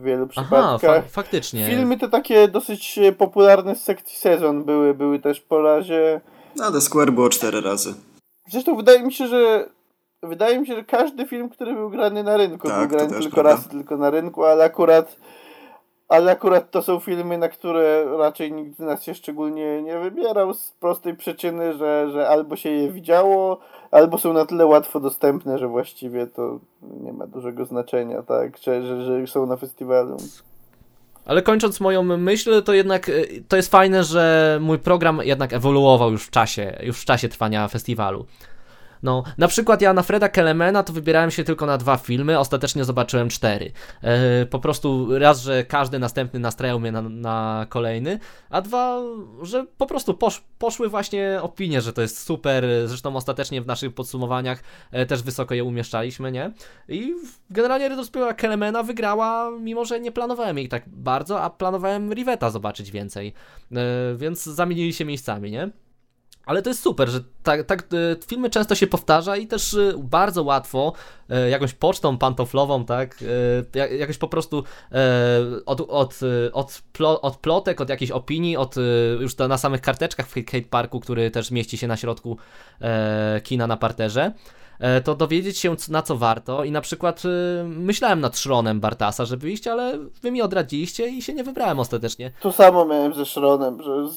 w 0.01 0.03
wielu 0.03 0.27
przypadkach. 0.27 0.85
Aha, 0.85 1.03
fa 1.03 1.03
faktycznie. 1.09 1.67
Filmy 1.67 1.99
te 1.99 2.09
takie 2.09 2.49
dosyć 2.49 3.01
popularne 3.19 3.77
z 3.77 3.83
sekcji 3.83 4.19
sezon 4.19 4.65
były, 4.65 4.95
były 4.95 5.19
też 5.19 5.41
po 5.41 5.63
razie. 5.63 6.21
No, 6.57 6.73
The 6.73 6.81
Square 6.81 7.13
było 7.13 7.29
cztery 7.29 7.61
razy. 7.61 7.95
Zresztą 8.49 8.77
wydaje 8.77 9.03
mi 9.03 9.13
się, 9.13 9.27
że 9.27 9.69
wydaje 10.23 10.61
mi 10.61 10.67
się, 10.67 10.75
że 10.75 10.85
każdy 10.85 11.27
film, 11.27 11.49
który 11.49 11.75
był 11.75 11.91
grany 11.91 12.23
na 12.23 12.37
rynku, 12.37 12.69
tak, 12.69 12.79
był 12.79 12.99
grany 12.99 13.21
tylko 13.21 13.43
raz, 13.43 13.69
tylko 13.69 13.97
na 13.97 14.11
rynku, 14.11 14.45
ale 14.45 14.65
akurat 14.65 15.17
ale 16.09 16.33
akurat 16.33 16.71
to 16.71 16.83
są 16.83 17.01
filmy, 17.01 17.39
na 17.39 17.49
które 17.49 18.05
raczej 18.19 18.53
nikt 18.53 18.77
z 18.77 18.79
nas 18.79 19.03
się 19.03 19.15
szczególnie 19.15 19.83
nie 19.83 19.99
wybierał 19.99 20.55
z 20.55 20.71
prostej 20.81 21.17
przyczyny, 21.17 21.75
że, 21.75 22.11
że 22.13 22.29
albo 22.29 22.57
się 22.57 22.71
je 22.71 22.93
widziało, 22.93 23.59
albo 23.91 24.19
są 24.19 24.33
na 24.33 24.47
tyle 24.47 24.67
łatwo 24.67 25.01
dostępne, 25.01 25.59
że 25.59 25.69
właściwie 25.69 26.27
to 26.27 26.59
nie 26.83 27.13
ma 27.13 27.27
dużego 27.27 27.65
znaczenia, 27.65 28.23
tak, 28.23 28.59
że, 28.59 28.83
że, 28.83 29.05
że 29.05 29.27
są 29.27 29.47
na 29.47 29.57
festiwalu. 29.57 30.17
Ale 31.27 31.43
kończąc 31.43 31.81
moją 31.81 32.03
myśl, 32.03 32.63
to 32.63 32.73
jednak 32.73 33.11
to 33.49 33.57
jest 33.57 33.71
fajne, 33.71 34.05
że 34.05 34.59
mój 34.63 34.79
program 34.79 35.21
jednak 35.23 35.53
ewoluował 35.53 36.11
już 36.11 36.27
w 36.27 36.31
czasie, 36.31 36.79
już 36.83 37.01
w 37.01 37.05
czasie 37.05 37.29
trwania 37.29 37.69
festiwalu. 37.69 38.27
No, 39.05 39.23
na 39.39 39.49
przykład 39.49 39.83
ja 39.83 39.93
na 39.93 40.03
Freda 40.03 40.29
Kelemena 40.29 40.83
to 40.83 40.93
wybierałem 40.93 41.31
się 41.31 41.45
tylko 41.45 41.67
na 41.67 41.79
dwa 41.79 41.97
filmy, 41.97 42.39
ostatecznie 42.39 42.85
zobaczyłem 42.85 43.29
cztery. 43.29 43.73
E, 44.03 44.47
po 44.47 44.59
prostu 44.59 45.19
raz, 45.19 45.43
że 45.43 45.65
każdy 45.65 45.99
następny 45.99 46.41
nastrajał 46.41 46.81
mnie 46.81 46.93
na, 46.93 47.03
na 47.03 47.67
kolejny, 47.69 48.19
a 48.51 48.61
dwa, 48.61 49.01
że 49.43 49.67
po 49.79 49.87
prostu 49.87 50.15
posz, 50.15 50.45
poszły 50.59 50.89
właśnie 50.89 51.39
opinie, 51.43 51.81
że 51.81 51.93
to 51.93 52.03
jest 52.03 52.19
super, 52.19 52.65
zresztą 52.85 53.17
ostatecznie 53.17 53.63
w 53.63 53.67
naszych 53.67 53.95
podsumowaniach 53.95 54.63
e, 54.91 55.07
też 55.07 55.23
wysoko 55.23 55.55
je 55.55 55.65
umieszczaliśmy, 55.65 56.33
nie? 56.33 56.53
I 56.89 57.15
generalnie 57.51 57.89
retrospektywa 57.89 58.35
Kelemena 58.35 58.83
wygrała, 58.83 59.51
mimo 59.61 59.85
że 59.85 60.01
nie 60.01 60.13
planowałem 60.13 60.59
jej 60.59 60.69
tak 60.69 60.83
bardzo, 60.87 61.43
a 61.43 61.51
planowałem 61.51 62.13
Riveta 62.13 62.51
zobaczyć 62.51 62.91
więcej, 62.91 63.33
e, 63.73 63.77
więc 64.17 64.45
zamienili 64.45 64.93
się 64.93 65.05
miejscami, 65.05 65.51
nie? 65.51 65.84
Ale 66.47 66.63
to 66.63 66.71
jest 66.71 66.83
super, 66.83 67.09
że 67.09 67.21
tak, 67.43 67.67
tak 67.67 67.83
e, 67.83 67.87
filmy 68.27 68.51
często 68.51 68.75
się 68.75 68.87
powtarza 68.87 69.37
i 69.37 69.47
też 69.47 69.75
e, 69.75 69.93
bardzo 69.99 70.43
łatwo 70.43 70.93
e, 71.31 71.51
jakąś 71.51 71.75
pocztą 71.75 72.19
pantoflową, 72.19 72.85
tak, 72.85 73.25
jakoś 73.99 74.19
po 74.19 74.29
prostu 74.29 74.65
od, 75.67 75.81
od, 75.81 76.21
od, 76.53 76.71
od 77.23 77.37
plotek, 77.37 77.81
od 77.81 77.89
jakiejś 77.89 78.11
opinii, 78.11 78.57
od 78.57 78.75
już 79.21 79.37
na 79.37 79.59
samych 79.59 79.81
karteczkach 79.81 80.27
w 80.27 80.35
Hate 80.35 80.63
Parku, 80.71 81.01
który 81.01 81.31
też 81.31 81.51
mieści 81.51 81.79
się 81.79 81.87
na 81.87 81.97
środku 81.97 82.39
kina 83.43 83.67
na 83.67 83.77
parterze, 83.77 84.33
to 85.05 85.15
dowiedzieć 85.15 85.59
się 85.59 85.77
na 85.89 86.03
co 86.03 86.17
warto 86.17 86.65
i 86.65 86.71
na 86.71 86.81
przykład 86.81 87.23
y, 87.25 87.29
myślałem 87.65 88.21
nad 88.21 88.39
Szronem 88.39 88.81
Bartasa, 88.81 89.25
żeby 89.25 89.51
iść, 89.51 89.67
ale 89.67 89.99
wy 90.23 90.31
mi 90.31 90.43
odradziliście 90.43 91.09
i 91.09 91.23
się 91.23 91.35
nie 91.35 91.45
wybrałem 91.45 91.79
ostatecznie. 91.79 92.33
To 92.41 92.53
samo 92.53 92.85
miałem 92.85 93.15
ze 93.15 93.27
Szronem, 93.27 93.83
że 93.83 94.09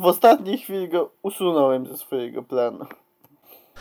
w 0.00 0.04
ostatniej 0.04 0.58
chwili 0.58 0.88
go 0.88 1.12
usunąłem 1.22 1.86
ze 1.86 1.96
swojego 1.96 2.42
planu. 2.42 2.86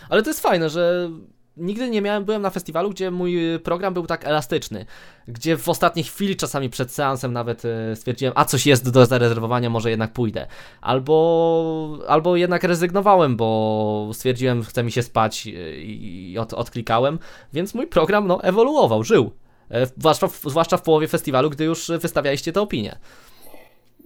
Ale 0.09 0.23
to 0.23 0.29
jest 0.29 0.41
fajne, 0.41 0.69
że 0.69 1.09
nigdy 1.57 1.89
nie 1.89 2.01
miałem, 2.01 2.25
byłem 2.25 2.41
na 2.41 2.49
festiwalu, 2.49 2.89
gdzie 2.89 3.11
mój 3.11 3.59
program 3.63 3.93
był 3.93 4.07
tak 4.07 4.25
elastyczny, 4.25 4.85
gdzie 5.27 5.57
w 5.57 5.69
ostatniej 5.69 6.05
chwili, 6.05 6.35
czasami 6.35 6.69
przed 6.69 6.91
seansem 6.91 7.33
nawet 7.33 7.63
e, 7.65 7.95
stwierdziłem, 7.95 8.33
a 8.35 8.45
coś 8.45 8.65
jest 8.65 8.89
do 8.89 9.05
zarezerwowania, 9.05 9.69
może 9.69 9.89
jednak 9.89 10.13
pójdę. 10.13 10.47
Albo, 10.81 11.97
albo 12.07 12.35
jednak 12.35 12.63
rezygnowałem, 12.63 13.35
bo 13.37 14.09
stwierdziłem, 14.13 14.63
chce 14.63 14.83
mi 14.83 14.91
się 14.91 15.03
spać 15.03 15.47
i 15.77 16.35
od, 16.39 16.53
odklikałem, 16.53 17.19
więc 17.53 17.73
mój 17.73 17.87
program 17.87 18.27
no, 18.27 18.43
ewoluował, 18.43 19.03
żył. 19.03 19.31
E, 19.71 19.85
zwłaszcza 19.85 20.27
w, 20.27 20.41
zwłaszcza 20.41 20.77
w 20.77 20.81
połowie 20.81 21.07
festiwalu, 21.07 21.49
gdy 21.49 21.63
już 21.63 21.91
wystawialiście 21.99 22.53
te 22.53 22.61
opinie. 22.61 22.97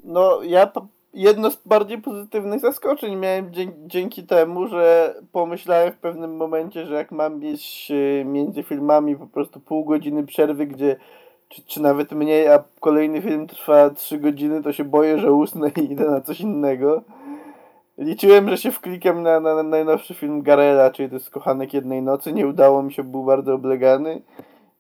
No, 0.04 0.44
ja 0.44 0.72
jedno 1.16 1.52
z 1.52 1.56
bardziej 1.66 2.02
pozytywnych 2.02 2.60
zaskoczeń 2.60 3.16
miałem 3.16 3.52
dzięki 3.88 4.24
temu, 4.24 4.68
że 4.68 5.16
pomyślałem 5.32 5.92
w 5.92 5.98
pewnym 5.98 6.36
momencie, 6.36 6.86
że 6.86 6.96
jak 6.96 7.12
mam 7.12 7.40
mieć 7.40 7.92
e, 7.92 8.26
między 8.26 8.64
filmami 8.64 9.16
po 9.16 9.28
prostu 9.28 9.60
pół 9.60 9.86
godziny 9.86 10.26
przerwy, 10.26 10.68
gdzie 10.68 10.96
czy, 11.50 11.62
czy 11.66 11.82
nawet 11.82 12.12
mniej, 12.12 12.48
a 12.48 12.64
kolejny 12.80 13.22
film 13.22 13.48
trwa 13.48 13.90
3 13.90 14.18
godziny, 14.18 14.64
to 14.64 14.74
się 14.74 14.84
boję, 14.84 15.20
że 15.20 15.34
usnę 15.34 15.72
i 15.82 15.92
idę 15.92 16.12
na 16.12 16.22
coś 16.22 16.42
innego. 16.42 17.02
Liczyłem, 17.98 18.50
że 18.50 18.58
się 18.58 18.72
wklikam 18.72 19.24
na, 19.24 19.40
na, 19.40 19.56
na 19.56 19.64
najnowszy 19.64 20.14
film 20.14 20.42
Garela, 20.42 20.92
czyli 20.92 21.10
to 21.10 21.16
jest 21.16 21.30
Kochanek 21.30 21.74
Jednej 21.74 22.02
Nocy. 22.02 22.34
Nie 22.34 22.48
udało 22.48 22.84
mi 22.84 22.94
się, 22.94 23.04
był 23.04 23.24
bardzo 23.24 23.54
oblegany 23.54 24.22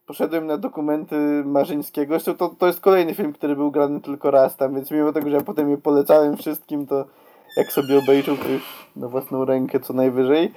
poszedłem 0.05 0.47
na 0.47 0.57
dokumenty 0.57 1.15
Marzyńskiego. 1.45 2.13
Zresztą 2.13 2.33
to, 2.33 2.55
to 2.59 2.67
jest 2.67 2.79
kolejny 2.79 3.13
film, 3.13 3.33
który 3.33 3.55
był 3.55 3.71
grany 3.71 4.01
tylko 4.01 4.31
raz 4.31 4.57
tam, 4.57 4.75
więc 4.75 4.91
mimo 4.91 5.13
tego, 5.13 5.29
że 5.29 5.35
ja 5.35 5.43
potem 5.43 5.69
je 5.69 5.77
polecałem 5.77 6.37
wszystkim, 6.37 6.87
to 6.87 7.05
jak 7.57 7.71
sobie 7.71 7.99
obejrzał, 7.99 8.37
to 8.37 8.49
już 8.49 8.89
na 8.95 9.07
własną 9.07 9.45
rękę 9.45 9.79
co 9.79 9.93
najwyżej. 9.93 10.51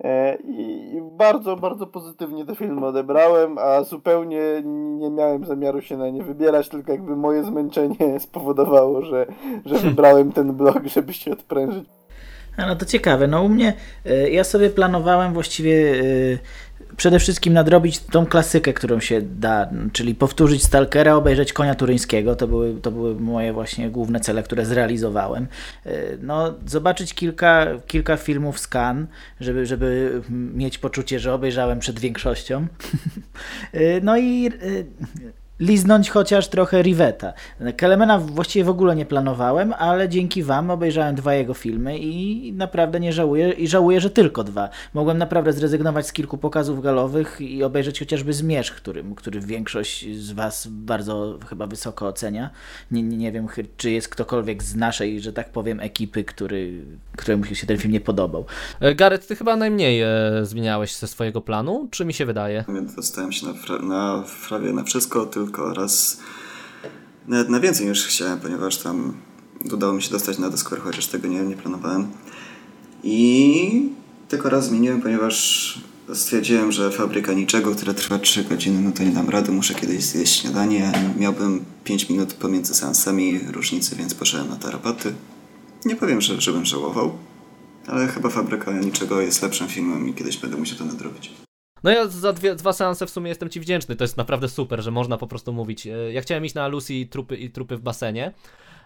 E, 0.00 0.34
I 0.34 1.00
bardzo, 1.12 1.56
bardzo 1.56 1.86
pozytywnie 1.86 2.46
te 2.46 2.56
filmy 2.56 2.86
odebrałem, 2.86 3.58
a 3.58 3.82
zupełnie 3.82 4.62
nie 4.98 5.10
miałem 5.10 5.44
zamiaru 5.44 5.80
się 5.80 5.96
na 5.96 6.10
nie 6.10 6.22
wybierać, 6.22 6.68
tylko 6.68 6.92
jakby 6.92 7.16
moje 7.16 7.44
zmęczenie 7.44 8.20
spowodowało, 8.20 9.02
że, 9.02 9.26
że 9.64 9.74
wybrałem 9.74 10.32
ten 10.32 10.52
blog, 10.52 10.86
żeby 10.86 11.12
się 11.12 11.32
odprężyć. 11.32 11.84
No 12.58 12.76
to 12.76 12.86
ciekawe. 12.86 13.26
No 13.26 13.42
u 13.42 13.48
mnie 13.48 13.72
e, 14.06 14.30
ja 14.30 14.44
sobie 14.44 14.70
planowałem 14.70 15.32
właściwie 15.32 15.94
e, 16.00 16.04
przede 16.96 17.18
wszystkim 17.18 17.52
nadrobić 17.52 17.98
tą 17.98 18.26
klasykę, 18.26 18.72
którą 18.72 19.00
się 19.00 19.20
da, 19.22 19.70
czyli 19.92 20.14
powtórzyć 20.14 20.64
Stalkera, 20.64 21.14
obejrzeć 21.14 21.52
Konia 21.52 21.74
Turyńskiego. 21.74 22.36
To 22.36 22.48
były, 22.48 22.80
to 22.80 22.90
były 22.90 23.20
moje 23.20 23.52
właśnie 23.52 23.90
główne 23.90 24.20
cele, 24.20 24.42
które 24.42 24.66
zrealizowałem. 24.66 25.46
E, 25.86 25.92
no, 26.22 26.54
zobaczyć 26.66 27.14
kilka, 27.14 27.66
kilka 27.86 28.16
filmów 28.16 28.60
z 28.60 28.68
żeby, 29.40 29.66
żeby 29.66 30.20
mieć 30.30 30.78
poczucie, 30.78 31.20
że 31.20 31.34
obejrzałem 31.34 31.78
przed 31.78 31.98
większością. 31.98 32.66
no 34.02 34.18
i 34.18 34.50
liznąć 35.60 36.10
chociaż 36.10 36.48
trochę 36.48 36.82
Riveta. 36.82 37.32
Kelemena 37.76 38.18
właściwie 38.18 38.64
w 38.64 38.68
ogóle 38.68 38.96
nie 38.96 39.06
planowałem, 39.06 39.74
ale 39.78 40.08
dzięki 40.08 40.42
wam 40.42 40.70
obejrzałem 40.70 41.14
dwa 41.14 41.34
jego 41.34 41.54
filmy 41.54 41.98
i 41.98 42.52
naprawdę 42.52 43.00
nie 43.00 43.12
żałuję 43.12 43.50
i 43.50 43.68
żałuję, 43.68 44.00
że 44.00 44.10
tylko 44.10 44.44
dwa. 44.44 44.68
Mogłem 44.94 45.18
naprawdę 45.18 45.52
zrezygnować 45.52 46.06
z 46.06 46.12
kilku 46.12 46.38
pokazów 46.38 46.82
galowych 46.82 47.40
i 47.40 47.64
obejrzeć 47.64 47.98
chociażby 47.98 48.32
Zmierzch, 48.32 48.76
który, 48.76 49.04
który 49.16 49.40
większość 49.40 50.16
z 50.16 50.32
was 50.32 50.66
bardzo 50.66 51.38
chyba 51.48 51.66
wysoko 51.66 52.06
ocenia. 52.06 52.50
Nie, 52.90 53.02
nie, 53.02 53.16
nie 53.16 53.32
wiem, 53.32 53.46
czy 53.76 53.90
jest 53.90 54.08
ktokolwiek 54.08 54.62
z 54.62 54.74
naszej, 54.74 55.20
że 55.20 55.32
tak 55.32 55.52
powiem, 55.52 55.80
ekipy, 55.80 56.24
który, 56.24 56.84
któremu 57.16 57.44
się 57.44 57.66
ten 57.66 57.78
film 57.78 57.92
nie 57.92 58.00
podobał. 58.00 58.44
E, 58.80 58.94
Gareth, 58.94 59.26
ty 59.26 59.36
chyba 59.36 59.56
najmniej 59.56 60.02
e, 60.02 60.08
zmieniałeś 60.42 60.96
ze 60.96 61.06
swojego 61.06 61.40
planu, 61.40 61.88
czy 61.90 62.04
mi 62.04 62.14
się 62.14 62.26
wydaje? 62.26 62.64
Dostałem 62.96 63.32
się 63.32 63.46
na, 63.46 63.78
na 63.78 64.24
prawie 64.48 64.72
na 64.72 64.82
wszystko, 64.82 65.26
tylko 65.26 65.43
tylko 65.44 65.74
raz 65.74 66.18
nawet 67.28 67.48
na 67.48 67.60
więcej 67.60 67.86
niż 67.86 68.06
chciałem, 68.06 68.40
ponieważ 68.40 68.78
tam 68.78 69.14
udało 69.72 69.92
mi 69.92 70.02
się 70.02 70.10
dostać 70.10 70.38
na 70.38 70.50
Discord, 70.50 70.82
chociaż 70.82 71.06
tego 71.06 71.28
nie, 71.28 71.40
nie 71.40 71.56
planowałem. 71.56 72.06
I 73.02 73.88
tylko 74.28 74.50
raz 74.50 74.66
zmieniłem, 74.66 75.02
ponieważ 75.02 75.78
stwierdziłem, 76.14 76.72
że 76.72 76.90
fabryka 76.90 77.32
niczego, 77.32 77.74
która 77.74 77.94
trwa 77.94 78.18
3 78.18 78.44
godziny, 78.44 78.80
no 78.80 78.92
to 78.92 79.02
nie 79.02 79.10
dam 79.10 79.30
rady, 79.30 79.52
muszę 79.52 79.74
kiedyś 79.74 80.04
zjeść 80.04 80.40
śniadanie. 80.40 80.92
Miałbym 81.18 81.64
5 81.84 82.08
minut 82.08 82.34
pomiędzy 82.34 82.74
seansami 82.74 83.40
różnicy, 83.52 83.96
więc 83.96 84.14
poszedłem 84.14 84.48
na 84.48 84.56
tarapaty. 84.56 85.14
Nie 85.84 85.96
powiem, 85.96 86.20
że, 86.20 86.40
żebym 86.40 86.64
żałował, 86.64 87.12
ale 87.86 88.08
chyba 88.08 88.28
fabryka 88.28 88.72
niczego 88.72 89.20
jest 89.20 89.42
lepszym 89.42 89.68
filmem 89.68 90.08
i 90.08 90.14
kiedyś 90.14 90.36
będę 90.36 90.56
musiał 90.56 90.78
to 90.78 90.84
nadrobić. 90.84 91.43
No 91.84 91.90
ja 91.90 92.06
za 92.06 92.32
dwie, 92.32 92.54
dwa 92.54 92.72
seanse 92.72 93.06
w 93.06 93.10
sumie 93.10 93.28
jestem 93.28 93.50
ci 93.50 93.60
wdzięczny. 93.60 93.96
To 93.96 94.04
jest 94.04 94.16
naprawdę 94.16 94.48
super, 94.48 94.82
że 94.82 94.90
można 94.90 95.18
po 95.18 95.26
prostu 95.26 95.52
mówić. 95.52 95.86
E, 95.86 96.12
ja 96.12 96.20
chciałem 96.20 96.44
iść 96.44 96.54
na 96.54 96.68
Lucy 96.68 96.94
i 96.94 97.06
trupy, 97.06 97.36
i 97.36 97.50
trupy 97.50 97.76
w 97.76 97.80
basenie, 97.80 98.32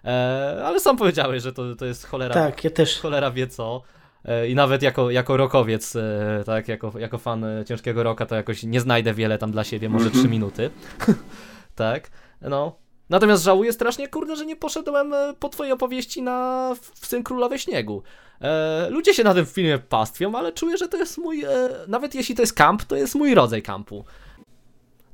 e, 0.04 0.62
ale 0.64 0.80
sam 0.80 0.96
powiedziałeś, 0.96 1.42
że 1.42 1.52
to, 1.52 1.76
to 1.76 1.84
jest 1.84 2.06
cholera. 2.06 2.34
Tak, 2.34 2.64
ja 2.64 2.70
też. 2.70 3.00
Cholera 3.00 3.30
wie 3.30 3.46
co. 3.46 3.82
E, 4.24 4.48
I 4.48 4.54
nawet 4.54 4.82
jako, 4.82 5.10
jako 5.10 5.36
rokowiec, 5.36 5.96
tak, 6.46 6.68
jako, 6.68 6.98
jako 6.98 7.18
fan 7.18 7.44
ciężkiego 7.66 8.02
roka, 8.02 8.26
to 8.26 8.34
jakoś 8.34 8.62
nie 8.62 8.80
znajdę 8.80 9.14
wiele 9.14 9.38
tam 9.38 9.50
dla 9.50 9.64
siebie, 9.64 9.88
może 9.88 10.10
3 10.10 10.16
mhm. 10.16 10.30
minuty. 10.36 10.70
tak, 11.74 12.10
no. 12.40 12.78
Natomiast 13.10 13.44
żałuję 13.44 13.72
strasznie, 13.72 14.08
kurde, 14.08 14.36
że 14.36 14.46
nie 14.46 14.56
poszedłem 14.56 15.14
po 15.38 15.48
twojej 15.48 15.72
opowieści 15.72 16.22
na 16.22 16.70
w 16.94 17.06
Syn 17.06 17.22
Królowej 17.22 17.58
Śniegu. 17.58 18.02
E, 18.40 18.90
ludzie 18.90 19.14
się 19.14 19.24
na 19.24 19.34
tym 19.34 19.46
filmie 19.46 19.78
pastwią, 19.78 20.34
ale 20.34 20.52
czuję, 20.52 20.76
że 20.76 20.88
to 20.88 20.96
jest 20.96 21.18
mój, 21.18 21.44
e, 21.44 21.68
nawet 21.88 22.14
jeśli 22.14 22.34
to 22.34 22.42
jest 22.42 22.52
kamp, 22.52 22.84
to 22.84 22.96
jest 22.96 23.14
mój 23.14 23.34
rodzaj 23.34 23.62
kampu. 23.62 24.04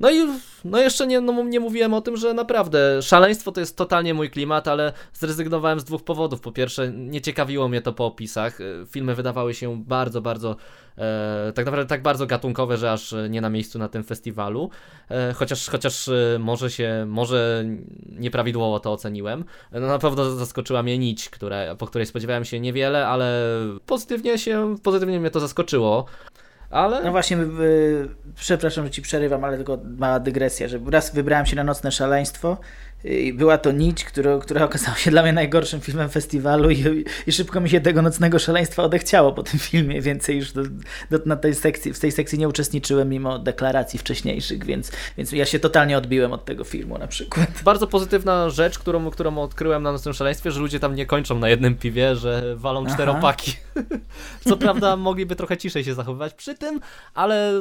No 0.01 0.11
i 0.11 0.27
no 0.65 0.79
jeszcze 0.79 1.07
nie, 1.07 1.21
no 1.21 1.45
nie 1.45 1.61
mówiłem 1.61 1.95
o 1.95 2.01
tym, 2.01 2.17
że 2.17 2.35
naprawdę 2.35 3.03
szaleństwo 3.03 3.53
to 3.53 3.61
jest 3.61 3.77
totalnie 3.77 4.15
mój 4.15 4.31
klimat, 4.31 4.69
ale 4.69 4.93
zrezygnowałem 5.13 5.81
z 5.81 5.85
dwóch 5.85 6.03
powodów. 6.03 6.41
Po 6.41 6.53
pierwsze, 6.53 6.93
nie 6.93 7.21
ciekawiło 7.21 7.69
mnie 7.69 7.83
to 7.83 7.93
po 7.93 8.07
opisach. 8.07 8.61
E, 8.61 8.65
filmy 8.87 9.15
wydawały 9.15 9.55
się 9.55 9.83
bardzo, 9.85 10.21
bardzo, 10.21 10.57
tak 11.55 11.67
naprawdę 11.67 11.89
tak 11.89 12.03
bardzo 12.03 12.27
gatunkowe, 12.27 12.77
że 12.77 12.93
aż 12.93 13.15
nie 13.31 13.41
na 13.41 13.51
miejscu 13.51 13.79
na 13.79 13.89
tym 13.89 14.05
festiwalu. 14.05 14.71
E, 15.11 15.33
chociaż, 15.33 15.69
chociaż 15.69 16.09
e, 16.09 16.39
może 16.39 16.71
się, 16.71 17.05
może 17.09 17.65
nieprawidłowo 18.07 18.81
to 18.81 18.93
oceniłem. 18.93 19.45
No 19.73 19.87
na 19.87 19.99
pewno 19.99 20.31
zaskoczyła 20.31 20.83
mnie 20.83 20.99
nić, 20.99 21.31
które, 21.31 21.77
po 21.79 21.87
której 21.87 22.07
spodziewałem 22.07 22.45
się 22.45 22.61
niewiele, 22.61 23.07
ale 23.07 23.43
pozytywnie 23.87 24.39
się, 24.39 24.77
pozytywnie 24.83 25.21
mnie 25.21 25.31
to 25.31 25.41
zaskoczyło. 25.41 26.07
Ale... 26.71 27.05
No 27.05 27.11
właśnie, 27.11 27.39
przepraszam, 28.35 28.85
że 28.85 28.91
ci 28.91 29.03
przerywam, 29.03 29.45
ale 29.45 29.57
tylko 29.57 29.79
mała 29.99 30.21
dygresja, 30.21 30.69
że 30.69 30.81
raz 30.91 31.15
wybrałem 31.15 31.47
się 31.47 31.57
na 31.57 31.65
Nocne 31.65 31.93
Szaleństwo 31.93 32.57
była 33.35 33.59
to 33.59 33.73
Nić, 33.73 34.05
która, 34.05 34.39
która 34.39 34.65
okazała 34.65 34.97
się 34.97 35.11
dla 35.11 35.23
mnie 35.23 35.33
najgorszym 35.33 35.81
filmem 35.81 36.09
festiwalu 36.09 36.71
i, 36.71 37.05
i 37.27 37.33
szybko 37.33 37.61
mi 37.61 37.71
się 37.71 37.81
tego 37.81 38.03
nocnego 38.03 38.39
szaleństwa 38.39 38.83
odechciało 38.83 39.33
po 39.33 39.43
tym 39.43 39.61
filmie. 39.61 40.03
Więcej 40.03 40.37
już 40.37 40.53
do, 40.53 40.63
do, 41.11 41.19
na 41.27 41.37
tej 41.37 41.55
sekcji, 41.55 41.93
w 41.93 42.01
tej 42.01 42.13
sekcji 42.13 42.39
nie 42.39 42.49
uczestniczyłem 42.49 43.09
mimo 43.09 43.39
deklaracji 43.39 43.99
wcześniejszych, 43.99 44.65
więc, 44.65 44.93
więc 45.17 45.33
ja 45.33 45.47
się 45.47 45.59
totalnie 45.59 45.99
odbiłem 45.99 46.33
od 46.33 46.45
tego 46.45 46.65
filmu 46.65 46.99
na 46.99 47.07
przykład. 47.07 47.49
Bardzo 47.65 47.87
pozytywna 47.87 48.51
rzecz, 48.51 48.79
którą, 48.79 49.11
którą 49.11 49.39
odkryłem 49.39 49.83
na 49.83 49.93
nocnym 49.93 50.15
szaleństwie, 50.15 50.51
że 50.51 50.61
ludzie 50.61 50.81
tam 50.81 50.95
nie 50.95 51.07
kończą 51.07 51.39
na 51.39 51.49
jednym 51.49 51.75
piwie, 51.75 52.17
że 52.17 52.57
walą 52.57 52.87
czteropaki. 52.87 53.57
Co 54.49 54.57
prawda 54.57 54.97
mogliby 54.97 55.37
trochę 55.37 55.57
ciszej 55.57 55.85
się 55.85 55.95
zachowywać 55.95 56.35
przy 56.35 56.55
tym, 56.55 56.81
ale, 57.15 57.53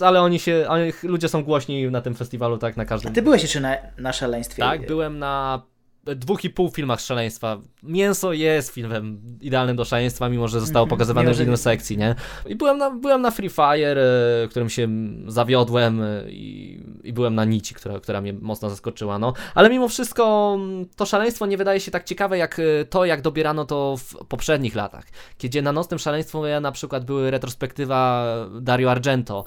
ale 0.00 0.22
oni 0.22 0.38
się, 0.38 0.64
oni, 0.68 0.92
ludzie 1.02 1.28
są 1.28 1.44
głośni 1.44 1.90
na 1.90 2.00
tym 2.00 2.14
festiwalu, 2.14 2.58
tak, 2.58 2.76
na 2.76 2.84
każdym. 2.84 3.12
A 3.12 3.14
ty 3.14 3.22
byłeś 3.22 3.42
jeszcze 3.42 3.60
na, 3.60 3.76
na 3.98 4.12
szaleństwie? 4.12 4.62
Tak, 4.62 4.89
byłem 4.90 5.18
na 5.18 5.62
dwóch 6.04 6.44
i 6.44 6.50
pół 6.50 6.70
filmach 6.70 7.00
szaleństwa. 7.00 7.58
Mięso 7.82 8.32
jest 8.32 8.74
filmem 8.74 9.20
idealnym 9.40 9.76
do 9.76 9.84
szaleństwa, 9.84 10.28
mimo 10.28 10.48
że 10.48 10.60
zostało 10.60 10.84
mm 10.84 10.88
-hmm, 10.88 10.90
pokazywane 10.90 11.34
w 11.34 11.40
innej 11.40 11.56
sekcji, 11.56 11.98
nie? 11.98 12.14
I 12.46 12.56
byłem 12.56 12.78
na, 12.78 12.90
byłem 12.90 13.22
na 13.22 13.30
Free 13.30 13.50
Fire, 13.50 14.02
e, 14.44 14.48
którym 14.48 14.70
się 14.70 14.88
zawiodłem 15.26 16.02
e, 16.02 16.30
i, 16.30 16.80
i 17.04 17.12
byłem 17.12 17.34
na 17.34 17.44
Nici, 17.44 17.74
która, 17.74 18.00
która 18.00 18.20
mnie 18.20 18.32
mocno 18.32 18.70
zaskoczyła, 18.70 19.18
no. 19.18 19.32
Ale 19.54 19.70
mimo 19.70 19.88
wszystko 19.88 20.58
to 20.96 21.06
szaleństwo 21.06 21.46
nie 21.46 21.56
wydaje 21.56 21.80
się 21.80 21.90
tak 21.90 22.04
ciekawe, 22.04 22.38
jak 22.38 22.58
e, 22.58 22.84
to, 22.84 23.04
jak 23.04 23.20
dobierano 23.20 23.64
to 23.64 23.96
w 23.96 24.14
poprzednich 24.28 24.74
latach. 24.74 25.04
Kiedy 25.38 25.62
na 25.62 25.72
nocnym 25.72 25.98
szaleństwie 25.98 26.60
na 26.60 26.72
przykład 26.72 27.04
były 27.04 27.30
retrospektywa 27.30 28.24
Dario 28.60 28.90
Argento, 28.90 29.44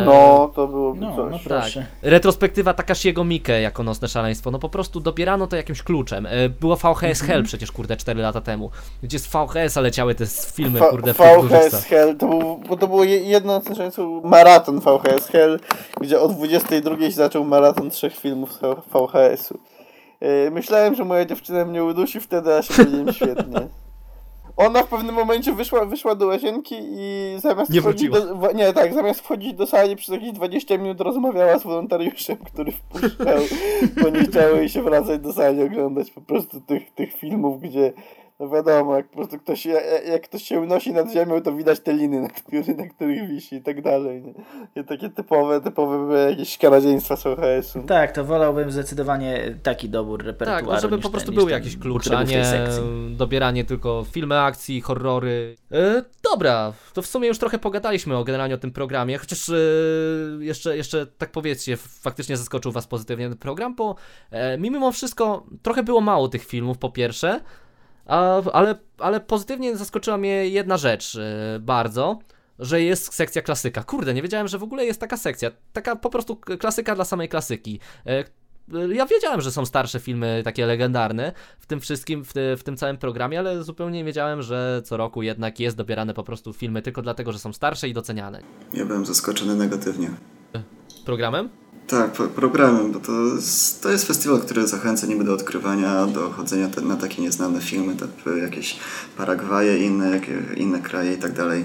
no, 0.00 0.52
to 0.54 0.68
byłoby 0.68 1.00
no, 1.00 1.16
coś. 1.16 1.32
No 1.32 1.38
proszę. 1.44 1.80
Tak. 1.80 2.10
Retrospektywa 2.10 2.74
Takashiego 2.74 3.24
Mike 3.24 3.60
jako 3.60 3.82
Nocne 3.82 4.08
Szaleństwo. 4.08 4.50
No 4.50 4.58
po 4.58 4.68
prostu 4.68 5.00
dobierano 5.00 5.46
to 5.46 5.56
jakimś 5.56 5.82
kluczem. 5.82 6.26
E, 6.26 6.48
było 6.48 6.76
VHS. 6.76 7.22
Hell 7.22 7.44
przecież, 7.44 7.72
kurde, 7.72 7.96
4 7.96 8.22
lata 8.22 8.40
temu. 8.40 8.70
Gdzie 9.02 9.18
z 9.18 9.26
VHS-a 9.26 9.80
leciały 9.80 10.14
te 10.14 10.26
filmy, 10.26 10.78
Fa 10.78 10.88
kurde, 10.88 11.14
w 11.14 11.16
VHS 11.16 11.84
Hell, 11.84 12.16
to, 12.16 12.26
był, 12.28 12.58
bo 12.68 12.76
to 12.76 12.88
było 12.88 13.04
jedno 13.04 13.60
z 13.60 14.24
maraton 14.24 14.80
VHS 14.80 15.26
Hell, 15.26 15.60
gdzie 16.00 16.20
o 16.20 16.28
22 16.28 16.96
zaczął 17.10 17.44
maraton 17.44 17.90
trzech 17.90 18.16
filmów 18.16 18.52
z 18.52 18.58
VHS-u. 18.92 19.58
E, 20.20 20.50
myślałem, 20.50 20.94
że 20.94 21.04
moja 21.04 21.24
dziewczyna 21.24 21.64
mnie 21.64 21.84
udusi 21.84 22.20
wtedy, 22.20 22.54
a 22.54 22.62
się 22.62 22.72
świetnie. 23.12 23.68
Ona 24.56 24.82
w 24.82 24.88
pewnym 24.88 25.14
momencie 25.14 25.52
wyszła, 25.52 25.84
wyszła 25.84 26.14
do 26.14 26.26
łazienki 26.26 26.74
i 26.80 27.34
zamiast 27.38 27.70
nie 27.70 27.80
wchodzić 27.80 28.10
do, 28.10 28.52
Nie, 28.54 28.72
tak, 28.72 28.94
zamiast 28.94 29.20
wchodzić 29.20 29.54
do 29.54 29.66
sali 29.66 29.96
przez 29.96 30.08
jakieś 30.08 30.32
20 30.32 30.78
minut 30.78 31.00
rozmawiała 31.00 31.58
z 31.58 31.62
wolontariuszem, 31.62 32.36
który 32.36 32.72
wpuszczał, 32.72 33.38
bo 34.02 34.08
nie 34.08 34.20
chciało 34.20 34.56
jej 34.56 34.68
się 34.68 34.82
wracać 34.82 35.20
do 35.20 35.32
sali 35.32 35.62
oglądać 35.62 36.10
po 36.10 36.20
prostu 36.20 36.60
tych, 36.60 36.94
tych 36.94 37.12
filmów, 37.12 37.60
gdzie 37.60 37.92
no 38.42 38.48
wiadomo, 38.48 38.96
jak 38.96 39.08
po 39.08 39.16
prostu 39.16 39.38
ktoś, 39.38 39.66
jak 40.06 40.22
ktoś 40.22 40.42
się 40.42 40.60
unosi 40.60 40.92
nad 40.92 41.12
ziemią, 41.12 41.42
to 41.42 41.52
widać 41.52 41.80
te 41.80 41.92
liny, 41.92 42.20
na, 42.20 42.28
który, 42.28 42.74
na 42.74 42.86
których 42.86 43.28
wisi 43.28 43.56
i 43.56 43.62
tak 43.62 43.82
dalej. 43.82 44.22
Nie? 44.22 44.34
I 44.82 44.84
takie 44.84 45.10
typowe, 45.10 45.60
typowe 45.60 46.30
jakieś 46.30 46.58
karadziejstwa 46.58 47.16
z 47.16 47.26
OHS-u. 47.26 47.82
Tak, 47.82 48.12
to 48.12 48.24
wolałbym 48.24 48.70
zdecydowanie 48.70 49.54
taki 49.62 49.88
dobór 49.88 50.24
repertuaru. 50.24 50.66
Tak, 50.66 50.74
no 50.74 50.80
żeby 50.80 50.98
po 50.98 51.10
prostu 51.10 51.26
ten, 51.26 51.34
były 51.34 51.50
jakieś 51.50 51.78
klucze, 51.78 52.18
a 52.18 52.22
nie 52.22 52.44
dobieranie 53.10 53.64
tylko 53.64 54.04
filmy 54.12 54.40
akcji, 54.40 54.80
horrory. 54.80 55.56
E, 55.72 56.04
dobra, 56.32 56.72
to 56.94 57.02
w 57.02 57.06
sumie 57.06 57.28
już 57.28 57.38
trochę 57.38 57.58
pogadaliśmy 57.58 58.16
o 58.16 58.24
generalnie 58.24 58.54
o 58.54 58.58
tym 58.58 58.72
programie, 58.72 59.18
chociaż 59.18 59.48
e, 59.48 59.54
jeszcze, 60.40 60.76
jeszcze 60.76 61.06
tak 61.06 61.30
powiedzcie, 61.30 61.76
faktycznie 61.76 62.36
zaskoczył 62.36 62.72
was 62.72 62.86
pozytywnie 62.86 63.28
ten 63.28 63.38
program, 63.38 63.74
bo 63.74 63.94
e, 64.30 64.58
mimo 64.58 64.92
wszystko 64.92 65.46
trochę 65.62 65.82
było 65.82 66.00
mało 66.00 66.28
tych 66.28 66.44
filmów, 66.44 66.78
po 66.78 66.90
pierwsze, 66.90 67.40
a, 68.12 68.42
ale, 68.52 68.74
ale 68.98 69.20
pozytywnie 69.20 69.76
zaskoczyła 69.76 70.16
mnie 70.16 70.48
jedna 70.48 70.76
rzecz 70.76 71.14
yy, 71.14 71.22
bardzo, 71.60 72.18
że 72.58 72.82
jest 72.82 73.14
sekcja 73.14 73.42
klasyka. 73.42 73.82
Kurde, 73.82 74.14
nie 74.14 74.22
wiedziałem, 74.22 74.48
że 74.48 74.58
w 74.58 74.62
ogóle 74.62 74.84
jest 74.84 75.00
taka 75.00 75.16
sekcja. 75.16 75.50
Taka 75.72 75.96
po 75.96 76.10
prostu 76.10 76.36
klasyka 76.36 76.94
dla 76.94 77.04
samej 77.04 77.28
klasyki. 77.28 77.80
Yy, 78.06 78.24
ja 78.94 79.06
wiedziałem, 79.06 79.40
że 79.40 79.52
są 79.52 79.66
starsze 79.66 80.00
filmy 80.00 80.42
takie 80.44 80.66
legendarne 80.66 81.32
w 81.58 81.66
tym 81.66 81.80
wszystkim, 81.80 82.24
w, 82.24 82.32
w, 82.58 82.62
tym 82.62 82.76
całym 82.76 82.98
programie, 82.98 83.38
ale 83.38 83.62
zupełnie 83.62 83.98
nie 83.98 84.04
wiedziałem, 84.04 84.42
że 84.42 84.82
co 84.84 84.96
roku 84.96 85.22
jednak 85.22 85.60
jest 85.60 85.76
dobierane 85.76 86.14
po 86.14 86.24
prostu 86.24 86.52
filmy 86.52 86.82
tylko 86.82 87.02
dlatego, 87.02 87.32
że 87.32 87.38
są 87.38 87.52
starsze 87.52 87.88
i 87.88 87.94
doceniane. 87.94 88.42
Ja 88.72 88.84
byłem 88.84 89.06
zaskoczony 89.06 89.56
negatywnie. 89.56 90.10
Programem? 91.04 91.61
Tak, 91.86 92.12
programem, 92.12 92.92
bo 92.92 93.00
to, 93.00 93.12
to 93.82 93.90
jest 93.90 94.06
festiwal, 94.06 94.40
który 94.40 94.68
zachęca 94.68 95.06
niby 95.06 95.24
do 95.24 95.34
odkrywania, 95.34 96.06
do 96.06 96.30
chodzenia 96.30 96.68
te, 96.68 96.80
na 96.80 96.96
takie 96.96 97.22
nieznane 97.22 97.60
filmy, 97.60 97.96
te, 97.96 98.38
jakieś 98.38 98.76
Paragwaje, 99.16 99.86
inne, 99.86 100.20
inne 100.56 100.80
kraje 100.80 101.14
i 101.14 101.18
tak 101.18 101.32
dalej. 101.32 101.64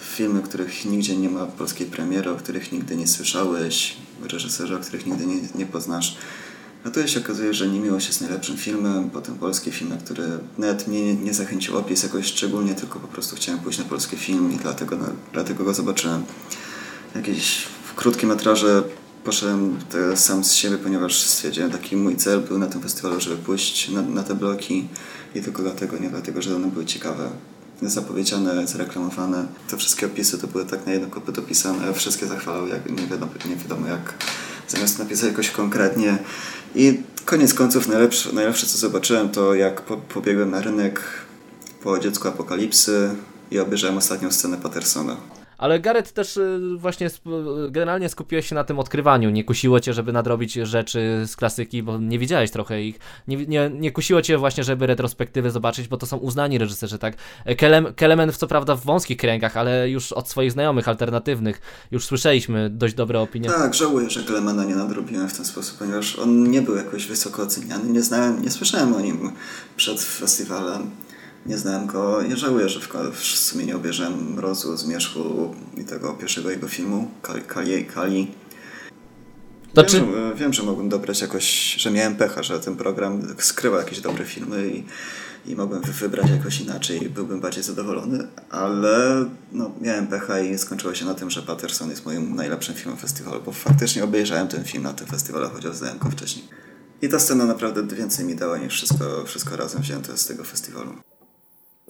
Filmy, 0.00 0.42
których 0.42 0.84
nigdzie 0.84 1.16
nie 1.16 1.28
ma 1.28 1.46
polskiej 1.46 1.86
premiery, 1.86 2.30
o 2.30 2.36
których 2.36 2.72
nigdy 2.72 2.96
nie 2.96 3.06
słyszałeś, 3.06 3.96
reżyserzy, 4.32 4.76
o 4.76 4.78
których 4.78 5.06
nigdy 5.06 5.26
nie, 5.26 5.40
nie 5.54 5.66
poznasz. 5.66 6.16
A 6.86 6.90
tu 6.90 7.08
się 7.08 7.20
okazuje, 7.20 7.54
że 7.54 7.68
Niemiłość 7.68 8.06
jest 8.06 8.20
najlepszym 8.20 8.56
filmem, 8.56 9.10
potem 9.10 9.34
polski 9.34 9.70
film, 9.70 9.90
na 9.90 9.96
który 9.96 10.22
nawet 10.58 10.88
mnie 10.88 11.14
nie, 11.14 11.34
zachęcił 11.34 11.78
opis 11.78 12.02
jakoś 12.02 12.26
szczególnie, 12.26 12.74
tylko 12.74 13.00
po 13.00 13.08
prostu 13.08 13.36
chciałem 13.36 13.60
pójść 13.60 13.78
na 13.78 13.84
polski 13.84 14.16
film 14.16 14.52
i 14.52 14.56
dlatego, 14.56 14.96
dlatego 15.32 15.64
go 15.64 15.74
zobaczyłem. 15.74 16.24
Jakieś 17.14 17.66
krótkie 17.96 18.26
metraże 18.26 18.82
poszedłem 19.24 19.78
sam 20.14 20.44
z 20.44 20.52
siebie, 20.52 20.78
ponieważ 20.78 21.20
stwierdziłem, 21.20 21.70
taki 21.70 21.96
mój 21.96 22.16
cel 22.16 22.40
był 22.40 22.58
na 22.58 22.66
tym 22.66 22.80
festiwalu, 22.80 23.20
żeby 23.20 23.36
pójść 23.36 23.88
na, 23.88 24.02
na 24.02 24.22
te 24.22 24.34
bloki 24.34 24.88
i 25.34 25.40
tylko 25.40 25.62
dlatego, 25.62 25.98
nie 25.98 26.10
dlatego, 26.10 26.42
że 26.42 26.56
one 26.56 26.66
były 26.66 26.84
ciekawe 26.84 27.30
zapowiedziane, 27.82 28.66
zareklamowane. 28.66 29.46
Te 29.68 29.76
wszystkie 29.76 30.06
opisy 30.06 30.38
to 30.38 30.46
były 30.46 30.66
tak 30.66 30.86
na 30.86 30.92
jedno 30.92 31.08
kopyt 31.08 31.38
opisane, 31.38 31.94
wszystkie 31.94 32.26
zachwalały 32.26 32.68
jak 32.68 32.90
nie 32.90 33.06
wiadomo, 33.06 33.32
nie 33.48 33.56
wiadomo 33.56 33.86
jak, 33.86 34.14
zamiast 34.68 34.98
napisać 34.98 35.28
jakoś 35.28 35.50
konkretnie. 35.50 36.18
I 36.74 37.02
koniec 37.24 37.54
końców 37.54 37.88
najlepsze, 37.88 38.32
najlepsze 38.32 38.66
co 38.66 38.78
zobaczyłem 38.78 39.28
to 39.28 39.54
jak 39.54 39.82
po, 39.82 39.96
pobiegłem 39.96 40.50
na 40.50 40.60
rynek 40.60 41.02
po 41.82 41.98
Dziecku 41.98 42.28
Apokalipsy 42.28 43.10
i 43.50 43.58
obejrzałem 43.58 43.96
ostatnią 43.96 44.32
scenę 44.32 44.56
Pattersona. 44.56 45.16
Ale 45.58 45.80
Gareth 45.80 46.12
też 46.12 46.36
y, 46.36 46.60
właśnie 46.76 47.10
generalnie 47.70 48.08
skupiłeś 48.08 48.48
się 48.48 48.54
na 48.54 48.64
tym 48.64 48.78
odkrywaniu. 48.78 49.30
Nie 49.30 49.44
kusiło 49.44 49.80
cię, 49.80 49.92
żeby 49.92 50.12
nadrobić 50.12 50.52
rzeczy 50.52 51.22
z 51.26 51.36
klasyki, 51.36 51.82
bo 51.82 51.98
nie 51.98 52.18
widziałeś 52.18 52.50
trochę 52.50 52.82
ich. 52.82 52.98
Nie, 53.28 53.36
nie, 53.36 53.70
nie 53.74 53.90
kusiło 53.90 54.22
cię 54.22 54.38
właśnie, 54.38 54.64
żeby 54.64 54.86
retrospektywy 54.86 55.50
zobaczyć, 55.50 55.88
bo 55.88 55.96
to 55.96 56.06
są 56.06 56.16
uznani 56.16 56.58
reżyserzy, 56.58 56.98
tak? 56.98 57.16
Kelem, 57.96 58.32
co 58.32 58.46
prawda 58.46 58.74
w 58.74 58.84
wąskich 58.84 59.16
kręgach, 59.16 59.56
ale 59.56 59.90
już 59.90 60.12
od 60.12 60.28
swoich 60.28 60.52
znajomych 60.52 60.88
alternatywnych 60.88 61.60
już 61.90 62.04
słyszeliśmy 62.04 62.70
dość 62.70 62.94
dobre 62.94 63.20
opinie. 63.20 63.48
Tak, 63.48 63.74
żałuję, 63.74 64.10
że 64.10 64.22
Kelemana 64.22 64.64
nie 64.64 64.74
nadrobiłem 64.74 65.28
w 65.28 65.36
ten 65.36 65.44
sposób, 65.44 65.78
ponieważ 65.78 66.18
on 66.18 66.50
nie 66.50 66.62
był 66.62 66.76
jakoś 66.76 67.06
wysoko 67.06 67.42
oceniany. 67.42 67.92
Nie 67.92 68.02
znałem, 68.02 68.42
nie 68.42 68.50
słyszałem 68.50 68.94
o 68.94 69.00
nim 69.00 69.32
przed 69.76 70.00
festiwalem 70.00 70.90
nie 71.46 71.58
znałem 71.58 71.86
go. 71.86 72.22
Nie 72.22 72.36
żałuję, 72.36 72.68
że 72.68 72.80
w, 72.80 72.88
w 73.12 73.24
sumie 73.24 73.64
nie 73.64 73.76
obejrzałem 73.76 74.34
Mrozu, 74.34 74.76
Zmierzchu 74.76 75.54
i 75.76 75.84
tego 75.84 76.12
pierwszego 76.12 76.50
jego 76.50 76.68
filmu, 76.68 77.10
Kali. 77.22 77.42
Kali, 77.42 77.84
Kali. 77.84 78.30
Wiem, 79.76 79.88
że, 79.88 80.06
wiem, 80.34 80.52
że 80.52 80.62
mogłem 80.62 80.88
dobrać 80.88 81.20
jakoś, 81.20 81.74
że 81.74 81.90
miałem 81.90 82.16
pecha, 82.16 82.42
że 82.42 82.60
ten 82.60 82.76
program 82.76 83.22
skrywa 83.38 83.78
jakieś 83.78 84.00
dobre 84.00 84.24
filmy 84.24 84.68
i, 84.68 84.84
i 85.50 85.56
mogłem 85.56 85.82
wybrać 85.82 86.30
jakoś 86.30 86.60
inaczej 86.60 87.04
i 87.04 87.08
byłbym 87.08 87.40
bardziej 87.40 87.62
zadowolony, 87.62 88.26
ale 88.50 89.24
no, 89.52 89.70
miałem 89.80 90.06
pecha 90.06 90.40
i 90.40 90.58
skończyło 90.58 90.94
się 90.94 91.04
na 91.04 91.14
tym, 91.14 91.30
że 91.30 91.42
Patterson 91.42 91.90
jest 91.90 92.06
moim 92.06 92.34
najlepszym 92.34 92.74
filmem 92.74 92.96
festiwalu, 92.96 93.42
bo 93.42 93.52
faktycznie 93.52 94.04
obejrzałem 94.04 94.48
ten 94.48 94.64
film 94.64 94.82
na 94.82 94.92
tym 94.92 95.06
festiwalu, 95.06 95.50
chociaż 95.54 95.76
znałem 95.76 95.98
go 95.98 96.10
wcześniej. 96.10 96.44
I 97.02 97.08
ta 97.08 97.18
scena 97.18 97.44
naprawdę 97.44 97.96
więcej 97.96 98.24
mi 98.24 98.34
dała 98.34 98.58
niż 98.58 98.72
wszystko, 98.72 99.24
wszystko 99.24 99.56
razem 99.56 99.82
wzięte 99.82 100.18
z 100.18 100.26
tego 100.26 100.44
festiwalu. 100.44 100.94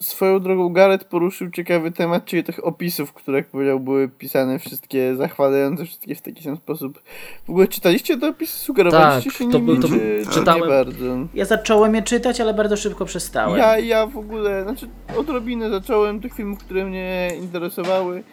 Swoją 0.05 0.41
drogą 0.41 0.73
Gareth 0.73 1.05
poruszył 1.05 1.51
ciekawy 1.51 1.91
temat, 1.91 2.25
czyli 2.25 2.45
tych 2.45 2.67
opisów, 2.67 3.13
które 3.13 3.39
jak 3.39 3.47
powiedział 3.47 3.81
były 3.81 4.09
pisane 4.09 4.59
wszystkie 4.59 5.17
zachwalające 5.17 5.85
wszystkie 5.85 6.15
w 6.15 6.23
taki 6.23 6.43
sam 6.43 6.57
sposób. 6.57 7.03
W 7.47 7.51
ogóle 7.51 7.69
czytaliście 7.69 8.19
te 8.19 8.29
opisy? 8.29 8.59
Sugerowaliście 8.59 9.31
tak, 9.31 9.39
się 9.39 9.51
to, 9.51 9.59
nimi, 9.59 9.79
to, 9.79 9.89
czy, 9.89 10.25
czytałem. 10.31 10.63
nie 10.63 10.69
bardzo? 10.69 11.05
Ja 11.35 11.45
zacząłem 11.45 11.95
je 11.95 12.03
czytać, 12.03 12.41
ale 12.41 12.55
bardzo 12.55 12.77
szybko 12.77 13.05
przestałem. 13.05 13.59
Ja, 13.59 13.79
ja 13.79 14.07
w 14.07 14.19
ogóle, 14.19 14.63
znaczy 14.63 14.89
odrobinę 15.17 15.71
zacząłem 15.71 16.21
tych 16.21 16.35
filmów, 16.35 16.59
które 16.59 16.85
mnie 16.85 17.31
interesowały, 17.41 18.25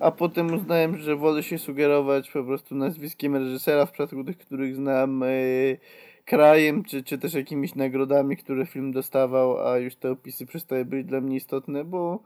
a 0.00 0.10
potem 0.10 0.54
uznałem, 0.54 0.98
że 0.98 1.16
wolę 1.16 1.42
się 1.42 1.58
sugerować 1.58 2.30
po 2.30 2.44
prostu 2.44 2.74
nazwiskiem 2.74 3.36
reżysera 3.36 3.86
w 3.86 3.92
przypadku 3.92 4.24
tych, 4.24 4.38
których 4.38 4.76
znam. 4.76 5.20
Yy, 5.20 5.78
krajem, 6.24 6.84
czy, 6.84 7.02
czy 7.02 7.18
też 7.18 7.34
jakimiś 7.34 7.74
nagrodami, 7.74 8.36
które 8.36 8.66
film 8.66 8.92
dostawał, 8.92 9.66
a 9.68 9.78
już 9.78 9.96
te 9.96 10.10
opisy 10.10 10.46
przestały 10.46 10.84
być 10.84 11.06
dla 11.06 11.20
mnie 11.20 11.36
istotne, 11.36 11.84
bo 11.84 12.20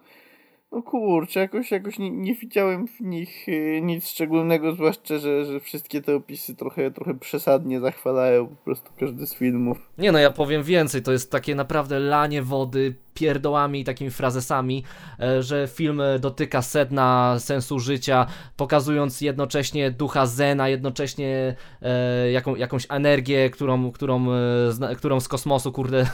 no 0.72 0.82
kurczę, 0.82 1.40
jakoś, 1.40 1.70
jakoś 1.70 1.98
nie, 1.98 2.10
nie 2.10 2.34
widziałem 2.34 2.88
w 2.88 3.00
nich 3.00 3.48
y, 3.48 3.80
nic 3.82 4.08
szczególnego, 4.08 4.72
zwłaszcza, 4.72 5.18
że, 5.18 5.44
że 5.44 5.60
wszystkie 5.60 6.02
te 6.02 6.16
opisy 6.16 6.56
trochę, 6.56 6.90
trochę 6.90 7.14
przesadnie 7.14 7.80
zachwalają 7.80 8.46
po 8.46 8.64
prostu 8.64 8.90
każdy 9.00 9.26
z 9.26 9.34
filmów. 9.34 9.78
Nie 9.98 10.12
no, 10.12 10.18
ja 10.18 10.30
powiem 10.30 10.62
więcej, 10.62 11.02
to 11.02 11.12
jest 11.12 11.32
takie 11.32 11.54
naprawdę 11.54 11.98
lanie 11.98 12.42
wody 12.42 12.94
pierdołami 13.18 13.80
i 13.80 13.84
takimi 13.84 14.10
frazesami, 14.10 14.84
e, 15.20 15.42
że 15.42 15.68
film 15.68 16.02
dotyka 16.20 16.62
sedna 16.62 17.36
sensu 17.38 17.78
życia, 17.78 18.26
pokazując 18.56 19.20
jednocześnie 19.20 19.90
ducha 19.90 20.26
Zena, 20.26 20.68
jednocześnie 20.68 21.56
e, 21.82 22.30
jaką, 22.30 22.56
jakąś 22.56 22.86
energię, 22.88 23.50
którą, 23.50 23.92
którą, 23.92 24.26
e, 24.32 24.96
którą 24.96 25.20
z 25.20 25.28
kosmosu, 25.28 25.72
kurde, 25.72 26.06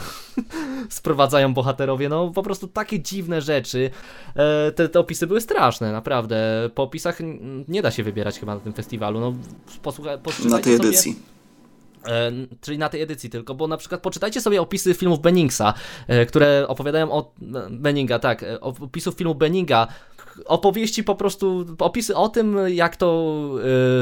sprowadzają 0.89 1.55
bohaterowie. 1.55 2.09
No 2.09 2.31
po 2.31 2.43
prostu 2.43 2.69
takie 2.69 3.01
dziwne 3.01 3.41
rzeczy. 3.41 3.91
te, 4.75 4.89
te 4.89 5.01
opisy 5.01 5.27
były 5.27 5.41
straszne, 5.41 5.93
naprawdę. 5.93 6.71
Po 6.75 6.83
opisach 6.83 7.19
nie 7.69 7.83
da 7.83 7.91
się 7.91 8.03
wybierać 8.03 8.39
chyba 8.39 8.55
na 8.55 8.61
tym 8.61 8.73
festiwalu. 8.73 9.21
No, 9.21 9.35
posłuchaj, 9.83 10.19
na 10.49 10.59
tej 10.59 10.75
edycji. 10.75 11.13
Sobie 11.13 11.34
czyli 12.61 12.79
na 12.79 12.89
tej 12.89 13.03
edycji 13.03 13.31
tylko, 13.31 13.55
bo 13.55 13.67
na 13.67 13.77
przykład 13.77 14.01
poczytajcie 14.01 14.41
sobie 14.41 14.61
opisy 14.61 14.95
filmów 14.95 15.21
Benningsa, 15.21 15.75
e, 16.09 16.27
które 16.27 16.69
opowiadają 16.69 17.13
o 17.13 17.33
Benninga, 17.71 18.19
tak, 18.19 18.43
e, 18.43 18.61
opisów 18.61 19.15
filmu 19.15 19.35
Benninga, 19.35 19.87
opowieści 20.47 21.05
po 21.05 21.15
prostu, 21.15 21.67
opisy 21.79 22.17
o 22.17 22.29
tym, 22.29 22.59
jak 22.69 22.97
to 22.97 23.35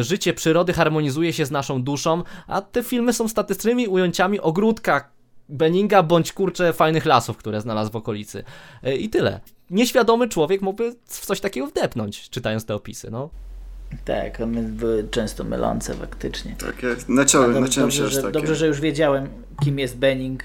życie 0.01 0.35
przyrody 0.35 0.73
harmonizuje 0.73 1.33
się 1.33 1.47
z 1.47 1.51
naszą 1.51 1.83
duszą, 1.83 2.23
a 2.47 2.63
te 2.63 2.83
filmy 2.83 3.13
są 3.13 3.29
statystycznymi 3.29 3.89
ujęciami 3.89 4.41
ogródka 4.41 5.09
Benninga 5.49 6.03
bądź 6.03 6.33
kurcze 6.33 6.73
fajnych 6.73 7.05
lasów, 7.05 7.37
które 7.37 7.61
znalazł 7.61 7.93
w 7.93 7.97
okolicy. 7.97 8.45
I 8.99 9.11
tyle. 9.11 9.41
Nieświadomy 9.71 10.29
człowiek 10.29 10.63
mógłby 10.63 10.95
w 11.07 11.27
coś 11.27 11.41
takiego 11.41 11.67
wdepnąć, 11.67 12.31
czytając 12.31 12.65
te 12.65 12.75
opisy, 12.75 13.11
no. 13.11 13.31
Tak, 14.05 14.41
one 14.41 14.63
były 14.63 15.09
często 15.09 15.45
mylące 15.45 15.95
faktycznie. 15.95 16.57
Tak, 16.59 16.83
ja 16.83 16.89
naciąłem, 17.09 17.61
naciąłem 17.61 17.91
się 17.91 18.03
dobrze, 18.03 18.19
aż 18.19 18.23
takie. 18.23 18.33
Dobrze, 18.33 18.55
że 18.55 18.67
już 18.67 18.81
wiedziałem, 18.81 19.29
kim 19.65 19.79
jest 19.79 19.99
Benning 19.99 20.45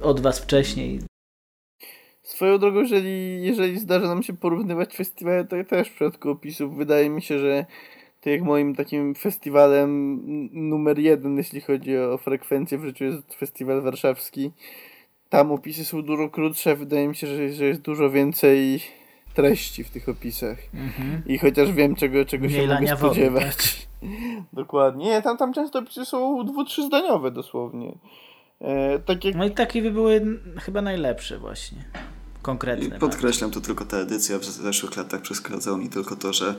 od 0.00 0.20
was 0.20 0.40
wcześniej. 0.40 1.00
Swoją 2.22 2.58
drogą, 2.58 2.80
jeżeli, 2.80 3.44
jeżeli 3.44 3.78
zdarza 3.78 4.06
nam 4.06 4.22
się 4.22 4.36
porównywać 4.36 4.96
festiwale, 4.96 5.44
to 5.44 5.56
ja 5.56 5.64
też 5.64 5.88
w 5.88 5.94
przypadku 5.94 6.30
opisów 6.30 6.76
wydaje 6.76 7.10
mi 7.10 7.22
się, 7.22 7.38
że 7.38 7.66
to 8.20 8.30
jak 8.30 8.42
moim 8.42 8.74
takim 8.74 9.14
festiwalem 9.14 10.20
numer 10.52 10.98
jeden, 10.98 11.36
jeśli 11.36 11.60
chodzi 11.60 11.98
o 11.98 12.18
frekwencję 12.18 12.78
w 12.78 12.84
życiu, 12.84 13.04
jest 13.04 13.34
festiwal 13.34 13.82
warszawski. 13.82 14.50
Tam 15.28 15.52
opisy 15.52 15.84
są 15.84 16.02
dużo 16.02 16.28
krótsze, 16.28 16.76
wydaje 16.76 17.08
mi 17.08 17.16
się, 17.16 17.26
że, 17.26 17.52
że 17.52 17.64
jest 17.64 17.80
dużo 17.80 18.10
więcej 18.10 18.82
treści 19.34 19.84
w 19.84 19.90
tych 19.90 20.08
opisach. 20.08 20.58
Mhm. 20.74 21.22
I 21.26 21.38
chociaż 21.38 21.72
wiem, 21.72 21.94
czego, 21.94 22.24
czego 22.24 22.48
się 22.48 22.66
mogę 22.66 22.96
spodziewać. 22.96 23.44
Wody, 23.44 24.12
tak. 24.16 24.42
Dokładnie. 24.52 25.04
Nie, 25.04 25.22
tam, 25.22 25.36
tam 25.36 25.52
często 25.52 25.78
opisy 25.78 26.04
są 26.04 26.46
dwu, 26.46 26.64
zdaniowe 26.86 27.30
dosłownie. 27.30 27.98
E, 28.60 28.98
tak 28.98 29.24
jak... 29.24 29.34
No 29.34 29.44
i 29.44 29.50
takie 29.50 29.82
by 29.82 29.90
były 29.90 30.40
chyba 30.60 30.82
najlepsze 30.82 31.38
właśnie. 31.38 31.84
Konkretne. 32.42 32.96
I 32.96 33.00
podkreślam 33.00 33.50
to 33.50 33.60
tylko 33.60 33.84
ta 33.84 33.96
edycja 33.96 34.38
w 34.38 34.44
zeszłych 34.44 34.96
latach 34.96 35.20
przeszkadzało 35.20 35.78
mi 35.78 35.88
tylko 35.88 36.16
to, 36.16 36.32
że 36.32 36.54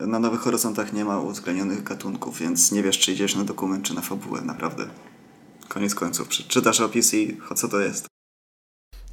e, 0.00 0.06
na 0.06 0.18
Nowych 0.18 0.40
Horyzontach 0.40 0.92
nie 0.92 1.04
ma 1.04 1.20
uwzględnionych 1.20 1.82
gatunków, 1.82 2.38
więc 2.38 2.72
nie 2.72 2.82
wiesz, 2.82 2.98
czy 2.98 3.12
idziesz 3.12 3.36
na 3.36 3.44
dokument, 3.44 3.84
czy 3.84 3.94
na 3.94 4.00
fabułę, 4.00 4.40
naprawdę. 4.40 4.86
Koniec 5.68 5.94
końców. 5.94 6.28
Czytasz 6.28 6.80
opis 6.80 7.14
i 7.14 7.36
co 7.54 7.68
to 7.68 7.80
jest. 7.80 8.06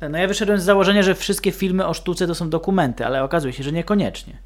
No 0.02 0.18
ja 0.18 0.28
wyszedłem 0.28 0.60
z 0.60 0.64
założenia, 0.64 1.04
że 1.04 1.16
wszystkie 1.16 1.52
filmy 1.52 1.88
o 1.88 1.94
sztuce 1.94 2.28
to 2.28 2.36
są 2.36 2.50
dokumenty, 2.50 3.06
ale 3.06 3.24
okazuje 3.24 3.54
się, 3.54 3.64
że 3.64 3.72
niekoniecznie. 3.72 4.38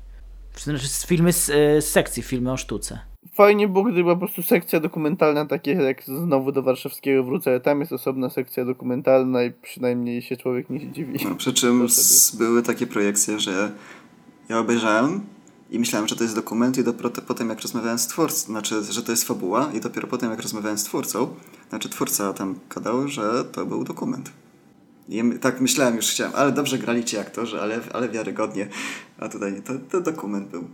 Znaczy 0.57 0.87
filmy 1.07 1.33
z, 1.33 1.49
e, 1.49 1.81
z 1.81 1.91
sekcji, 1.91 2.23
filmy 2.23 2.51
o 2.51 2.57
sztuce. 2.57 2.99
Fajnie 3.33 3.67
było, 3.67 3.83
gdyby 3.83 4.03
była 4.03 4.15
po 4.15 4.19
prostu 4.19 4.43
sekcja 4.43 4.79
dokumentalna, 4.79 5.45
takie 5.45 5.71
jak 5.71 6.03
znowu 6.03 6.51
do 6.51 6.63
warszawskiego 6.63 7.23
wrócę, 7.23 7.59
tam 7.59 7.79
jest 7.79 7.93
osobna 7.93 8.29
sekcja 8.29 8.65
dokumentalna 8.65 9.43
i 9.43 9.51
przynajmniej 9.51 10.21
się 10.21 10.37
człowiek 10.37 10.69
nie 10.69 10.91
dziwi. 10.91 11.19
No, 11.29 11.35
przy 11.35 11.53
czym 11.53 11.87
były 12.33 12.63
takie 12.63 12.87
projekcje, 12.87 13.39
że 13.39 13.71
ja 14.49 14.59
obejrzałem 14.59 15.21
i 15.71 15.79
myślałem, 15.79 16.07
że 16.07 16.15
to 16.15 16.23
jest 16.23 16.35
dokument 16.35 16.77
i 16.77 16.83
dopiero 16.83 17.09
potem 17.09 17.49
jak 17.49 17.61
rozmawiałem 17.61 17.99
z 17.99 18.07
twórcą, 18.07 18.45
znaczy, 18.45 18.83
że 18.83 19.03
to 19.03 19.11
jest 19.11 19.23
fabuła 19.23 19.71
i 19.73 19.79
dopiero 19.79 20.07
potem 20.07 20.31
jak 20.31 20.41
rozmawiałem 20.41 20.77
z 20.77 20.83
twórcą, 20.83 21.27
znaczy 21.69 21.89
twórca 21.89 22.33
tam 22.33 22.55
gadał, 22.75 23.07
że 23.07 23.45
to 23.45 23.65
był 23.65 23.83
dokument. 23.83 24.31
Tak 25.41 25.61
myślałem, 25.61 25.95
już 25.95 26.07
chciałem, 26.07 26.33
ale 26.35 26.51
dobrze 26.51 26.77
grali 26.77 27.05
ci 27.05 27.17
aktorzy, 27.17 27.61
ale, 27.61 27.79
ale 27.93 28.09
wiarygodnie. 28.09 28.67
A 29.17 29.29
tutaj 29.29 29.61
to, 29.61 29.73
to 29.91 30.01
dokument 30.01 30.49
był. 30.49 30.67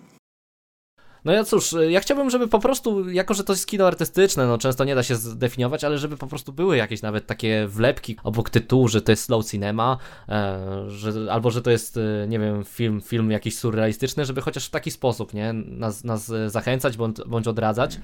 No 1.25 1.31
ja 1.31 1.43
cóż, 1.43 1.75
ja 1.89 1.99
chciałbym, 1.99 2.29
żeby 2.29 2.47
po 2.47 2.59
prostu, 2.59 3.09
jako 3.09 3.33
że 3.33 3.43
to 3.43 3.53
jest 3.53 3.67
kino 3.67 3.87
artystyczne, 3.87 4.47
no 4.47 4.57
często 4.57 4.83
nie 4.83 4.95
da 4.95 5.03
się 5.03 5.15
zdefiniować, 5.15 5.83
ale 5.83 5.97
żeby 5.97 6.17
po 6.17 6.27
prostu 6.27 6.53
były 6.53 6.77
jakieś 6.77 7.01
nawet 7.01 7.27
takie 7.27 7.67
wlepki 7.67 8.17
obok 8.23 8.49
tytułu, 8.49 8.87
że 8.87 9.01
to 9.01 9.11
jest 9.11 9.23
slow 9.23 9.45
cinema, 9.45 9.97
e, 10.29 10.85
że, 10.87 11.13
albo 11.31 11.51
że 11.51 11.61
to 11.61 11.71
jest, 11.71 11.97
e, 11.97 12.27
nie 12.27 12.39
wiem, 12.39 12.63
film, 12.63 13.01
film 13.01 13.31
jakiś 13.31 13.57
surrealistyczny, 13.57 14.25
żeby 14.25 14.41
chociaż 14.41 14.65
w 14.65 14.69
taki 14.69 14.91
sposób, 14.91 15.33
nie, 15.33 15.53
nas, 15.53 16.03
nas 16.03 16.31
zachęcać 16.47 16.97
bądź, 16.97 17.17
bądź 17.27 17.47
odradzać. 17.47 17.99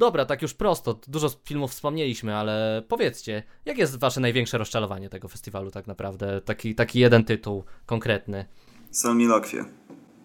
Dobra, 0.00 0.24
tak 0.24 0.42
już 0.42 0.54
prosto, 0.54 1.00
dużo 1.08 1.30
filmów 1.44 1.70
wspomnieliśmy, 1.70 2.36
ale 2.36 2.82
powiedzcie, 2.88 3.42
jakie 3.64 3.80
jest 3.80 3.98
wasze 3.98 4.20
największe 4.20 4.58
rozczarowanie 4.58 5.08
tego 5.08 5.28
festiwalu 5.28 5.70
tak 5.70 5.86
naprawdę? 5.86 6.40
Taki, 6.40 6.74
taki 6.74 7.00
jeden 7.00 7.24
tytuł 7.24 7.64
konkretny. 7.86 8.44
Salmilokwie, 8.90 9.64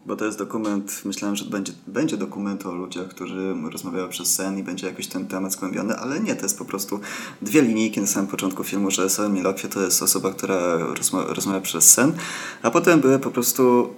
bo 0.06 0.16
to 0.16 0.26
jest 0.26 0.38
dokument, 0.38 1.02
myślałem, 1.06 1.36
że 1.36 1.46
będzie, 1.46 1.74
będzie 1.88 2.18
dokument 2.18 2.66
o 2.66 2.72
ludziach, 2.72 3.08
którzy 3.08 3.56
rozmawiają 3.72 4.10
przez 4.10 4.36
sen 4.36 4.58
i 4.58 4.64
będzie 4.64 4.88
jakiś 4.88 5.08
ten 5.08 5.28
temat 5.28 5.54
skłębiony, 5.54 5.96
ale 5.96 6.20
nie, 6.20 6.36
to 6.36 6.44
jest 6.44 6.58
po 6.58 6.66
prostu 6.66 7.00
dwie 7.42 7.62
linijki 7.62 8.02
na 8.02 8.08
samym 8.08 8.30
początku 8.30 8.64
filmu, 8.64 8.92
że 8.92 9.10
Salmilokwie 9.10 9.68
to 9.68 9.82
jest 9.82 10.02
osoba, 10.02 10.32
która 10.32 10.78
rozma 10.78 11.24
rozmawia 11.28 11.62
przez 11.62 11.92
sen, 11.94 12.14
a 12.62 12.72
potem 12.72 13.02
były 13.02 13.20
po 13.20 13.32
prostu 13.32 13.94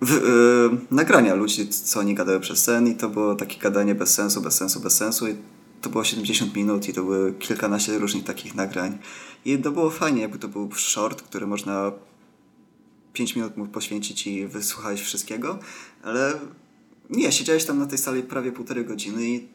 w, 0.00 0.10
yy, 0.10 0.78
nagrania 0.90 1.34
ludzi, 1.34 1.68
co 1.68 2.00
oni 2.00 2.14
gadają 2.14 2.40
przez 2.40 2.64
sen 2.64 2.86
i 2.88 2.94
to 2.94 3.08
było 3.08 3.34
takie 3.34 3.58
gadanie 3.58 3.94
bez 3.94 4.14
sensu, 4.14 4.40
bez 4.40 4.54
sensu, 4.54 4.80
bez 4.80 4.96
sensu 4.96 5.28
i 5.28 5.36
to 5.80 5.90
było 5.90 6.04
70 6.04 6.56
minut 6.56 6.88
i 6.88 6.92
to 6.92 7.02
były 7.02 7.34
kilkanaście 7.34 7.98
różnych 7.98 8.24
takich 8.24 8.54
nagrań 8.54 8.98
i 9.44 9.58
to 9.58 9.70
było 9.70 9.90
fajnie, 9.90 10.22
jakby 10.22 10.38
to 10.38 10.48
był 10.48 10.72
short, 10.72 11.22
który 11.22 11.46
można 11.46 11.92
5 13.12 13.36
minut 13.36 13.56
mógł 13.56 13.70
poświęcić 13.70 14.26
i 14.26 14.46
wysłuchać 14.46 15.00
wszystkiego, 15.00 15.58
ale 16.02 16.34
nie, 17.10 17.32
siedziałeś 17.32 17.64
tam 17.64 17.78
na 17.78 17.86
tej 17.86 17.98
sali 17.98 18.22
prawie 18.22 18.52
półtorej 18.52 18.84
godziny 18.84 19.28
i 19.28 19.48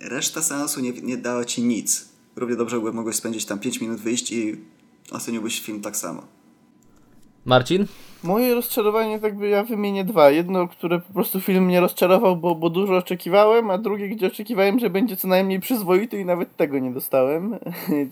reszta 0.00 0.42
seansu 0.42 0.80
nie, 0.80 0.92
nie 0.92 1.16
dała 1.16 1.44
ci 1.44 1.62
nic. 1.62 2.08
Równie 2.36 2.56
dobrze 2.56 2.78
mogłeś 2.78 3.16
spędzić 3.16 3.44
tam 3.44 3.58
5 3.58 3.80
minut, 3.80 4.00
wyjść 4.00 4.32
i 4.32 4.56
oceniłbyś 5.10 5.60
film 5.60 5.80
tak 5.80 5.96
samo. 5.96 6.22
Marcin? 7.44 7.86
Moje 8.22 8.54
rozczarowanie, 8.54 9.18
tak 9.18 9.36
by 9.36 9.48
ja 9.48 9.64
wymienię 9.64 10.04
dwa. 10.04 10.30
Jedno, 10.30 10.68
które 10.68 11.00
po 11.00 11.12
prostu 11.12 11.40
film 11.40 11.64
mnie 11.64 11.80
rozczarował, 11.80 12.36
bo, 12.36 12.54
bo 12.54 12.70
dużo 12.70 12.96
oczekiwałem, 12.96 13.70
a 13.70 13.78
drugie, 13.78 14.08
gdzie 14.08 14.26
oczekiwałem, 14.26 14.78
że 14.78 14.90
będzie 14.90 15.16
co 15.16 15.28
najmniej 15.28 15.60
przyzwoity 15.60 16.20
i 16.20 16.24
nawet 16.24 16.56
tego 16.56 16.78
nie 16.78 16.90
dostałem. 16.90 17.58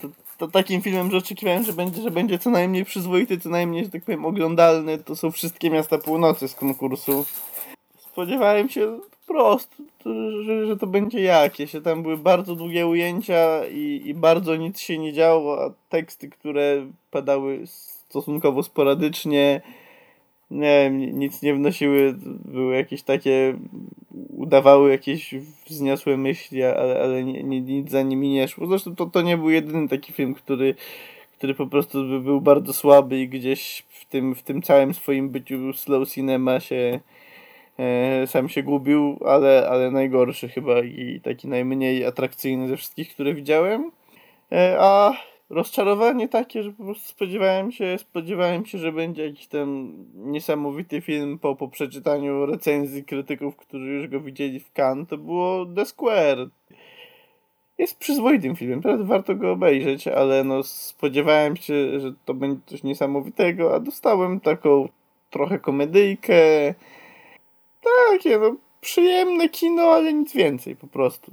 To, 0.01 0.07
to 0.37 0.47
takim 0.47 0.81
filmem, 0.81 1.11
że 1.11 1.17
oczekiwałem, 1.17 1.63
że 1.63 1.73
będzie, 1.73 2.01
że 2.01 2.11
będzie 2.11 2.39
co 2.39 2.49
najmniej 2.49 2.85
przyzwoity, 2.85 3.39
co 3.39 3.49
najmniej, 3.49 3.85
że 3.85 3.91
tak 3.91 4.03
powiem, 4.03 4.25
oglądalny. 4.25 4.97
To 4.97 5.15
są 5.15 5.31
wszystkie 5.31 5.69
miasta 5.69 5.97
północy 5.97 6.47
z 6.47 6.55
konkursu. 6.55 7.25
Spodziewałem 7.97 8.69
się 8.69 8.99
prosto, 9.27 9.75
że, 10.43 10.67
że 10.67 10.77
to 10.77 10.87
będzie 10.87 11.21
jakieś. 11.21 11.71
Tam 11.83 12.03
były 12.03 12.17
bardzo 12.17 12.55
długie 12.55 12.87
ujęcia 12.87 13.65
i, 13.65 14.01
i 14.05 14.13
bardzo 14.13 14.55
nic 14.55 14.79
się 14.79 14.97
nie 14.97 15.13
działo, 15.13 15.63
a 15.63 15.69
teksty, 15.89 16.29
które 16.29 16.85
padały 17.11 17.61
stosunkowo 17.65 18.63
sporadycznie, 18.63 19.61
nie 20.51 20.83
wiem, 20.83 21.19
nic 21.19 21.41
nie 21.41 21.53
wnosiły, 21.53 22.15
były 22.45 22.75
jakieś 22.75 23.03
takie, 23.03 23.57
udawały 24.29 24.91
jakieś 24.91 25.35
wzniosłe 25.69 26.17
myśli, 26.17 26.63
ale, 26.63 27.01
ale 27.01 27.23
nie, 27.23 27.43
nie, 27.43 27.61
nic 27.61 27.91
za 27.91 28.01
nimi 28.01 28.29
nie 28.29 28.47
szło. 28.47 28.67
Zresztą 28.67 28.95
to, 28.95 29.05
to 29.05 29.21
nie 29.21 29.37
był 29.37 29.49
jedyny 29.49 29.87
taki 29.87 30.13
film, 30.13 30.33
który, 30.33 30.75
który 31.37 31.53
po 31.53 31.67
prostu 31.67 32.03
by 32.03 32.19
był 32.19 32.41
bardzo 32.41 32.73
słaby 32.73 33.19
i 33.19 33.29
gdzieś 33.29 33.85
w 33.89 34.05
tym, 34.05 34.35
w 34.35 34.43
tym 34.43 34.61
całym 34.61 34.93
swoim 34.93 35.29
byciu 35.29 35.73
slow 35.73 36.09
cinema 36.09 36.59
się 36.59 36.99
e, 37.79 38.27
sam 38.27 38.49
się 38.49 38.63
gubił, 38.63 39.19
ale, 39.25 39.67
ale 39.69 39.91
najgorszy 39.91 40.49
chyba 40.49 40.81
i 40.83 41.21
taki 41.23 41.47
najmniej 41.47 42.05
atrakcyjny 42.05 42.67
ze 42.67 42.77
wszystkich, 42.77 43.09
które 43.09 43.33
widziałem. 43.33 43.91
E, 44.51 44.77
a 44.79 45.13
rozczarowanie 45.49 46.27
takie, 46.27 46.63
że 46.63 46.71
po 46.71 46.83
prostu 46.83 47.07
spodziewałem 47.07 47.71
się, 47.71 47.97
spodziewałem 47.97 48.65
się, 48.65 48.77
że 48.77 48.91
będzie 48.91 49.25
jakiś 49.25 49.47
ten 49.47 49.93
niesamowity 50.13 51.01
film 51.01 51.39
po, 51.39 51.55
po 51.55 51.67
przeczytaniu 51.67 52.45
recenzji 52.45 53.03
krytyków, 53.03 53.55
którzy 53.55 53.85
już 53.85 54.07
go 54.07 54.21
widzieli 54.21 54.59
w 54.59 54.71
Cannes, 54.71 55.07
to 55.07 55.17
było 55.17 55.65
The 55.65 55.85
Square. 55.85 56.49
jest 57.77 57.97
przyzwoitym 57.97 58.55
filmem, 58.55 58.81
teraz 58.81 59.01
warto 59.01 59.35
go 59.35 59.51
obejrzeć, 59.51 60.07
ale 60.07 60.43
no 60.43 60.63
spodziewałem 60.63 61.55
się, 61.55 61.99
że 61.99 62.13
to 62.25 62.33
będzie 62.33 62.61
coś 62.65 62.83
niesamowitego, 62.83 63.75
a 63.75 63.79
dostałem 63.79 64.39
taką 64.39 64.89
trochę 65.29 65.59
komedyjkę. 65.59 66.33
Takie 67.81 68.37
no 68.37 68.55
przyjemne 68.81 69.49
kino, 69.49 69.83
ale 69.83 70.13
nic 70.13 70.33
więcej 70.33 70.75
po 70.75 70.87
prostu. 70.87 71.31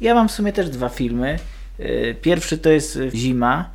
Ja 0.00 0.14
mam 0.14 0.28
w 0.28 0.32
sumie 0.32 0.52
też 0.52 0.70
dwa 0.70 0.88
filmy. 0.88 1.38
Y, 1.80 2.16
pierwszy 2.22 2.58
to 2.58 2.70
jest 2.70 2.98
Zima. 3.14 3.70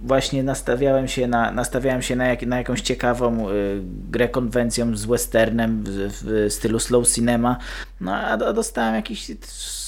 Właśnie 0.00 0.42
nastawiałem 0.42 1.08
się 1.08 1.26
na, 1.26 1.50
nastawiałem 1.50 2.02
się 2.02 2.16
na, 2.16 2.26
jak, 2.26 2.42
na 2.42 2.58
jakąś 2.58 2.80
ciekawą 2.80 3.50
y, 3.50 3.80
grę 4.10 4.28
konwencją 4.28 4.96
z 4.96 5.04
westernem 5.04 5.84
w, 5.86 5.90
w 5.90 6.52
stylu 6.52 6.78
slow 6.78 7.08
cinema. 7.08 7.58
No 8.00 8.14
a 8.14 8.36
dostałem 8.36 8.94
jakiś 8.94 9.30
w 9.40 9.46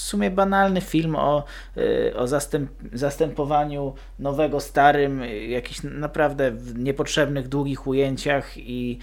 sumie 0.09 0.31
banalny 0.31 0.81
film 0.81 1.15
o, 1.15 1.43
y, 1.77 2.13
o 2.15 2.27
zastęp, 2.27 2.69
zastępowaniu 2.93 3.93
nowego 4.19 4.59
starym, 4.59 5.21
jakichś 5.49 5.79
naprawdę 5.83 6.51
niepotrzebnych, 6.75 7.47
długich 7.47 7.87
ujęciach 7.87 8.57
i 8.57 8.99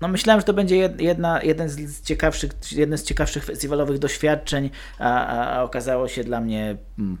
no 0.00 0.08
myślałem, 0.08 0.40
że 0.40 0.44
to 0.44 0.52
będzie 0.52 0.76
jedna, 0.98 1.42
jeden 1.42 1.68
z 1.68 2.02
ciekawszych, 2.02 2.52
jeden 2.72 2.98
z 2.98 3.02
ciekawszych 3.02 3.44
festiwalowych 3.44 3.98
doświadczeń, 3.98 4.70
a, 4.98 5.26
a, 5.26 5.62
okazało 5.62 6.08
się 6.08 6.24
dla 6.24 6.40
mnie 6.40 6.76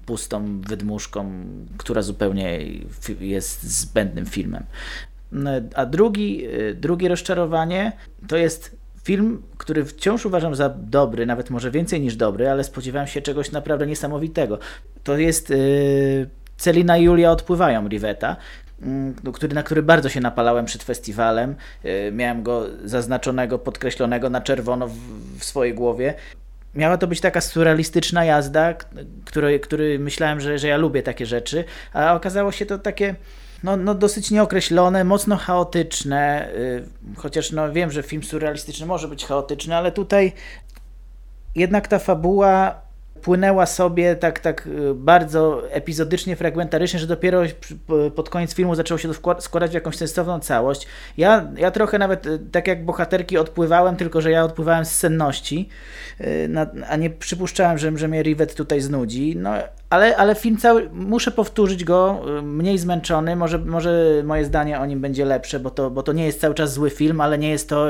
pustą 0.06 0.60
wydmuszką, 0.60 1.44
która 1.76 2.02
zupełnie 2.02 2.58
jest 3.20 3.62
zbędnym 3.62 4.26
filmem. 4.26 4.64
No, 5.32 5.50
a 5.74 5.86
drugi, 5.86 6.46
y, 6.46 6.74
drugie 6.74 7.08
rozczarowanie 7.08 7.92
to 8.28 8.36
jest 8.36 8.76
film, 9.02 9.42
który 9.56 9.84
wciąż 9.84 10.26
uważam 10.26 10.54
za 10.54 10.68
dobry, 10.68 11.26
nawet 11.26 11.50
może 11.50 11.70
więcej 11.70 12.00
niż 12.00 12.16
dobry, 12.16 12.50
ale 12.50 12.64
spodziewałem 12.64 13.08
się 13.08 13.22
czegoś 13.22 13.52
naprawdę 13.52 13.86
niesamowitego. 13.86 14.58
To 15.04 15.18
jest 15.18 15.50
yy, 15.50 15.56
Celina 16.56 16.98
i 16.98 17.02
Julia 17.02 17.30
odpływają 17.30 17.88
Riveta, 17.88 18.36
Mm, 18.36 18.63
który, 19.32 19.54
na 19.54 19.62
który 19.62 19.82
bardzo 19.82 20.08
się 20.08 20.20
napalałem 20.20 20.64
przed 20.64 20.82
festiwalem. 20.82 21.54
E, 21.84 22.12
miałem 22.12 22.42
go 22.42 22.66
zaznaczonego, 22.84 23.58
podkreślonego 23.58 24.30
na 24.30 24.40
czerwono 24.40 24.88
w, 24.88 24.94
w 25.38 25.44
swojej 25.44 25.74
głowie. 25.74 26.14
Miała 26.74 26.98
to 26.98 27.06
być 27.06 27.20
taka 27.20 27.40
surrealistyczna 27.40 28.24
jazda, 28.24 28.74
który, 29.24 29.60
który 29.60 29.98
myślałem, 29.98 30.40
że, 30.40 30.58
że 30.58 30.68
ja 30.68 30.76
lubię 30.76 31.02
takie 31.02 31.26
rzeczy, 31.26 31.64
a 31.92 32.14
okazało 32.14 32.52
się 32.52 32.66
to 32.66 32.78
takie 32.78 33.14
no, 33.64 33.76
no 33.76 33.94
dosyć 33.94 34.30
nieokreślone, 34.30 35.04
mocno 35.04 35.36
chaotyczne, 35.36 36.48
y, 36.54 36.84
chociaż 37.16 37.52
no 37.52 37.72
wiem, 37.72 37.90
że 37.90 38.02
film 38.02 38.22
surrealistyczny 38.22 38.86
może 38.86 39.08
być 39.08 39.24
chaotyczny, 39.24 39.76
ale 39.76 39.92
tutaj 39.92 40.32
jednak 41.54 41.88
ta 41.88 41.98
fabuła 41.98 42.83
płynęła 43.24 43.66
sobie 43.66 44.16
tak, 44.16 44.40
tak 44.40 44.66
y, 44.66 44.94
bardzo 44.94 45.70
epizodycznie, 45.70 46.36
fragmentarycznie, 46.36 46.98
że 46.98 47.06
dopiero 47.06 47.42
pod 48.14 48.30
koniec 48.30 48.54
filmu 48.54 48.74
zaczęło 48.74 48.98
się 48.98 49.08
to 49.08 49.40
składać 49.40 49.70
w 49.70 49.74
jakąś 49.74 49.96
sensowną 49.96 50.40
całość. 50.40 50.86
Ja, 51.16 51.48
ja 51.56 51.70
trochę 51.70 51.98
nawet 51.98 52.26
y, 52.26 52.38
tak 52.38 52.68
jak 52.68 52.84
bohaterki 52.84 53.38
odpływałem, 53.38 53.96
tylko 53.96 54.20
że 54.20 54.30
ja 54.30 54.44
odpływałem 54.44 54.84
z 54.84 54.90
senności, 54.90 55.68
y, 56.20 56.50
a 56.88 56.96
nie 56.96 57.10
przypuszczałem, 57.10 57.78
że, 57.78 57.98
że 57.98 58.08
mnie 58.08 58.22
Rivet 58.22 58.54
tutaj 58.54 58.80
znudzi. 58.80 59.36
No, 59.36 59.50
ale, 59.90 60.16
ale 60.16 60.34
film 60.34 60.56
cały, 60.56 60.90
muszę 60.92 61.30
powtórzyć 61.30 61.84
go, 61.84 62.22
mniej 62.42 62.78
zmęczony, 62.78 63.36
może, 63.36 63.58
może 63.58 64.22
moje 64.24 64.44
zdanie 64.44 64.80
o 64.80 64.86
nim 64.86 65.00
będzie 65.00 65.24
lepsze, 65.24 65.60
bo 65.60 65.70
to, 65.70 65.90
bo 65.90 66.02
to 66.02 66.12
nie 66.12 66.26
jest 66.26 66.40
cały 66.40 66.54
czas 66.54 66.72
zły 66.72 66.90
film, 66.90 67.20
ale 67.20 67.38
nie 67.38 67.50
jest 67.50 67.68
to 67.68 67.86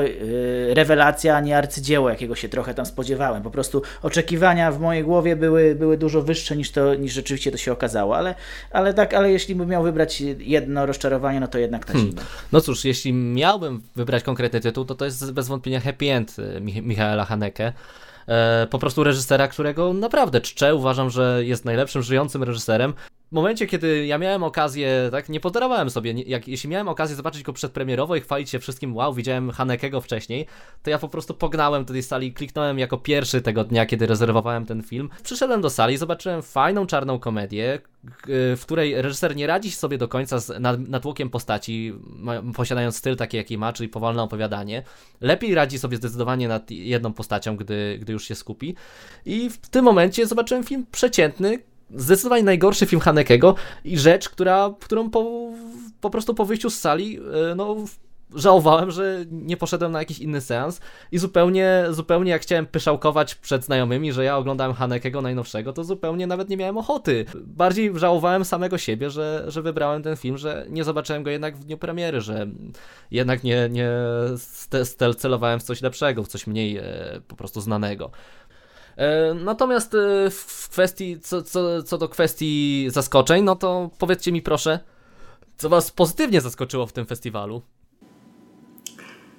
rewelacja 0.69 1.37
ani 1.37 1.53
arcydzieło, 1.53 2.09
jakiego 2.09 2.35
się 2.35 2.49
trochę 2.49 2.73
tam 2.73 2.85
spodziewałem. 2.85 3.43
Po 3.43 3.51
prostu 3.51 3.81
oczekiwania 4.03 4.71
w 4.71 4.79
mojej 4.79 5.03
głowie 5.03 5.24
były, 5.35 5.75
były 5.75 5.97
dużo 5.97 6.21
wyższe 6.21 6.57
niż, 6.57 6.71
to, 6.71 6.95
niż 6.95 7.13
rzeczywiście 7.13 7.51
to 7.51 7.57
się 7.57 7.71
okazało, 7.71 8.17
ale, 8.17 8.35
ale 8.71 8.93
tak, 8.93 9.13
ale 9.13 9.31
jeśli 9.31 9.55
bym 9.55 9.69
miał 9.69 9.83
wybrać 9.83 10.21
jedno 10.39 10.85
rozczarowanie, 10.85 11.39
no 11.39 11.47
to 11.47 11.57
jednak 11.57 11.85
ta 11.85 11.93
hmm. 11.93 12.15
No 12.51 12.61
cóż, 12.61 12.85
jeśli 12.85 13.13
miałbym 13.13 13.81
wybrać 13.95 14.23
konkretny 14.23 14.59
tytuł, 14.61 14.85
to 14.85 14.95
to 14.95 15.05
jest 15.05 15.31
bez 15.31 15.47
wątpienia 15.47 15.79
Happy 15.79 16.11
End 16.11 16.35
y, 16.39 16.61
Michaela 16.61 17.25
Haneke. 17.25 17.73
E, 18.27 18.67
po 18.69 18.79
prostu 18.79 19.03
reżysera, 19.03 19.47
którego 19.47 19.93
naprawdę 19.93 20.41
czczę. 20.41 20.75
Uważam, 20.75 21.09
że 21.09 21.41
jest 21.45 21.65
najlepszym 21.65 22.01
żyjącym 22.01 22.43
reżyserem 22.43 22.93
w 23.31 23.31
momencie, 23.31 23.67
kiedy 23.67 24.05
ja 24.05 24.17
miałem 24.17 24.43
okazję, 24.43 25.09
tak, 25.11 25.29
nie 25.29 25.39
podarowałem 25.39 25.89
sobie, 25.89 26.11
jak, 26.11 26.47
jeśli 26.47 26.69
miałem 26.69 26.87
okazję 26.87 27.15
zobaczyć 27.15 27.43
go 27.43 27.53
przedpremierowo 27.53 28.15
i 28.15 28.21
chwalić 28.21 28.49
się 28.49 28.59
wszystkim, 28.59 28.95
wow, 28.95 29.13
widziałem 29.13 29.51
Hanekego 29.51 30.01
wcześniej, 30.01 30.45
to 30.83 30.89
ja 30.89 30.99
po 30.99 31.09
prostu 31.09 31.33
pognałem 31.33 31.85
do 31.85 31.93
tej 31.93 32.03
sali, 32.03 32.33
kliknąłem 32.33 32.79
jako 32.79 32.97
pierwszy 32.97 33.41
tego 33.41 33.63
dnia, 33.63 33.85
kiedy 33.85 34.05
rezerwowałem 34.05 34.65
ten 34.65 34.83
film. 34.83 35.09
Przyszedłem 35.23 35.61
do 35.61 35.69
sali, 35.69 35.97
zobaczyłem 35.97 36.41
fajną 36.41 36.85
czarną 36.85 37.19
komedię, 37.19 37.79
w 38.27 38.61
której 38.61 39.01
reżyser 39.01 39.35
nie 39.35 39.47
radzi 39.47 39.71
sobie 39.71 39.97
do 39.97 40.07
końca 40.07 40.39
z 40.39 40.61
natłokiem 40.89 41.29
postaci, 41.29 41.93
posiadając 42.55 42.97
styl 42.97 43.15
taki, 43.15 43.37
jaki 43.37 43.57
ma, 43.57 43.73
czyli 43.73 43.89
powolne 43.89 44.23
opowiadanie. 44.23 44.83
Lepiej 45.21 45.55
radzi 45.55 45.79
sobie 45.79 45.97
zdecydowanie 45.97 46.47
nad 46.47 46.71
jedną 46.71 47.13
postacią, 47.13 47.57
gdy, 47.57 47.97
gdy 48.01 48.13
już 48.13 48.27
się 48.27 48.35
skupi. 48.35 48.75
I 49.25 49.49
w 49.49 49.57
tym 49.57 49.85
momencie 49.85 50.27
zobaczyłem 50.27 50.63
film 50.63 50.85
przeciętny, 50.91 51.59
zdecydowanie 51.95 52.43
najgorszy 52.43 52.85
film 52.85 53.01
Hanekego 53.01 53.55
i 53.83 53.97
rzecz, 53.97 54.29
która, 54.29 54.73
którą 54.79 55.09
po, 55.09 55.51
po 56.01 56.09
prostu 56.09 56.33
po 56.33 56.45
wyjściu 56.45 56.69
z 56.69 56.79
sali, 56.79 57.19
e, 57.51 57.55
no 57.55 57.75
żałowałem, 58.35 58.91
że 58.91 59.25
nie 59.31 59.57
poszedłem 59.57 59.91
na 59.91 59.99
jakiś 59.99 60.19
inny 60.19 60.41
seans 60.41 60.79
i 61.11 61.17
zupełnie, 61.17 61.83
zupełnie 61.89 62.31
jak 62.31 62.41
chciałem 62.41 62.65
pyszałkować 62.65 63.35
przed 63.35 63.65
znajomymi, 63.65 64.13
że 64.13 64.23
ja 64.23 64.37
oglądałem 64.37 64.73
Hanekego 64.73 65.21
najnowszego, 65.21 65.73
to 65.73 65.83
zupełnie 65.83 66.27
nawet 66.27 66.49
nie 66.49 66.57
miałem 66.57 66.77
ochoty. 66.77 67.25
Bardziej 67.35 67.91
żałowałem 67.95 68.45
samego 68.45 68.77
siebie, 68.77 69.09
że, 69.09 69.45
że 69.47 69.61
wybrałem 69.61 70.03
ten 70.03 70.15
film, 70.15 70.37
że 70.37 70.65
nie 70.69 70.83
zobaczyłem 70.83 71.23
go 71.23 71.29
jednak 71.29 71.57
w 71.57 71.65
dniu 71.65 71.77
premiery, 71.77 72.21
że 72.21 72.47
jednak 73.11 73.43
nie, 73.43 73.69
nie 73.69 73.89
celowałem 75.17 75.59
w 75.59 75.63
coś 75.63 75.81
lepszego, 75.81 76.23
w 76.23 76.27
coś 76.27 76.47
mniej 76.47 76.77
e, 76.77 76.83
po 77.27 77.35
prostu 77.35 77.61
znanego. 77.61 78.11
E, 78.97 79.33
natomiast 79.33 79.93
e, 79.93 80.29
w 80.29 80.69
kwestii, 80.71 81.19
co, 81.19 81.41
co, 81.41 81.83
co 81.83 81.97
do 81.97 82.09
kwestii 82.09 82.87
zaskoczeń, 82.89 83.43
no 83.43 83.55
to 83.55 83.89
powiedzcie 83.97 84.31
mi 84.31 84.41
proszę, 84.41 84.79
co 85.57 85.69
was 85.69 85.91
pozytywnie 85.91 86.41
zaskoczyło 86.41 86.87
w 86.87 86.93
tym 86.93 87.05
festiwalu? 87.05 87.61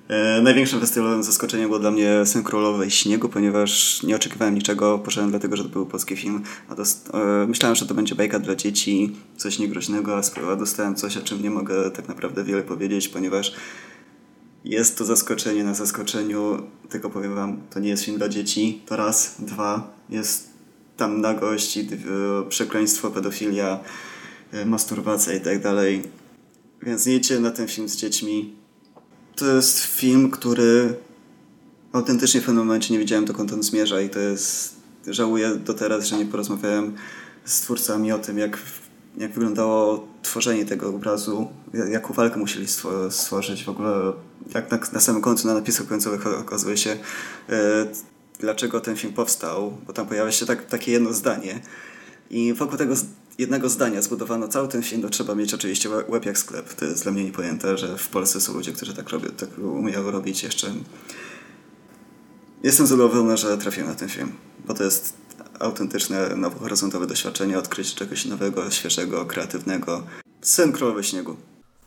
E, 0.08 0.42
największym 0.42 0.80
festiwalowym 0.80 1.22
zaskoczeniem 1.22 1.66
było 1.68 1.78
dla 1.78 1.90
mnie 1.90 2.26
Syn 2.26 2.42
Królowej 2.42 2.90
Śniegu, 2.90 3.28
ponieważ 3.28 4.02
nie 4.02 4.16
oczekiwałem 4.16 4.54
niczego, 4.54 4.98
poszedłem 4.98 5.30
dlatego, 5.30 5.56
że 5.56 5.62
to 5.62 5.68
był 5.68 5.86
polski 5.86 6.16
film, 6.16 6.42
a 6.68 6.74
dost, 6.74 7.10
myślałem, 7.48 7.76
że 7.76 7.86
to 7.86 7.94
będzie 7.94 8.14
bajka 8.14 8.38
dla 8.38 8.54
dzieci, 8.54 9.16
coś 9.36 9.58
niegroźnego, 9.58 10.20
a 10.52 10.56
dostałem 10.56 10.94
coś, 10.94 11.16
o 11.16 11.22
czym 11.22 11.42
nie 11.42 11.50
mogę 11.50 11.90
tak 11.90 12.08
naprawdę 12.08 12.44
wiele 12.44 12.62
powiedzieć, 12.62 13.08
ponieważ 13.08 13.52
jest 14.66 14.98
to 14.98 15.04
zaskoczenie 15.04 15.64
na 15.64 15.74
zaskoczeniu, 15.74 16.62
tylko 16.88 17.10
powiem 17.10 17.34
wam, 17.34 17.60
to 17.70 17.80
nie 17.80 17.88
jest 17.88 18.04
film 18.04 18.18
dla 18.18 18.28
dzieci, 18.28 18.82
to 18.86 18.96
raz, 18.96 19.34
dwa, 19.38 19.94
jest 20.10 20.50
tam 20.96 21.20
nagość, 21.20 21.78
przekleństwo, 22.48 23.10
pedofilia, 23.10 23.80
e, 24.52 24.66
masturbacja 24.66 25.34
i 25.34 25.40
tak 25.40 25.62
dalej. 25.62 26.02
Więc 26.82 27.06
nie 27.06 27.14
idźcie 27.14 27.40
na 27.40 27.50
ten 27.50 27.68
film 27.68 27.88
z 27.88 27.96
dziećmi. 27.96 28.54
To 29.36 29.56
jest 29.56 29.80
film, 29.80 30.30
który 30.30 30.94
autentycznie 31.92 32.40
w 32.40 32.44
pewnym 32.44 32.66
momencie 32.66 32.94
nie 32.94 32.98
wiedziałem 33.00 33.24
dokąd 33.24 33.52
on 33.52 33.62
zmierza 33.62 34.00
i 34.00 34.10
to 34.10 34.18
jest... 34.18 34.76
Żałuję 35.08 35.54
do 35.54 35.74
teraz, 35.74 36.06
że 36.06 36.18
nie 36.18 36.26
porozmawiałem 36.26 36.94
z 37.44 37.60
twórcami 37.60 38.12
o 38.12 38.18
tym, 38.18 38.38
jak 38.38 38.58
jak 39.16 39.32
wyglądało 39.32 40.08
tworzenie 40.22 40.64
tego 40.64 40.88
obrazu, 40.88 41.48
jaką 41.90 42.14
walkę 42.14 42.38
musieli 42.38 42.66
stworzyć, 43.10 43.64
w 43.64 43.68
ogóle 43.68 44.12
jak 44.54 44.70
na, 44.70 44.78
na 44.92 45.00
samym 45.00 45.22
końcu, 45.22 45.46
na 45.46 45.54
napisach 45.54 45.86
końcowych 45.86 46.26
okazuje 46.26 46.76
się, 46.76 46.90
e, 47.48 47.86
dlaczego 48.40 48.80
ten 48.80 48.96
film 48.96 49.12
powstał, 49.12 49.78
bo 49.86 49.92
tam 49.92 50.06
pojawia 50.06 50.32
się 50.32 50.46
tak, 50.46 50.66
takie 50.66 50.92
jedno 50.92 51.12
zdanie 51.12 51.60
i 52.30 52.54
wokół 52.54 52.78
tego 52.78 52.94
jednego 53.38 53.68
zdania 53.68 54.02
zbudowano 54.02 54.48
cały 54.48 54.68
ten 54.68 54.82
film, 54.82 55.02
to 55.02 55.08
trzeba 55.08 55.34
mieć 55.34 55.54
oczywiście 55.54 55.88
łeb 56.08 56.26
jak 56.26 56.38
sklep. 56.38 56.74
To 56.74 56.84
jest 56.84 57.02
dla 57.02 57.12
mnie 57.12 57.24
niepojęte, 57.24 57.78
że 57.78 57.98
w 57.98 58.08
Polsce 58.08 58.40
są 58.40 58.54
ludzie, 58.54 58.72
którzy 58.72 58.94
tak 58.94 59.08
robią, 59.08 59.28
tak 59.28 59.48
umieją 59.58 60.10
robić 60.10 60.42
jeszcze. 60.42 60.72
Jestem 62.62 62.86
zadowolony, 62.86 63.36
że 63.36 63.58
trafiłem 63.58 63.88
na 63.88 63.94
ten 63.94 64.08
film, 64.08 64.32
bo 64.66 64.74
to 64.74 64.84
jest 64.84 65.12
autentyczne, 65.60 66.36
nowohoryzontowe 66.36 67.06
doświadczenie, 67.06 67.58
odkryć 67.58 67.94
czegoś 67.94 68.24
nowego, 68.24 68.70
świeżego, 68.70 69.26
kreatywnego. 69.26 70.06
Syn 70.40 70.72
Królowy 70.72 71.04
Śniegu. 71.04 71.36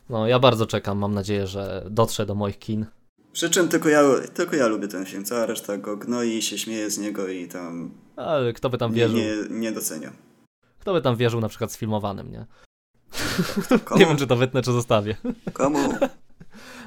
No, 0.09 0.27
ja 0.27 0.39
bardzo 0.39 0.65
czekam, 0.65 0.97
mam 0.97 1.13
nadzieję, 1.13 1.47
że 1.47 1.85
dotrze 1.89 2.25
do 2.25 2.35
moich 2.35 2.59
kin. 2.59 2.85
Przy 3.31 3.49
czym 3.49 3.67
tylko 3.67 3.89
ja, 3.89 4.03
tylko 4.33 4.55
ja 4.55 4.67
lubię 4.67 4.87
ten 4.87 5.05
film, 5.05 5.25
cała 5.25 5.45
reszta 5.45 5.77
go 5.77 5.97
gnoi, 5.97 6.41
się 6.41 6.57
śmieje 6.57 6.89
z 6.89 6.97
niego 6.97 7.27
i 7.27 7.47
tam... 7.47 7.91
Ale 8.15 8.53
kto 8.53 8.69
by 8.69 8.77
tam 8.77 8.93
wierzył? 8.93 9.17
Nie, 9.17 9.25
nie, 9.25 9.59
nie 9.59 9.71
docenia. 9.71 10.11
Kto 10.79 10.93
by 10.93 11.01
tam 11.01 11.15
wierzył 11.15 11.39
na 11.41 11.49
przykład 11.49 11.71
z 11.71 11.77
filmowanym, 11.77 12.31
nie? 12.31 12.45
nie 13.99 14.05
wiem, 14.05 14.17
czy 14.17 14.27
to 14.27 14.35
wytnę, 14.35 14.61
czy 14.61 14.71
zostawię. 14.71 15.15
Komu? 15.53 15.79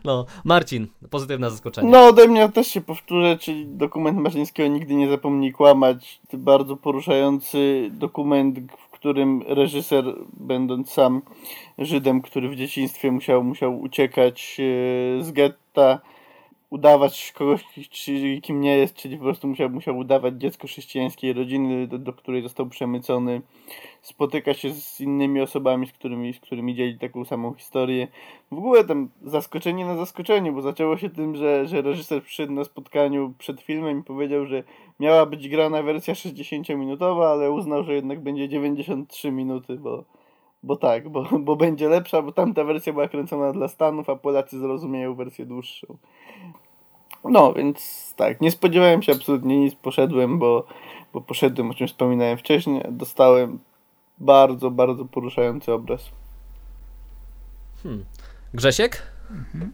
No, 0.04 0.26
Marcin, 0.44 0.86
pozytywne 1.10 1.50
zaskoczenie. 1.50 1.90
No, 1.90 2.06
ode 2.06 2.28
mnie 2.28 2.48
też 2.48 2.66
się 2.66 2.80
powtórzę, 2.80 3.38
czyli 3.38 3.66
dokument 3.66 4.18
Marzyńskiego 4.18 4.68
Nigdy 4.68 4.94
nie 4.94 5.08
zapomnij 5.08 5.52
kłamać. 5.52 6.20
Bardzo 6.32 6.76
poruszający 6.76 7.90
dokument, 7.92 8.58
w 8.78 8.90
którym 8.90 9.42
reżyser, 9.46 10.04
będąc 10.32 10.90
sam 10.90 11.22
Żydem, 11.78 12.22
który 12.22 12.48
w 12.48 12.56
dzieciństwie 12.56 13.12
musiał, 13.12 13.44
musiał 13.44 13.80
uciekać 13.80 14.60
e, 14.60 15.24
z 15.24 15.32
getta, 15.32 16.00
udawać 16.72 17.32
kogoś, 17.32 17.64
kim 18.42 18.60
nie 18.60 18.76
jest, 18.76 18.94
czyli 18.94 19.16
po 19.16 19.24
prostu 19.24 19.48
musiał, 19.48 19.70
musiał 19.70 19.98
udawać 19.98 20.34
dziecko 20.34 20.66
chrześcijańskiej 20.66 21.32
rodziny, 21.32 21.86
do, 21.86 21.98
do 21.98 22.12
której 22.12 22.42
został 22.42 22.66
przemycony. 22.66 23.42
Spotyka 24.02 24.54
się 24.54 24.72
z 24.74 25.00
innymi 25.00 25.40
osobami, 25.40 25.86
z 25.86 25.92
którymi, 25.92 26.32
z 26.32 26.40
którymi 26.40 26.74
dzieli 26.74 26.98
taką 26.98 27.24
samą 27.24 27.54
historię. 27.54 28.08
W 28.50 28.58
ogóle 28.58 28.84
tam 28.84 29.08
zaskoczenie 29.22 29.86
na 29.86 29.96
zaskoczenie, 29.96 30.52
bo 30.52 30.62
zaczęło 30.62 30.96
się 30.96 31.10
tym, 31.10 31.36
że, 31.36 31.66
że 31.66 31.82
reżyser 31.82 32.22
przyszedł 32.22 32.52
na 32.52 32.64
spotkaniu 32.64 33.34
przed 33.38 33.60
filmem 33.60 34.00
i 34.00 34.02
powiedział, 34.02 34.46
że 34.46 34.62
miała 35.00 35.26
być 35.26 35.48
grana 35.48 35.82
wersja 35.82 36.14
60-minutowa, 36.14 37.24
ale 37.24 37.50
uznał, 37.50 37.84
że 37.84 37.94
jednak 37.94 38.20
będzie 38.20 38.48
93 38.48 39.32
minuty, 39.32 39.76
bo, 39.76 40.04
bo 40.62 40.76
tak, 40.76 41.08
bo, 41.08 41.24
bo 41.40 41.56
będzie 41.56 41.88
lepsza, 41.88 42.22
bo 42.22 42.32
tamta 42.32 42.64
wersja 42.64 42.92
była 42.92 43.08
kręcona 43.08 43.52
dla 43.52 43.68
Stanów, 43.68 44.10
a 44.10 44.16
Polacy 44.16 44.58
zrozumieją 44.58 45.14
wersję 45.14 45.46
dłuższą. 45.46 45.96
No, 47.24 47.52
więc 47.52 48.12
tak, 48.16 48.40
nie 48.40 48.50
spodziewałem 48.50 49.02
się 49.02 49.12
absolutnie 49.12 49.58
nic, 49.58 49.74
poszedłem, 49.74 50.38
bo, 50.38 50.66
bo 51.12 51.20
poszedłem, 51.20 51.70
o 51.70 51.74
czym 51.74 51.88
wspominałem 51.88 52.38
wcześniej, 52.38 52.82
dostałem 52.90 53.58
bardzo, 54.18 54.70
bardzo 54.70 55.04
poruszający 55.04 55.72
obraz. 55.72 56.10
Hmm. 57.82 58.04
Grzesiek? 58.54 59.02
Mhm. 59.30 59.72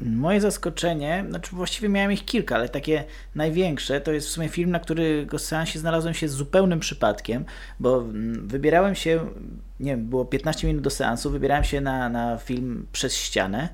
Moje 0.00 0.40
zaskoczenie, 0.40 1.24
znaczy 1.28 1.56
właściwie 1.56 1.88
miałem 1.88 2.12
ich 2.12 2.24
kilka, 2.24 2.54
ale 2.54 2.68
takie 2.68 3.04
największe 3.34 4.00
to 4.00 4.12
jest 4.12 4.28
w 4.28 4.30
sumie 4.30 4.48
film, 4.48 4.70
na 4.70 4.80
którego 4.80 5.38
seansie 5.38 5.78
znalazłem 5.78 6.14
się 6.14 6.28
z 6.28 6.32
zupełnym 6.32 6.80
przypadkiem, 6.80 7.44
bo 7.80 7.98
mm, 7.98 8.48
wybierałem 8.48 8.94
się, 8.94 9.20
nie 9.80 9.90
wiem, 9.90 10.06
było 10.06 10.24
15 10.24 10.66
minut 10.66 10.82
do 10.82 10.90
seansu, 10.90 11.30
wybierałem 11.30 11.64
się 11.64 11.80
na, 11.80 12.08
na 12.08 12.38
film 12.38 12.86
Przez 12.92 13.16
ścianę, 13.16 13.68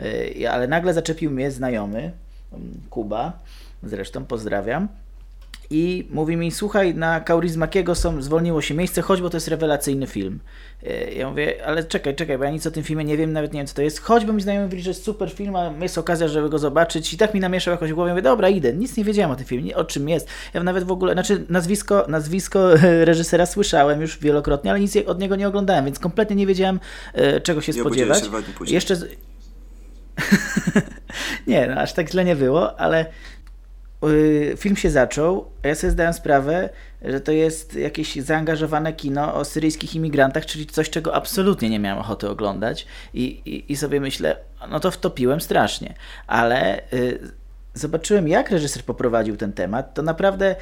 y, 0.00 0.50
ale 0.50 0.68
nagle 0.68 0.94
zaczepił 0.94 1.30
mnie 1.30 1.50
znajomy, 1.50 2.12
Kuba, 2.90 3.32
zresztą 3.82 4.24
pozdrawiam. 4.24 4.88
I 5.70 6.06
mówi 6.10 6.36
mi, 6.36 6.50
słuchaj, 6.50 6.94
na 6.94 7.20
Kaurizmakiego 7.20 7.94
są, 7.94 8.22
zwolniło 8.22 8.62
się 8.62 8.74
miejsce, 8.74 9.02
chodź, 9.02 9.20
bo 9.20 9.30
to 9.30 9.36
jest 9.36 9.48
rewelacyjny 9.48 10.06
film. 10.06 10.40
E, 10.86 11.12
ja 11.12 11.30
mówię, 11.30 11.66
ale 11.66 11.84
czekaj, 11.84 12.16
czekaj, 12.16 12.38
bo 12.38 12.44
ja 12.44 12.50
nic 12.50 12.66
o 12.66 12.70
tym 12.70 12.82
filmie 12.82 13.04
nie 13.04 13.16
wiem, 13.16 13.32
nawet 13.32 13.52
nie 13.52 13.60
wiem, 13.60 13.66
co 13.66 13.74
to 13.74 13.82
jest. 13.82 14.00
Chodź, 14.00 14.24
bo 14.24 14.32
mi 14.32 14.42
znajomy 14.42 14.66
mówi, 14.66 14.82
że 14.82 14.90
jest 14.90 15.04
super 15.04 15.30
film, 15.30 15.56
a 15.56 15.72
jest 15.80 15.98
okazja, 15.98 16.28
żeby 16.28 16.48
go 16.50 16.58
zobaczyć. 16.58 17.14
I 17.14 17.16
tak 17.16 17.34
mi 17.34 17.40
namieszał 17.40 17.72
jakoś 17.72 17.92
w 17.92 17.94
głowie. 17.94 18.10
Mówię, 18.10 18.22
dobra, 18.22 18.48
idę. 18.48 18.72
Nic 18.72 18.96
nie 18.96 19.04
wiedziałem 19.04 19.30
o 19.30 19.36
tym 19.36 19.46
filmie, 19.46 19.76
o 19.76 19.84
czym 19.84 20.08
jest. 20.08 20.28
Ja 20.54 20.62
nawet 20.62 20.84
w 20.84 20.90
ogóle, 20.90 21.12
znaczy 21.12 21.44
nazwisko, 21.48 22.04
nazwisko 22.08 22.68
reżysera 23.10 23.46
słyszałem 23.46 24.00
już 24.00 24.18
wielokrotnie, 24.18 24.70
ale 24.70 24.80
nic 24.80 24.96
od 25.06 25.20
niego 25.20 25.36
nie 25.36 25.48
oglądałem, 25.48 25.84
więc 25.84 25.98
kompletnie 25.98 26.36
nie 26.36 26.46
wiedziałem, 26.46 26.80
e, 27.14 27.40
czego 27.40 27.60
się 27.60 27.72
nie 27.72 27.80
spodziewać. 27.80 28.24
Się 28.24 28.30
Jeszcze... 28.74 28.96
nie, 31.46 31.66
no, 31.66 31.80
aż 31.80 31.92
tak 31.92 32.10
źle 32.10 32.24
nie 32.24 32.36
było, 32.36 32.80
ale 32.80 33.06
y, 34.04 34.54
film 34.56 34.76
się 34.76 34.90
zaczął, 34.90 35.50
ja 35.62 35.74
sobie 35.74 35.90
zdałem 35.90 36.12
sprawę, 36.12 36.68
że 37.02 37.20
to 37.20 37.32
jest 37.32 37.74
jakieś 37.74 38.16
zaangażowane 38.16 38.92
kino 38.92 39.34
o 39.34 39.44
syryjskich 39.44 39.94
imigrantach, 39.94 40.46
czyli 40.46 40.66
coś, 40.66 40.90
czego 40.90 41.14
absolutnie 41.14 41.70
nie 41.70 41.78
miałem 41.78 41.98
ochoty 41.98 42.28
oglądać 42.28 42.86
i, 43.14 43.22
i, 43.24 43.72
i 43.72 43.76
sobie 43.76 44.00
myślę, 44.00 44.36
no 44.70 44.80
to 44.80 44.90
wtopiłem 44.90 45.40
strasznie, 45.40 45.94
ale 46.26 46.80
y, 46.92 47.18
zobaczyłem 47.74 48.28
jak 48.28 48.50
reżyser 48.50 48.82
poprowadził 48.82 49.36
ten 49.36 49.52
temat, 49.52 49.94
to 49.94 50.02
naprawdę 50.02 50.56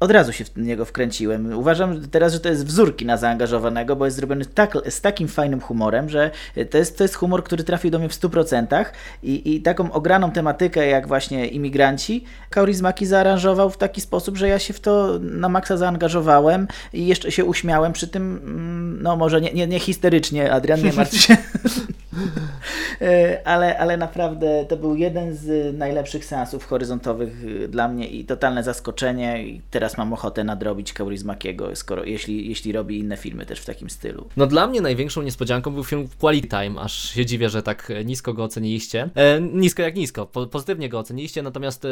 od 0.00 0.10
razu 0.10 0.32
się 0.32 0.44
w 0.44 0.56
niego 0.56 0.84
wkręciłem. 0.84 1.58
Uważam 1.58 2.08
teraz, 2.08 2.32
że 2.32 2.40
to 2.40 2.48
jest 2.48 2.66
wzór 2.66 2.94
na 3.04 3.16
zaangażowanego, 3.16 3.96
bo 3.96 4.04
jest 4.04 4.16
zrobiony 4.16 4.44
tak, 4.44 4.74
z 4.88 5.00
takim 5.00 5.28
fajnym 5.28 5.60
humorem, 5.60 6.08
że 6.08 6.30
to 6.70 6.78
jest, 6.78 6.98
to 6.98 7.04
jest 7.04 7.14
humor, 7.14 7.44
który 7.44 7.64
trafił 7.64 7.90
do 7.90 7.98
mnie 7.98 8.08
w 8.08 8.12
100% 8.12 8.84
i, 9.22 9.54
i 9.54 9.62
taką 9.62 9.92
ograną 9.92 10.30
tematykę 10.30 10.86
jak 10.86 11.08
właśnie 11.08 11.46
imigranci 11.46 12.24
Kaurizmaki 12.50 13.06
zaaranżował 13.06 13.70
w 13.70 13.76
taki 13.76 14.00
sposób, 14.00 14.36
że 14.36 14.48
ja 14.48 14.58
się 14.58 14.72
w 14.72 14.80
to 14.80 15.18
na 15.22 15.48
maksa 15.48 15.76
zaangażowałem 15.76 16.68
i 16.92 17.06
jeszcze 17.06 17.32
się 17.32 17.44
uśmiałem 17.44 17.92
przy 17.92 18.08
tym, 18.08 18.40
mm, 18.44 19.02
no 19.02 19.16
może 19.16 19.40
nie, 19.40 19.52
nie, 19.52 19.66
nie 19.66 19.80
histerycznie, 19.80 20.52
Adrian, 20.52 20.82
nie 20.82 20.92
martw 20.92 21.16
się, 21.16 21.36
e, 23.00 23.40
ale, 23.44 23.78
ale 23.78 23.96
naprawdę 23.96 24.64
to 24.68 24.76
był 24.76 24.94
jeden 24.94 25.34
z 25.34 25.78
najlepszych 25.78 26.24
seansów 26.24 26.66
horyzontowych 26.66 27.68
dla 27.70 27.88
mnie 27.88 28.08
i 28.08 28.24
totalne 28.24 28.62
zaskoczenie 28.62 29.44
i 29.44 29.60
teraz 29.70 29.89
teraz 29.90 29.98
mam 29.98 30.12
ochotę 30.12 30.44
nadrobić 30.44 30.92
Kaurismakiego, 30.92 31.76
skoro, 31.76 32.04
jeśli, 32.04 32.48
jeśli 32.48 32.72
robi 32.72 32.98
inne 32.98 33.16
filmy 33.16 33.46
też 33.46 33.60
w 33.60 33.64
takim 33.64 33.90
stylu. 33.90 34.28
No 34.36 34.46
dla 34.46 34.66
mnie 34.66 34.80
największą 34.80 35.22
niespodzianką 35.22 35.70
był 35.70 35.84
film 35.84 36.08
Quality 36.20 36.48
Time, 36.48 36.80
aż 36.80 37.10
się 37.10 37.26
dziwię, 37.26 37.50
że 37.50 37.62
tak 37.62 37.92
nisko 38.04 38.34
go 38.34 38.44
oceniliście. 38.44 39.10
E, 39.14 39.40
nisko 39.40 39.82
jak 39.82 39.94
nisko, 39.96 40.26
po, 40.26 40.46
pozytywnie 40.46 40.88
go 40.88 40.98
oceniliście, 40.98 41.42
natomiast 41.42 41.84
e, 41.84 41.88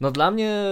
no 0.00 0.10
dla 0.10 0.30
mnie 0.30 0.64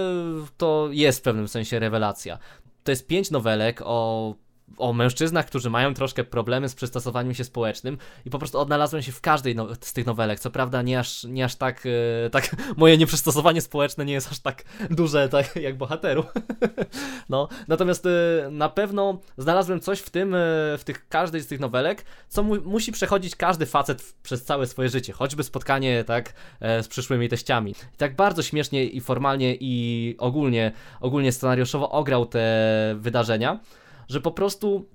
to 0.57 0.89
jest 0.91 1.19
w 1.19 1.21
pewnym 1.21 1.47
sensie 1.47 1.79
rewelacja. 1.79 2.37
To 2.83 2.91
jest 2.91 3.07
pięć 3.07 3.31
nowelek 3.31 3.81
o 3.85 4.35
o 4.77 4.93
mężczyznach, 4.93 5.45
którzy 5.45 5.69
mają 5.69 5.93
troszkę 5.93 6.23
problemy 6.23 6.69
z 6.69 6.75
przystosowaniem 6.75 7.33
się 7.33 7.43
społecznym 7.43 7.97
i 8.25 8.29
po 8.29 8.39
prostu 8.39 8.59
odnalazłem 8.59 9.03
się 9.03 9.11
w 9.11 9.21
każdej 9.21 9.55
no, 9.55 9.67
z 9.81 9.93
tych 9.93 10.05
nowelek. 10.05 10.39
Co 10.39 10.51
prawda 10.51 10.81
nie 10.81 10.99
aż, 10.99 11.23
nie 11.23 11.45
aż 11.45 11.55
tak, 11.55 11.83
e, 12.25 12.29
tak, 12.29 12.55
moje 12.77 12.97
nieprzystosowanie 12.97 13.61
społeczne 13.61 14.05
nie 14.05 14.13
jest 14.13 14.31
aż 14.31 14.39
tak 14.39 14.63
duże 14.89 15.29
tak 15.29 15.55
jak 15.55 15.77
bohateru. 15.77 16.23
no, 17.29 17.47
natomiast 17.67 18.05
e, 18.05 18.09
na 18.51 18.69
pewno 18.69 19.19
znalazłem 19.37 19.79
coś 19.79 19.99
w 19.99 20.09
tym, 20.09 20.35
e, 20.35 20.37
w 20.77 20.81
tych 20.85 21.07
każdej 21.07 21.41
z 21.41 21.47
tych 21.47 21.59
nowelek, 21.59 22.05
co 22.27 22.43
mu, 22.43 22.61
musi 22.61 22.91
przechodzić 22.91 23.35
każdy 23.35 23.65
facet 23.65 24.01
w, 24.01 24.13
przez 24.13 24.43
całe 24.43 24.67
swoje 24.67 24.89
życie, 24.89 25.13
choćby 25.13 25.43
spotkanie 25.43 26.03
tak 26.03 26.33
e, 26.59 26.83
z 26.83 26.87
przyszłymi 26.87 27.29
teściami. 27.29 27.71
I 27.71 27.97
tak 27.97 28.15
bardzo 28.15 28.43
śmiesznie 28.43 28.85
i 28.85 29.01
formalnie 29.01 29.55
i 29.59 30.15
ogólnie, 30.17 30.71
ogólnie 31.01 31.31
scenariuszowo 31.31 31.91
ograł 31.91 32.25
te 32.25 32.95
wydarzenia 32.99 33.59
że 34.09 34.21
po 34.21 34.31
prostu 34.31 34.85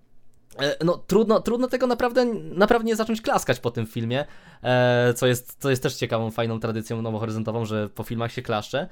e, 0.59 0.85
no 0.85 0.99
trudno, 0.99 1.41
trudno 1.41 1.69
tego 1.69 1.87
naprawdę, 1.87 2.25
naprawdę 2.35 2.87
nie 2.87 2.97
zacząć 2.97 3.21
klaskać 3.21 3.61
po 3.61 3.71
tym 3.71 3.87
filmie, 3.87 4.25
e, 4.63 5.15
co 5.17 5.27
jest, 5.27 5.57
co 5.59 5.71
jest 5.71 5.83
też 5.83 5.95
ciekawą, 5.95 6.31
fajną 6.31 6.61
tradycją 6.61 7.03
nowohoryzontową, 7.03 7.65
że 7.65 7.89
po 7.89 8.03
filmach 8.03 8.33
się 8.33 8.43
klaszcze. 8.43 8.89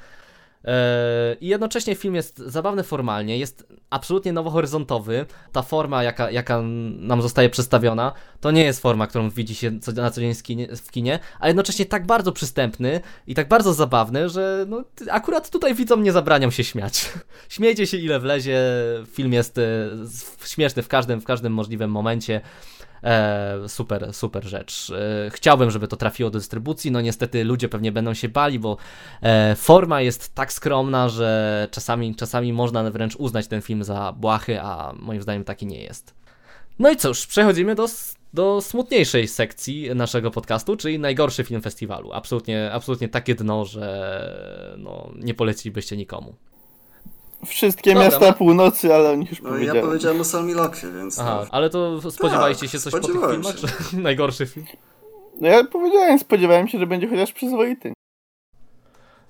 I 1.40 1.46
jednocześnie 1.48 1.94
film 1.94 2.14
jest 2.14 2.38
zabawny 2.38 2.82
formalnie, 2.82 3.38
jest 3.38 3.66
absolutnie 3.90 4.32
nowohoryzontowy. 4.32 5.26
Ta 5.52 5.62
forma, 5.62 6.02
jaka, 6.02 6.30
jaka 6.30 6.62
nam 6.98 7.22
zostaje 7.22 7.50
przedstawiona, 7.50 8.12
to 8.40 8.50
nie 8.50 8.64
jest 8.64 8.82
forma, 8.82 9.06
którą 9.06 9.30
widzi 9.30 9.54
się 9.54 9.70
na 9.94 10.10
co 10.10 10.20
dzień 10.20 10.34
w 10.76 10.90
kinie, 10.90 11.18
a 11.40 11.48
jednocześnie 11.48 11.86
tak 11.86 12.06
bardzo 12.06 12.32
przystępny 12.32 13.00
i 13.26 13.34
tak 13.34 13.48
bardzo 13.48 13.74
zabawny, 13.74 14.28
że 14.28 14.66
no, 14.68 14.84
akurat 15.10 15.50
tutaj 15.50 15.74
widzom 15.74 16.02
nie 16.02 16.12
zabraniam 16.12 16.50
się 16.50 16.64
śmiać. 16.64 17.12
Śmiejcie 17.48 17.86
się 17.86 17.96
ile 17.96 18.20
wlezie, 18.20 18.60
film 19.12 19.32
jest 19.32 19.58
e, 19.58 19.62
śmieszny 20.44 20.82
w 20.82 20.88
każdym, 20.88 21.20
w 21.20 21.24
każdym 21.24 21.52
możliwym 21.52 21.90
momencie. 21.90 22.40
E, 23.02 23.68
super, 23.68 24.14
super 24.14 24.44
rzecz. 24.44 24.90
E, 24.90 25.30
chciałbym, 25.30 25.70
żeby 25.70 25.88
to 25.88 25.96
trafiło 25.96 26.30
do 26.30 26.38
dystrybucji, 26.38 26.90
no 26.90 27.00
niestety 27.00 27.44
ludzie 27.44 27.68
pewnie 27.68 27.92
będą 27.92 28.14
się 28.14 28.28
bali, 28.28 28.58
bo 28.58 28.76
e, 29.22 29.54
forma 29.56 30.00
jest 30.00 30.34
tak 30.34 30.52
skromna, 30.52 31.08
że 31.08 31.68
czasami, 31.70 32.14
czasami 32.14 32.52
można 32.52 32.90
wręcz 32.90 33.16
uznać 33.16 33.48
ten 33.48 33.62
film 33.62 33.84
za 33.84 34.12
błahy, 34.12 34.60
a 34.60 34.92
moim 34.98 35.22
zdaniem 35.22 35.44
taki 35.44 35.66
nie 35.66 35.82
jest. 35.82 36.14
No 36.78 36.90
i 36.90 36.96
cóż, 36.96 37.26
przechodzimy 37.26 37.74
do, 37.74 37.86
do 38.34 38.60
smutniejszej 38.60 39.28
sekcji 39.28 39.90
naszego 39.94 40.30
podcastu, 40.30 40.76
czyli 40.76 40.98
najgorszy 40.98 41.44
film 41.44 41.62
festiwalu. 41.62 42.12
Absolutnie, 42.12 42.72
absolutnie 42.72 43.08
takie 43.08 43.34
dno, 43.34 43.64
że 43.64 44.74
no, 44.78 45.12
nie 45.16 45.34
polecilibyście 45.34 45.96
nikomu. 45.96 46.34
Wszystkie 47.46 47.94
Dobra, 47.94 48.08
miasta 48.08 48.26
ma... 48.26 48.32
północy, 48.32 48.94
ale 48.94 49.10
o 49.10 49.14
nich 49.14 49.30
już 49.30 49.42
no. 49.42 49.58
Ja 49.58 49.82
powiedziałem 49.82 50.20
o 50.20 50.24
Salmilokwie, 50.24 50.88
więc... 50.92 51.18
Aha, 51.18 51.40
no. 51.42 51.48
ale 51.50 51.70
to 51.70 52.10
spodziewaliście 52.10 52.66
tak, 52.66 52.72
się 52.72 52.78
coś 52.78 52.92
po 52.92 53.00
tych 53.00 53.30
filmach? 53.30 53.58
Się. 53.58 53.66
Najgorszy 53.98 54.46
film? 54.46 54.66
No 55.40 55.48
ja 55.48 55.64
powiedziałem, 55.64 56.18
spodziewałem 56.18 56.68
się, 56.68 56.78
że 56.78 56.86
będzie 56.86 57.08
chociaż 57.08 57.32
przyzwoity. 57.32 57.92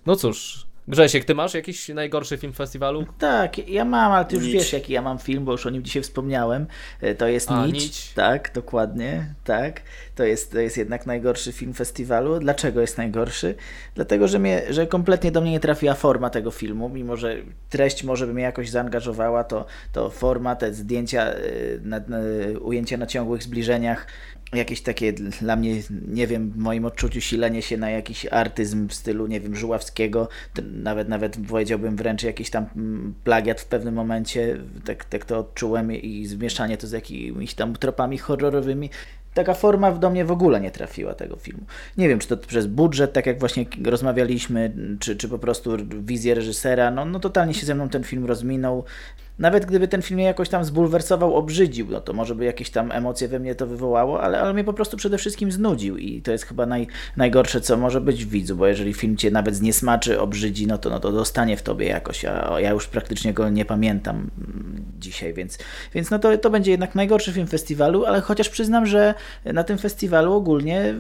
No 0.07 0.17
cóż, 0.17 0.67
Grzesiek, 0.89 1.25
ty 1.25 1.35
masz 1.35 1.55
jakiś 1.55 1.89
najgorszy 1.89 2.37
film 2.37 2.53
festiwalu? 2.53 3.07
Tak, 3.19 3.69
ja 3.69 3.85
mam, 3.85 4.13
ale 4.13 4.25
ty 4.25 4.35
już 4.37 4.45
Nić. 4.45 4.55
wiesz, 4.55 4.73
jaki 4.73 4.93
ja 4.93 5.03
mam 5.03 5.19
film, 5.19 5.45
bo 5.45 5.53
już 5.53 5.67
o 5.67 5.71
nim 5.71 5.83
dzisiaj 5.83 6.03
wspomniałem. 6.03 6.67
E, 7.01 7.15
to 7.15 7.29
jest 7.29 7.51
A, 7.51 7.67
Nić. 7.67 7.75
Nić. 7.75 8.13
Tak, 8.13 8.51
dokładnie, 8.55 9.35
tak. 9.45 9.81
To 10.15 10.25
jest, 10.25 10.53
to 10.53 10.61
jest 10.61 10.77
jednak 10.77 11.07
najgorszy 11.07 11.53
film 11.53 11.75
festiwalu. 11.75 12.39
Dlaczego 12.39 12.81
jest 12.81 12.99
najgorszy? 12.99 13.55
Dlatego, 13.95 14.29
że, 14.29 14.39
mnie, 14.39 14.63
że 14.71 14.87
kompletnie 14.87 15.33
do 15.33 15.41
mnie 15.41 15.51
nie 15.51 15.61
trafiła 15.61 15.95
forma 15.95 16.31
tego 16.31 16.51
filmu, 16.51 16.89
mimo 16.89 17.17
że 17.17 17.37
treść 17.71 18.05
może 18.05 18.27
by 18.27 18.35
mnie 18.35 18.43
jakoś 18.45 18.71
zaangażowała, 18.71 19.45
to, 19.45 19.67
to 19.93 20.11
forma, 20.11 20.57
te 20.57 20.75
zdjęcia, 20.75 21.23
e, 21.23 21.41
na, 21.83 22.01
na, 22.09 22.19
ujęcia 22.61 22.97
na 22.97 23.07
ciągłych 23.07 23.43
zbliżeniach, 23.43 24.07
jakieś 24.53 24.83
takie 24.83 25.13
dla 25.13 25.57
mnie, 25.57 25.83
nie 26.09 26.27
wiem, 26.27 26.51
w 26.51 26.57
moim 26.57 26.85
odczuciu 26.85 27.21
silenie 27.21 27.63
się 27.63 27.77
na 27.77 27.91
jakiś 27.91 28.27
artyzm 28.27 28.89
w 28.89 28.95
stylu, 28.95 29.27
nie 29.27 29.41
wiem, 29.41 29.57
Żuławskiego, 29.57 30.29
nawet 30.73 31.09
nawet 31.09 31.39
powiedziałbym 31.49 31.97
wręcz 31.97 32.23
jakiś 32.23 32.51
tam 32.51 32.67
plagiat 33.25 33.61
w 33.61 33.67
pewnym 33.67 33.95
momencie, 33.95 34.59
tak, 34.85 35.05
tak 35.05 35.25
to 35.25 35.39
odczułem 35.39 35.93
i 35.93 36.27
zmieszanie 36.27 36.77
to 36.77 36.87
z 36.87 36.93
jakimiś 36.93 37.55
tam 37.55 37.77
tropami 37.77 38.19
horrorowymi 38.19 38.91
taka 39.35 39.55
forma 39.55 39.93
do 39.93 40.11
mnie 40.11 40.25
w 40.25 40.31
ogóle 40.31 40.61
nie 40.61 40.71
trafiła 40.71 41.15
tego 41.15 41.37
filmu. 41.37 41.65
Nie 41.97 42.09
wiem, 42.09 42.19
czy 42.19 42.29
to 42.29 42.37
przez 42.37 42.67
budżet, 42.67 43.13
tak 43.13 43.27
jak 43.27 43.41
właśnie 43.41 43.67
rozmawialiśmy, 43.85 44.73
czy, 45.01 45.17
czy 45.17 45.29
po 45.29 45.39
prostu 45.39 45.71
wizję 45.91 46.35
reżysera, 46.35 46.91
no, 46.91 47.05
no 47.05 47.21
totalnie 47.21 47.55
się 47.55 47.67
ze 47.67 47.75
mną 47.75 47.89
ten 47.89 48.05
film 48.05 48.27
rozminął. 48.27 48.85
Nawet 49.39 49.67
gdyby 49.67 49.89
ten 49.89 50.03
film 50.03 50.17
mnie 50.17 50.25
jakoś 50.25 50.49
tam 50.49 50.65
zbulwersował, 50.65 51.37
obrzydził, 51.37 51.87
no 51.91 52.01
to 52.01 52.13
może 52.13 52.35
by 52.35 52.45
jakieś 52.45 52.71
tam 52.71 52.93
emocje 52.93 53.29
we 53.29 53.39
mnie 53.39 53.55
to 53.55 53.67
wywołało, 53.67 54.23
ale, 54.23 54.41
ale 54.41 54.55
mnie 54.55 54.65
po 54.65 54.73
prostu 54.73 54.97
przede 54.97 55.19
wszystkim 55.19 55.53
znudził 55.53 55.97
i 55.97 56.23
to 56.23 56.33
jest 56.33 56.45
chyba 56.45 56.67
naj, 56.67 56.87
najgorsze, 57.17 57.61
co 57.61 57.77
może 57.77 58.01
być 58.01 58.25
w 58.25 58.29
widzu, 58.29 58.57
bo 58.57 58.67
jeżeli 58.67 58.95
film 58.95 59.17
cię 59.17 59.31
nawet 59.31 59.57
zniesmaczy, 59.57 60.21
obrzydzi, 60.21 60.67
no 60.67 60.79
to, 60.79 60.91
no 60.91 61.01
to 61.01 61.13
dostanie 61.13 61.57
w 61.57 61.63
tobie 61.63 61.87
jakoś, 61.87 62.25
a 62.25 62.61
ja 62.61 62.71
już 62.71 62.87
praktycznie 62.87 63.33
go 63.35 63.49
nie 63.49 63.65
pamiętam 63.65 64.31
dzisiaj, 64.99 65.35
więc, 65.35 65.59
więc 65.95 66.11
no 66.11 66.19
to, 66.19 66.39
to 66.39 66.51
będzie 66.51 66.71
jednak 66.71 66.95
najgorszy 66.95 67.33
film 67.33 67.47
festiwalu, 67.47 68.05
ale 68.05 68.21
chociaż 68.21 68.49
przyznam, 68.49 68.87
że 68.87 69.15
na 69.45 69.65
tym 69.65 69.79
festiwalu 69.79 70.33
ogólnie 70.33 70.95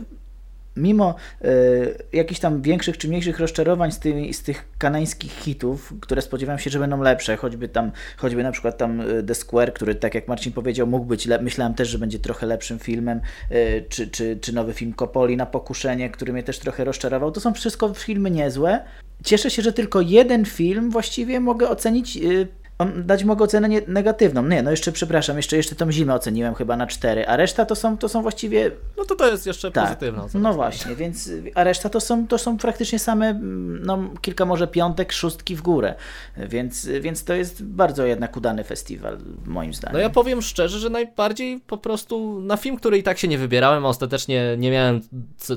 mimo 0.76 1.14
y, 1.44 1.94
jakichś 2.12 2.40
tam 2.40 2.62
większych 2.62 2.98
czy 2.98 3.08
mniejszych 3.08 3.40
rozczarowań 3.40 3.92
z, 3.92 3.98
tymi, 3.98 4.34
z 4.34 4.42
tych 4.42 4.64
kanańskich 4.78 5.32
hitów, 5.32 5.94
które 6.00 6.22
spodziewałem 6.22 6.58
się, 6.58 6.70
że 6.70 6.78
będą 6.78 7.02
lepsze, 7.02 7.36
choćby 7.36 7.68
tam, 7.68 7.92
choćby 8.16 8.42
na 8.42 8.52
przykład 8.52 8.78
tam 8.78 9.00
e, 9.00 9.22
The 9.22 9.34
Square, 9.34 9.72
który 9.74 9.94
tak 9.94 10.14
jak 10.14 10.28
Marcin 10.28 10.52
powiedział, 10.52 10.86
mógł 10.86 11.04
być, 11.04 11.28
myślałem 11.40 11.74
też, 11.74 11.88
że 11.88 11.98
będzie 11.98 12.18
trochę 12.18 12.46
lepszym 12.46 12.78
filmem, 12.78 13.20
y, 13.52 13.84
czy, 13.88 14.08
czy, 14.08 14.38
czy 14.40 14.52
nowy 14.52 14.72
film 14.72 14.92
Kopoli 14.92 15.36
na 15.36 15.46
pokuszenie, 15.46 16.10
który 16.10 16.32
mnie 16.32 16.42
też 16.42 16.58
trochę 16.58 16.84
rozczarował. 16.84 17.32
To 17.32 17.40
są 17.40 17.54
wszystko 17.54 17.94
filmy 17.94 18.30
niezłe. 18.30 18.84
Cieszę 19.24 19.50
się, 19.50 19.62
że 19.62 19.72
tylko 19.72 20.00
jeden 20.00 20.44
film 20.44 20.90
właściwie 20.90 21.40
mogę 21.40 21.68
ocenić 21.68 22.16
y, 22.16 22.48
dać 22.85 23.24
mogę 23.24 23.45
ocenę 23.45 23.68
nie, 23.68 23.83
negatywną. 23.87 24.49
Nie, 24.49 24.62
no 24.62 24.70
jeszcze 24.70 24.93
przepraszam, 24.93 25.37
jeszcze, 25.37 25.57
jeszcze 25.57 25.74
tą 25.74 25.93
zimę 25.93 26.14
oceniłem 26.14 26.55
chyba 26.55 26.76
na 26.76 26.87
4, 26.87 27.26
a 27.26 27.37
reszta 27.37 27.64
to 27.64 27.74
są, 27.74 27.99
to 27.99 28.09
są 28.09 28.22
właściwie... 28.22 28.70
No 28.97 29.05
to 29.05 29.14
to 29.14 29.30
jest 29.30 29.47
jeszcze 29.47 29.70
tak, 29.70 29.85
pozytywna 29.85 30.24
ocena. 30.24 30.49
No 30.49 30.55
właśnie, 30.55 30.97
więc, 30.97 31.30
a 31.55 31.64
reszta 31.64 31.89
to 31.89 32.01
są, 32.01 32.26
to 32.26 32.39
są 32.39 32.59
praktycznie 32.59 32.99
same, 32.99 33.41
no 33.85 33.99
kilka 34.20 34.45
może 34.45 34.66
piątek, 34.66 35.12
szóstki 35.12 35.57
w 35.57 35.62
górę, 35.62 35.95
więc, 36.37 36.87
więc 36.87 37.24
to 37.24 37.35
jest 37.35 37.64
bardzo 37.64 38.07
jednak 38.07 38.37
udany 38.37 38.64
festiwal, 38.64 39.18
moim 39.47 39.74
zdaniem. 39.74 39.93
No 39.93 39.99
ja 39.99 40.11
powiem 40.11 40.43
szczerze, 40.43 40.78
że 40.78 40.91
najbardziej 40.91 41.61
po 41.61 41.78
prostu 41.78 42.41
na 42.41 42.57
film, 42.57 42.76
który 42.76 42.99
i 42.99 43.03
tak 43.03 43.18
się 43.18 43.28
nie 43.28 43.39
wybierałem, 43.39 43.87
a 43.87 43.89
ostatecznie 43.89 44.57
nie 44.59 44.70
miałem 44.70 45.01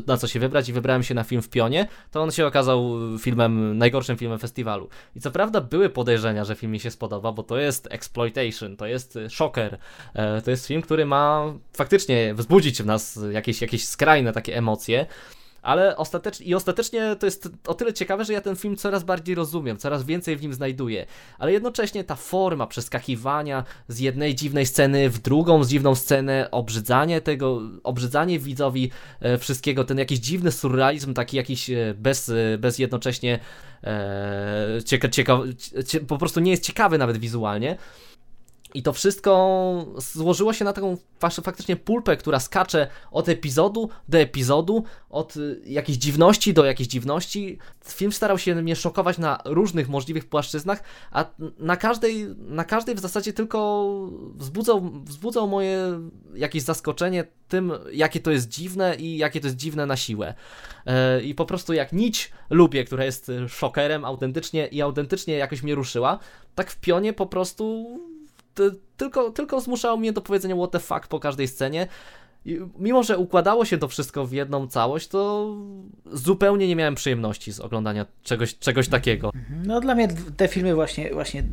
na 0.08 0.18
co 0.18 0.28
się 0.28 0.40
wybrać 0.40 0.70
i 0.70 0.74
wybrałem 0.74 1.04
się 1.04 1.14
na 1.14 1.24
film 1.24 1.42
w 1.42 1.50
Pionie, 1.50 1.88
to 2.12 2.22
on 2.22 2.32
się 2.32 2.48
okazał 2.48 2.92
filmem, 3.20 3.78
najgorszym 3.78 4.18
filmem 4.18 4.40
festiwalu. 4.40 4.90
I 5.16 5.20
co 5.20 5.32
prawda 5.32 5.62
były 5.62 5.90
podejrzenia, 5.90 6.46
że 6.46 6.56
film 6.56 6.72
mi 6.72 6.80
się 6.80 6.92
spodobał, 6.92 7.15
podoba, 7.16 7.32
bo 7.32 7.44
to 7.44 7.58
jest 7.58 7.88
exploitation, 7.92 8.78
to 8.78 8.88
jest 8.88 9.18
shocker. 9.30 9.78
E, 10.14 10.42
to 10.42 10.52
jest 10.52 10.68
film, 10.68 10.82
który 10.82 11.06
ma 11.06 11.54
faktycznie 11.74 12.34
wzbudzić 12.34 12.84
w 12.84 12.86
nas 12.86 13.20
jakieś, 13.32 13.62
jakieś 13.62 13.88
skrajne 13.88 14.34
takie 14.34 14.58
emocje 14.58 15.06
ale 15.66 15.98
ostatecznie, 15.98 16.46
i 16.46 16.56
ostatecznie 16.56 17.16
to 17.16 17.26
jest 17.26 17.50
o 17.68 17.74
tyle 17.74 17.94
ciekawe, 17.94 18.26
że 18.26 18.34
ja 18.34 18.42
ten 18.42 18.56
film 18.56 18.76
coraz 18.76 19.04
bardziej 19.04 19.36
rozumiem, 19.36 19.78
coraz 19.78 20.04
więcej 20.04 20.38
w 20.38 20.42
nim 20.42 20.54
znajduję, 20.54 21.06
ale 21.40 21.52
jednocześnie 21.52 22.04
ta 22.04 22.16
forma 22.16 22.68
przeskakiwania 22.68 23.64
z 23.88 24.00
jednej 24.00 24.36
dziwnej 24.36 24.66
sceny 24.66 25.10
w 25.10 25.20
drugą 25.20 25.64
z 25.64 25.70
dziwną 25.70 25.96
scenę, 25.96 26.48
obrzydzanie 26.52 27.22
tego, 27.22 27.62
obrzydzanie 27.84 28.40
widzowi 28.40 28.92
e, 29.20 29.38
wszystkiego, 29.38 29.84
ten 29.84 29.98
jakiś 29.98 30.20
dziwny 30.20 30.52
surrealizm, 30.52 31.14
taki 31.14 31.38
jakiś 31.38 31.70
e, 31.70 31.94
bez, 31.98 32.30
e, 32.30 32.58
bez 32.58 32.80
jednocześnie 32.80 33.40
cieka, 34.86 35.10
cieka, 35.10 35.40
cie, 35.88 36.00
po 36.00 36.18
prostu 36.18 36.40
nie 36.40 36.52
jest 36.52 36.64
ciekawy 36.64 36.98
nawet 36.98 37.18
wizualnie, 37.18 37.78
i 38.76 38.84
to 38.84 38.94
wszystko 38.94 39.86
złożyło 40.14 40.54
się 40.54 40.66
na 40.66 40.74
taką 40.74 40.98
faktycznie 41.44 41.76
pulpę, 41.76 42.18
która 42.18 42.40
skacze 42.40 42.88
od 43.12 43.30
epizodu 43.30 43.90
do 44.10 44.18
epizodu, 44.18 44.84
od 45.10 45.38
y, 45.38 45.62
jakiejś 45.66 45.98
dziwności 45.98 46.54
do 46.54 46.66
jakiejś 46.66 46.90
dziwności. 46.90 47.58
Film 47.86 48.12
starał 48.12 48.38
się 48.38 48.56
mnie 48.56 48.76
szokować 48.76 49.18
na 49.18 49.40
różnych 49.46 49.90
możliwych 49.90 50.26
płaszczyznach, 50.26 50.84
a 51.12 51.26
na 51.60 51.78
każdej, 51.78 52.28
na 52.38 52.64
każdej 52.64 52.96
w 52.96 53.00
zasadzie 53.00 53.34
tylko 53.34 53.90
wzbudzał, 54.36 54.92
wzbudzał 55.04 55.48
moje 55.48 56.00
jakieś 56.34 56.64
zaskoczenie 56.64 57.28
tym, 57.48 57.72
jakie 57.92 58.20
to 58.20 58.32
jest 58.32 58.50
dziwne 58.50 58.96
i 58.96 59.18
jakie 59.18 59.40
to 59.40 59.48
jest 59.48 59.58
dziwne 59.58 59.86
na 59.86 59.98
siłę. 59.98 60.34
E, 60.86 61.22
I 61.22 61.36
po 61.36 61.46
prostu 61.46 61.74
jak 61.74 61.94
nić 61.94 62.32
lubię, 62.50 62.84
która 62.84 63.06
jest 63.06 63.32
szokerem 63.48 64.06
autentycznie 64.06 64.68
i 64.68 64.82
autentycznie 64.82 65.38
jakoś 65.38 65.64
mnie 65.64 65.76
ruszyła, 65.76 66.20
tak 66.56 66.72
w 66.72 66.80
pionie 66.80 67.14
po 67.14 67.26
prostu 67.26 67.86
tylko, 68.98 69.32
tylko 69.32 69.62
zmuszało 69.62 69.98
mnie 69.98 70.14
do 70.14 70.22
powiedzenia 70.22 70.56
what 70.56 70.72
the 70.72 70.80
fuck 70.80 71.08
po 71.08 71.20
każdej 71.20 71.48
scenie. 71.48 71.88
I 72.46 72.60
mimo, 72.80 73.04
że 73.04 73.18
układało 73.18 73.66
się 73.66 73.78
to 73.78 73.88
wszystko 73.88 74.26
w 74.26 74.32
jedną 74.32 74.68
całość, 74.68 75.08
to 75.08 75.54
zupełnie 76.12 76.68
nie 76.68 76.76
miałem 76.76 76.96
przyjemności 76.96 77.54
z 77.54 77.60
oglądania 77.60 78.06
czegoś, 78.24 78.58
czegoś 78.60 78.88
takiego. 78.88 79.32
Mhm. 79.36 79.66
No 79.66 79.82
dla 79.82 79.96
mnie 79.96 80.08
te 80.38 80.48
filmy 80.48 80.76
właśnie, 80.76 81.14
właśnie 81.14 81.44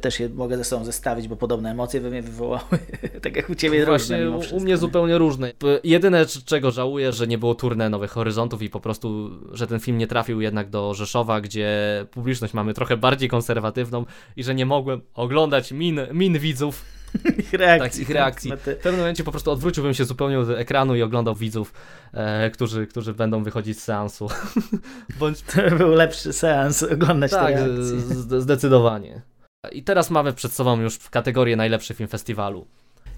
też 0.00 0.20
je 0.20 0.28
mogę 0.28 0.56
ze 0.56 0.64
sobą 0.64 0.84
zestawić, 0.84 1.28
bo 1.28 1.36
podobne 1.36 1.70
emocje 1.70 2.00
we 2.00 2.10
mnie 2.10 2.22
wywołały, 2.22 2.78
tak 3.22 3.36
jak 3.36 3.50
u 3.50 3.54
Ciebie 3.54 3.86
Właśnie 3.86 4.24
różne, 4.24 4.56
u 4.56 4.60
mnie 4.60 4.76
zupełnie 4.76 5.18
różne. 5.18 5.52
Jedyne 5.84 6.26
czego 6.26 6.70
żałuję, 6.70 7.12
że 7.12 7.26
nie 7.26 7.38
było 7.38 7.54
turne 7.54 7.90
Nowych 7.90 8.10
Horyzontów 8.10 8.62
i 8.62 8.70
po 8.70 8.80
prostu, 8.80 9.30
że 9.52 9.66
ten 9.66 9.80
film 9.80 9.98
nie 9.98 10.06
trafił 10.06 10.40
jednak 10.40 10.70
do 10.70 10.94
Rzeszowa, 10.94 11.40
gdzie 11.40 11.70
publiczność 12.10 12.54
mamy 12.54 12.74
trochę 12.74 12.96
bardziej 12.96 13.28
konserwatywną 13.28 14.04
i 14.36 14.44
że 14.44 14.54
nie 14.54 14.66
mogłem 14.66 15.00
oglądać 15.14 15.72
min, 15.72 16.00
min 16.12 16.38
widzów 16.38 16.84
ich 17.38 17.52
reakcji. 17.52 17.90
Tak, 17.90 17.98
ich 17.98 18.14
reakcji. 18.14 18.52
W 18.56 18.76
pewnym 18.76 18.96
momencie 18.96 19.24
po 19.24 19.30
prostu 19.30 19.50
odwróciłbym 19.50 19.94
się 19.94 20.04
zupełnie 20.04 20.38
od 20.38 20.50
ekranu 20.50 20.94
i 20.94 21.02
oglądał 21.02 21.34
widzów, 21.34 21.72
e, 22.12 22.50
którzy, 22.50 22.86
którzy 22.86 23.14
będą 23.14 23.44
wychodzić 23.44 23.78
z 23.80 23.82
seansu. 23.82 24.28
Bądź... 25.20 25.42
To 25.42 25.76
był 25.76 25.88
lepszy 25.88 26.32
seans, 26.32 26.82
oglądać 26.82 27.30
tak, 27.30 27.54
te 27.54 28.40
zdecydowanie. 28.40 29.22
I 29.72 29.82
teraz 29.82 30.10
mamy 30.10 30.32
przed 30.32 30.52
sobą 30.52 30.80
już 30.80 30.98
kategorię 30.98 31.56
najlepszy 31.56 31.94
film 31.94 32.08
festiwalu. 32.08 32.66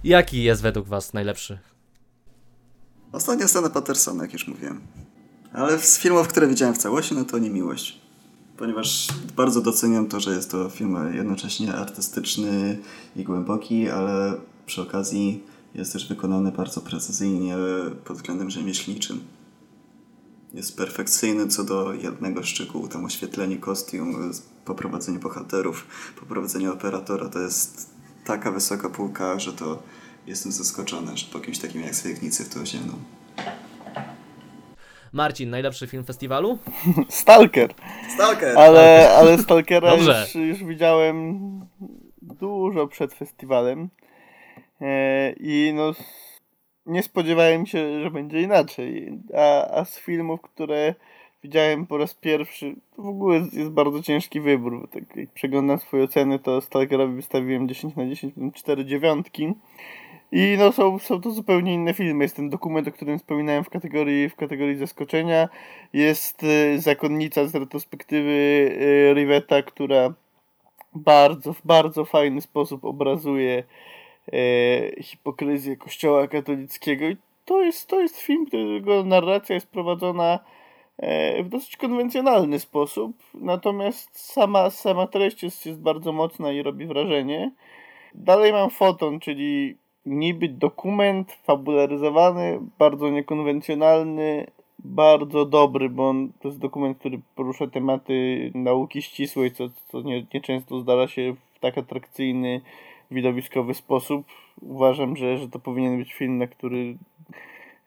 Jaki 0.04 0.42
jest 0.42 0.62
według 0.62 0.88
Was 0.88 1.12
najlepszy? 1.12 1.58
Ostatnia 3.12 3.48
scena 3.48 3.70
Pattersona, 3.70 4.22
jak 4.22 4.32
już 4.32 4.48
mówiłem. 4.48 4.80
Ale 5.52 5.78
z 5.78 5.98
filmów, 5.98 6.28
które 6.28 6.46
widziałem 6.46 6.74
w 6.74 6.78
całości, 6.78 7.14
no 7.14 7.24
to 7.24 7.38
nie 7.38 7.50
miłość 7.50 8.04
ponieważ 8.56 9.08
bardzo 9.36 9.60
doceniam 9.60 10.06
to, 10.06 10.20
że 10.20 10.30
jest 10.30 10.50
to 10.50 10.70
film 10.70 10.96
jednocześnie 11.14 11.74
artystyczny 11.74 12.78
i 13.16 13.24
głęboki, 13.24 13.88
ale 13.88 14.34
przy 14.66 14.82
okazji 14.82 15.42
jest 15.74 15.92
też 15.92 16.08
wykonany 16.08 16.52
bardzo 16.52 16.80
precyzyjnie 16.80 17.56
pod 18.04 18.16
względem 18.16 18.50
rzemieślniczym. 18.50 19.20
Jest 20.54 20.76
perfekcyjny 20.76 21.48
co 21.48 21.64
do 21.64 21.94
jednego 21.94 22.42
szczegółu, 22.42 22.88
tam 22.88 23.04
oświetlenie 23.04 23.56
kostium, 23.56 24.32
poprowadzenie 24.64 25.18
bohaterów, 25.18 25.86
poprowadzenie 26.20 26.72
operatora, 26.72 27.28
to 27.28 27.38
jest 27.38 27.90
taka 28.24 28.50
wysoka 28.50 28.88
półka, 28.88 29.38
że 29.38 29.52
to 29.52 29.82
jestem 30.26 30.52
zaskoczony, 30.52 31.16
że 31.16 31.26
po 31.32 31.40
kimś 31.40 31.58
takim 31.58 31.80
jak 31.82 31.94
Swiegnicy 31.94 32.44
w 32.44 32.54
to 32.54 32.60
osiągnął. 32.60 32.96
Marcin, 35.12 35.50
najlepszy 35.50 35.86
film 35.86 36.04
festiwalu? 36.04 36.58
Stalker. 37.08 37.74
Stalker. 38.14 38.58
Ale, 38.58 39.10
ale 39.16 39.38
Stalkera 39.38 39.94
już, 39.94 40.34
już 40.34 40.64
widziałem 40.64 41.40
dużo 42.22 42.86
przed 42.86 43.14
festiwalem. 43.14 43.88
E, 44.80 45.32
I 45.32 45.72
no 45.74 45.92
nie 46.86 47.02
spodziewałem 47.02 47.66
się, 47.66 48.02
że 48.02 48.10
będzie 48.10 48.42
inaczej. 48.42 49.18
A, 49.36 49.70
a 49.70 49.84
z 49.84 49.98
filmów, 49.98 50.40
które 50.40 50.94
widziałem 51.42 51.86
po 51.86 51.98
raz 51.98 52.14
pierwszy, 52.14 52.74
to 52.96 53.02
w 53.02 53.06
ogóle 53.06 53.38
jest, 53.38 53.54
jest 53.54 53.70
bardzo 53.70 54.02
ciężki 54.02 54.40
wybór. 54.40 54.88
Tak 54.92 55.16
jak 55.16 55.30
przeglądam 55.30 55.78
swoje 55.78 56.04
oceny, 56.04 56.38
to 56.38 56.60
Stalkerowi 56.60 57.14
wystawiłem 57.14 57.68
10 57.68 57.96
na 57.96 58.06
10, 58.06 58.34
4 58.54 58.84
dziewiątki. 58.84 59.54
I 60.32 60.56
no 60.58 60.72
są, 60.72 60.98
są 60.98 61.20
to 61.20 61.30
zupełnie 61.30 61.74
inne 61.74 61.94
filmy. 61.94 62.24
Jest 62.24 62.36
ten 62.36 62.50
dokument, 62.50 62.88
o 62.88 62.92
którym 62.92 63.18
wspominałem 63.18 63.64
w 63.64 63.70
kategorii, 63.70 64.28
w 64.28 64.36
kategorii 64.36 64.76
zaskoczenia. 64.76 65.48
Jest 65.92 66.42
y, 66.42 66.80
Zakonnica 66.80 67.46
z 67.46 67.54
retrospektywy 67.54 68.30
y, 68.30 69.14
Rivetta, 69.14 69.62
która 69.62 70.14
bardzo, 70.94 71.52
w 71.52 71.62
bardzo 71.66 72.04
fajny 72.04 72.40
sposób 72.40 72.84
obrazuje 72.84 73.64
hipokryzję 75.02 75.76
kościoła 75.76 76.28
katolickiego. 76.28 77.08
I 77.08 77.16
to 77.44 77.62
jest, 77.62 77.88
to 77.88 78.00
jest 78.00 78.20
film, 78.20 78.46
którego 78.46 79.04
narracja 79.04 79.54
jest 79.54 79.70
prowadzona 79.70 80.38
e, 80.98 81.42
w 81.42 81.48
dosyć 81.48 81.76
konwencjonalny 81.76 82.58
sposób, 82.58 83.16
natomiast 83.34 84.18
sama, 84.18 84.70
sama 84.70 85.06
treść 85.06 85.42
jest, 85.42 85.66
jest 85.66 85.80
bardzo 85.80 86.12
mocna 86.12 86.52
i 86.52 86.62
robi 86.62 86.86
wrażenie. 86.86 87.50
Dalej 88.14 88.52
mam 88.52 88.70
foton, 88.70 89.20
czyli 89.20 89.76
niby 90.06 90.48
dokument 90.48 91.32
fabularyzowany, 91.32 92.60
bardzo 92.78 93.10
niekonwencjonalny, 93.10 94.46
bardzo 94.78 95.44
dobry, 95.44 95.88
bo 95.88 96.08
on, 96.08 96.32
to 96.40 96.48
jest 96.48 96.60
dokument, 96.60 96.98
który 96.98 97.20
porusza 97.34 97.66
tematy 97.66 98.50
nauki 98.54 99.02
ścisłej, 99.02 99.52
co, 99.52 99.68
co 99.88 100.00
nie, 100.00 100.26
nieczęsto 100.34 100.80
zdarza 100.80 101.08
się 101.08 101.34
w 101.54 101.58
tak 101.58 101.78
atrakcyjny, 101.78 102.60
widowiskowy 103.10 103.74
sposób. 103.74 104.26
Uważam, 104.60 105.16
że, 105.16 105.38
że 105.38 105.48
to 105.48 105.58
powinien 105.58 105.98
być 105.98 106.14
film, 106.14 106.38
na 106.38 106.46
który 106.46 106.96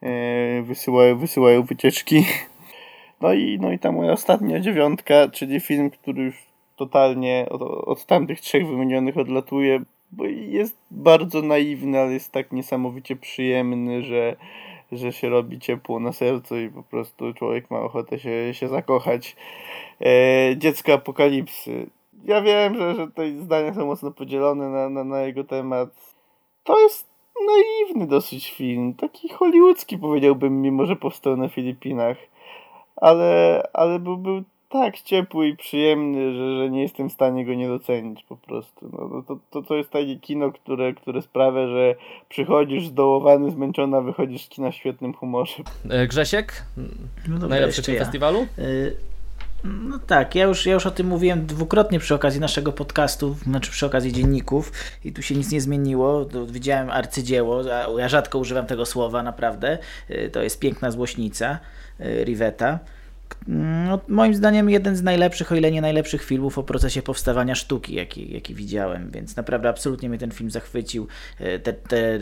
e, 0.02 0.62
wysyłają, 0.62 1.18
wysyłają 1.18 1.64
wycieczki. 1.64 2.26
No 3.22 3.34
i, 3.34 3.58
no 3.62 3.72
i 3.72 3.80
ta 3.80 3.92
moja 3.92 4.12
ostatnia 4.12 4.60
dziewiątka, 4.60 5.28
czyli 5.30 5.60
film, 5.60 5.90
który 5.90 6.24
już 6.24 6.36
totalnie 6.76 7.46
od, 7.50 7.62
od 7.62 8.06
tamtych 8.06 8.42
trzech 8.42 8.68
wymienionych 8.68 9.18
odlatuje, 9.18 9.82
bo 10.12 10.26
jest 10.26 10.78
bardzo 10.92 11.42
naiwny, 11.42 12.00
ale 12.00 12.14
jest 12.14 12.32
tak 12.32 12.52
niesamowicie 12.52 13.16
przyjemny, 13.16 14.04
że, 14.04 14.36
że 14.92 15.14
się 15.14 15.30
robi 15.30 15.60
ciepło 15.60 16.00
na 16.00 16.14
sercu 16.14 16.60
i 16.60 16.70
po 16.70 16.84
prostu 16.84 17.34
człowiek 17.34 17.72
ma 17.72 17.80
ochotę 17.80 18.20
się, 18.20 18.54
się 18.54 18.68
zakochać. 18.68 19.36
E, 20.02 20.58
dziecko 20.58 20.94
apokalipsy. 20.94 21.88
Ja 22.26 22.42
wiem, 22.42 22.78
że, 22.78 22.96
że 22.96 23.08
te 23.08 23.32
zdania 23.32 23.74
są 23.74 23.86
mocno 23.86 24.12
podzielone 24.12 24.70
na, 24.70 24.90
na, 24.90 25.04
na 25.04 25.22
jego 25.22 25.44
temat. 25.44 25.90
To 26.64 26.80
jest 26.80 27.08
naiwny 27.48 28.08
dosyć 28.08 28.52
film. 28.52 28.94
Taki 28.94 29.30
hollywoodzki 29.30 29.98
powiedziałbym, 29.98 30.62
mimo 30.62 30.86
że 30.86 30.96
powstał 30.96 31.38
na 31.38 31.50
Filipinach. 31.50 32.18
Ale, 32.96 33.64
ale 33.74 34.00
był, 34.00 34.18
był 34.18 34.44
tak 34.70 35.02
ciepły 35.02 35.48
i 35.48 35.58
przyjemny, 35.58 36.34
że, 36.34 36.58
że 36.58 36.70
nie 36.70 36.82
jestem 36.82 37.10
w 37.10 37.14
stanie 37.14 37.46
go 37.46 37.54
nie 37.54 37.68
docenić 37.68 38.24
po 38.24 38.38
prostu. 38.38 38.90
No, 38.94 39.08
no 39.08 39.24
to, 39.24 39.40
to, 39.50 39.62
to 39.62 39.76
jest 39.76 39.90
takie 39.90 40.16
kino, 40.16 40.52
które, 40.52 40.94
które 40.94 41.22
sprawia, 41.22 41.68
że 41.68 41.96
przychodzisz 42.30 42.88
zdołowany, 42.88 43.52
zmęczona, 43.52 44.02
wychodzisz 44.02 44.46
z 44.46 44.50
kina 44.50 44.72
w 44.72 44.76
świetnym 44.76 45.14
humorze. 45.14 45.64
E, 45.90 46.08
Grzesiek? 46.08 46.64
No 47.28 47.34
dobra, 47.34 47.48
Najlepszy 47.48 47.84
film 47.84 47.98
ja. 47.98 48.04
festiwalu? 48.04 48.48
Y 48.58 48.98
no 49.64 50.00
tak, 50.00 50.36
ja 50.36 50.46
już, 50.46 50.66
ja 50.66 50.74
już 50.74 50.86
o 50.86 50.92
tym 50.92 51.08
mówiłem 51.08 51.46
dwukrotnie 51.46 52.00
przy 52.00 52.16
okazji 52.16 52.40
naszego 52.40 52.72
podcastu, 52.72 53.36
znaczy 53.44 53.72
przy 53.72 53.86
okazji 53.86 54.14
dzienników 54.14 54.72
i 55.06 55.14
tu 55.14 55.22
się 55.22 55.36
nic 55.36 55.52
nie 55.52 55.62
zmieniło. 55.62 56.26
Widziałem 56.48 56.90
arcydzieło, 56.90 57.64
ja 57.98 58.10
rzadko 58.10 58.40
używam 58.40 58.66
tego 58.66 58.86
słowa, 58.86 59.24
naprawdę. 59.24 59.78
Y, 60.10 60.30
to 60.34 60.42
jest 60.42 60.60
piękna 60.60 60.92
złośnica 60.92 61.60
y, 62.00 62.24
Riveta. 62.24 62.80
No, 63.48 64.00
moim 64.08 64.36
zdaniem 64.36 64.70
jeden 64.70 64.96
z 64.96 65.04
najlepszych, 65.04 65.52
o 65.52 65.56
ile 65.56 65.72
nie 65.72 65.82
najlepszych 65.82 66.24
filmów 66.24 66.58
o 66.58 66.64
procesie 66.64 67.02
powstawania 67.02 67.56
sztuki, 67.56 67.96
jaki, 67.96 68.34
jaki 68.34 68.56
widziałem, 68.56 69.12
więc 69.12 69.36
naprawdę 69.36 69.70
absolutnie 69.70 70.10
mnie 70.10 70.18
ten 70.18 70.32
film 70.32 70.52
zachwycił. 70.52 71.08
E, 71.40 71.60
te, 71.60 71.74
te 71.74 72.20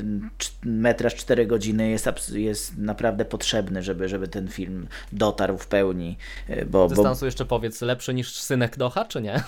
metraż 0.64 1.16
4 1.16 1.46
godziny 1.46 1.90
jest, 1.90 2.32
jest 2.34 2.78
naprawdę 2.78 3.26
potrzebny, 3.26 3.84
żeby, 3.84 4.10
żeby 4.10 4.28
ten 4.28 4.48
film 4.48 4.88
dotarł 5.12 5.58
w 5.58 5.68
pełni. 5.68 6.18
E, 6.48 6.66
bo, 6.66 6.88
Dystansu 6.88 7.20
bo... 7.20 7.26
jeszcze 7.26 7.46
powiedz, 7.46 7.82
lepszy 7.82 8.14
niż 8.14 8.40
Synek 8.40 8.78
Docha, 8.78 9.06
czy 9.06 9.22
nie? 9.22 9.44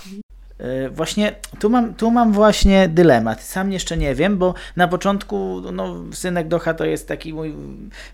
E, 0.60 0.89
właśnie 0.89 1.36
tu 1.60 1.70
mam, 1.70 1.93
tu 1.93 2.12
mam 2.12 2.34
właśnie 2.34 2.88
dylemat. 2.88 3.43
Sam 3.43 3.72
jeszcze 3.72 3.97
nie 3.97 4.16
wiem, 4.16 4.38
bo 4.38 4.53
na 4.76 4.88
początku 4.88 5.62
no, 5.74 5.95
Synek 6.14 6.47
Docha 6.47 6.74
to 6.74 6.86
jest 6.86 7.08
taki 7.08 7.34
mój 7.34 7.55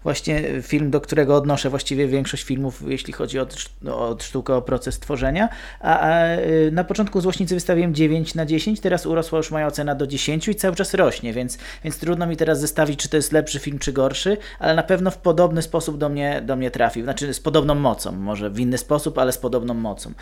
właśnie 0.03 0.61
film, 0.61 0.91
do 0.91 1.01
którego 1.01 1.35
odnoszę 1.35 1.69
właściwie 1.69 2.07
większość 2.07 2.43
filmów, 2.43 2.83
jeśli 2.87 3.13
chodzi 3.13 3.39
o, 3.39 3.47
o 3.85 4.17
sztukę, 4.19 4.55
o 4.55 4.61
proces 4.61 4.99
tworzenia. 4.99 5.49
A, 5.79 5.99
a, 5.99 6.09
e, 6.09 6.71
na 6.71 6.83
początku 6.83 7.21
Złośnicy 7.21 7.55
wystawiłem 7.55 7.95
9 7.95 8.35
na 8.35 8.45
10, 8.45 8.79
teraz 8.79 9.05
urosła 9.05 9.37
już 9.37 9.51
moja 9.51 9.67
ocena 9.67 9.95
do 9.95 10.07
10 10.07 10.47
i 10.47 10.55
cały 10.55 10.75
czas 10.75 10.93
rośnie, 10.93 11.33
więc, 11.33 11.57
więc 11.83 11.97
trudno 11.97 12.27
mi 12.27 12.37
teraz 12.37 12.59
zestawić, 12.59 12.99
czy 12.99 13.09
to 13.09 13.17
jest 13.17 13.31
lepszy 13.31 13.59
film, 13.59 13.79
czy 13.79 13.93
gorszy, 13.93 14.37
ale 14.59 14.75
na 14.75 14.83
pewno 14.83 15.11
w 15.11 15.17
podobny 15.17 15.61
sposób 15.61 15.97
do 15.97 16.09
mnie, 16.09 16.41
do 16.41 16.55
mnie 16.55 16.71
trafił. 16.71 17.03
Znaczy 17.03 17.33
z 17.33 17.39
podobną 17.39 17.75
mocą, 17.75 18.11
może 18.11 18.49
w 18.49 18.59
inny 18.59 18.77
sposób, 18.77 19.17
ale 19.17 19.31
z 19.31 19.37
podobną 19.37 19.73
mocą. 19.73 20.13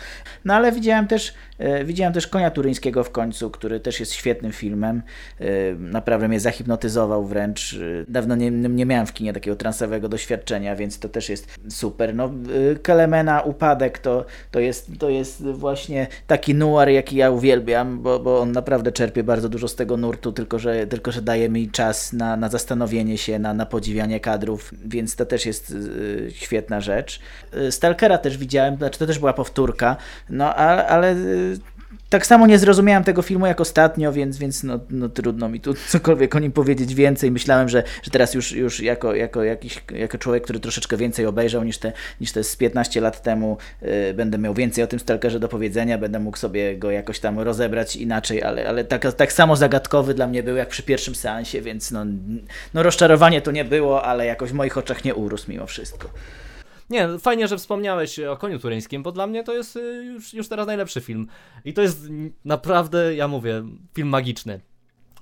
No 0.44 0.54
ale 0.54 0.72
widziałem 0.72 1.06
też, 1.06 1.34
e, 1.58 1.84
widziałem 2.12 2.22
też 2.22 2.26
Konia 2.26 2.50
Turyńskiego 2.50 3.04
w 3.04 3.10
końcu, 3.10 3.50
który 3.50 3.80
też 3.80 4.00
jest 4.00 4.12
świetnym 4.12 4.52
filmem. 4.52 5.02
Y, 5.40 5.76
naprawdę 5.78 6.28
mnie 6.28 6.40
zahipnotyzował 6.40 7.24
wręcz. 7.24 7.72
Y, 7.72 8.04
dawno 8.08 8.36
nie, 8.36 8.50
nie 8.50 8.86
miałem 8.86 9.06
w 9.06 9.12
kinie 9.12 9.32
takiego 9.32 9.56
transowego 9.56 10.08
doświadczenia, 10.08 10.76
więc 10.76 10.98
to 10.98 11.08
też 11.08 11.28
jest 11.28 11.58
super. 11.68 12.14
No, 12.14 12.30
y, 12.72 12.78
Kelemena 12.82 13.40
Upadek 13.40 13.98
to, 13.98 14.24
to, 14.50 14.60
jest, 14.60 14.90
to 14.98 15.10
jest 15.10 15.42
właśnie 15.42 16.06
taki 16.26 16.54
nuar, 16.54 16.88
jaki 16.88 17.16
ja 17.16 17.30
uwielbiam, 17.30 18.02
bo, 18.02 18.18
bo 18.18 18.40
on 18.40 18.52
naprawdę 18.52 18.92
czerpie 18.92 19.22
bardzo 19.22 19.48
dużo 19.48 19.68
z 19.68 19.74
tego 19.74 19.96
nurtu, 19.96 20.32
tylko 20.32 20.58
że, 20.58 20.86
tylko 20.86 21.12
że 21.12 21.22
daje 21.22 21.48
mi 21.48 21.70
czas 21.70 22.12
na, 22.12 22.36
na 22.36 22.48
zastanowienie 22.48 23.18
się, 23.18 23.38
na, 23.38 23.54
na 23.54 23.66
podziwianie 23.66 24.20
kadrów, 24.20 24.74
więc 24.84 25.16
to 25.16 25.26
też 25.26 25.46
jest 25.46 25.74
świetna 26.30 26.80
rzecz. 26.80 27.20
Stalkera 27.70 28.18
też 28.18 28.38
widziałem, 28.38 28.76
znaczy 28.76 28.98
to 28.98 29.06
też 29.06 29.18
była 29.18 29.32
powtórka, 29.32 29.96
no 30.30 30.54
ale, 30.54 30.86
ale 30.86 31.16
tak 32.12 32.26
samo 32.26 32.46
nie 32.46 32.58
zrozumiałem 32.58 33.04
tego 33.04 33.22
filmu 33.22 33.46
jak 33.46 33.60
ostatnio, 33.60 34.12
więc, 34.12 34.38
więc 34.38 34.62
no, 34.62 34.80
no 34.90 35.08
trudno 35.08 35.48
mi 35.48 35.60
tu 35.60 35.74
cokolwiek 35.88 36.36
o 36.36 36.38
nim 36.38 36.52
powiedzieć 36.52 36.94
więcej. 36.94 37.30
Myślałem, 37.30 37.68
że, 37.68 37.82
że 38.02 38.10
teraz 38.10 38.34
już, 38.34 38.52
już 38.52 38.80
jako, 38.80 39.14
jako, 39.14 39.44
jakiś, 39.44 39.82
jako 39.94 40.18
człowiek, 40.18 40.42
który 40.44 40.60
troszeczkę 40.60 40.96
więcej 40.96 41.26
obejrzał 41.26 41.64
niż 41.64 41.78
te, 41.78 41.92
niż 42.20 42.32
te 42.32 42.44
z 42.44 42.56
15 42.56 43.00
lat 43.00 43.22
temu, 43.22 43.56
yy, 43.82 44.14
będę 44.14 44.38
miał 44.38 44.54
więcej 44.54 44.84
o 44.84 44.86
tym 44.86 45.00
Stalkerze 45.00 45.40
do 45.40 45.48
powiedzenia, 45.48 45.98
będę 45.98 46.18
mógł 46.18 46.38
sobie 46.38 46.78
go 46.78 46.90
jakoś 46.90 47.20
tam 47.20 47.38
rozebrać 47.38 47.96
inaczej, 47.96 48.42
ale, 48.42 48.68
ale 48.68 48.84
tak, 48.84 49.14
tak 49.14 49.32
samo 49.32 49.56
zagadkowy 49.56 50.14
dla 50.14 50.26
mnie 50.26 50.42
był 50.42 50.56
jak 50.56 50.68
przy 50.68 50.82
pierwszym 50.82 51.14
seansie, 51.14 51.60
więc 51.60 51.90
no, 51.90 52.04
no 52.74 52.82
rozczarowanie 52.82 53.40
to 53.40 53.50
nie 53.50 53.64
było, 53.64 54.04
ale 54.04 54.26
jakoś 54.26 54.50
w 54.50 54.54
moich 54.54 54.78
oczach 54.78 55.04
nie 55.04 55.14
urósł 55.14 55.50
mimo 55.50 55.66
wszystko. 55.66 56.08
Nie, 56.92 57.18
fajnie, 57.18 57.48
że 57.48 57.56
wspomniałeś 57.56 58.18
o 58.18 58.36
Koniu 58.36 58.58
Turyńskim, 58.58 59.02
bo 59.02 59.12
dla 59.12 59.26
mnie 59.26 59.44
to 59.44 59.54
jest 59.54 59.76
y, 59.76 60.04
już, 60.04 60.34
już 60.34 60.48
teraz 60.48 60.66
najlepszy 60.66 61.00
film. 61.00 61.26
I 61.64 61.72
to 61.72 61.82
jest 61.82 62.00
naprawdę, 62.44 63.14
ja 63.14 63.28
mówię, 63.28 63.62
film 63.94 64.08
magiczny. 64.08 64.60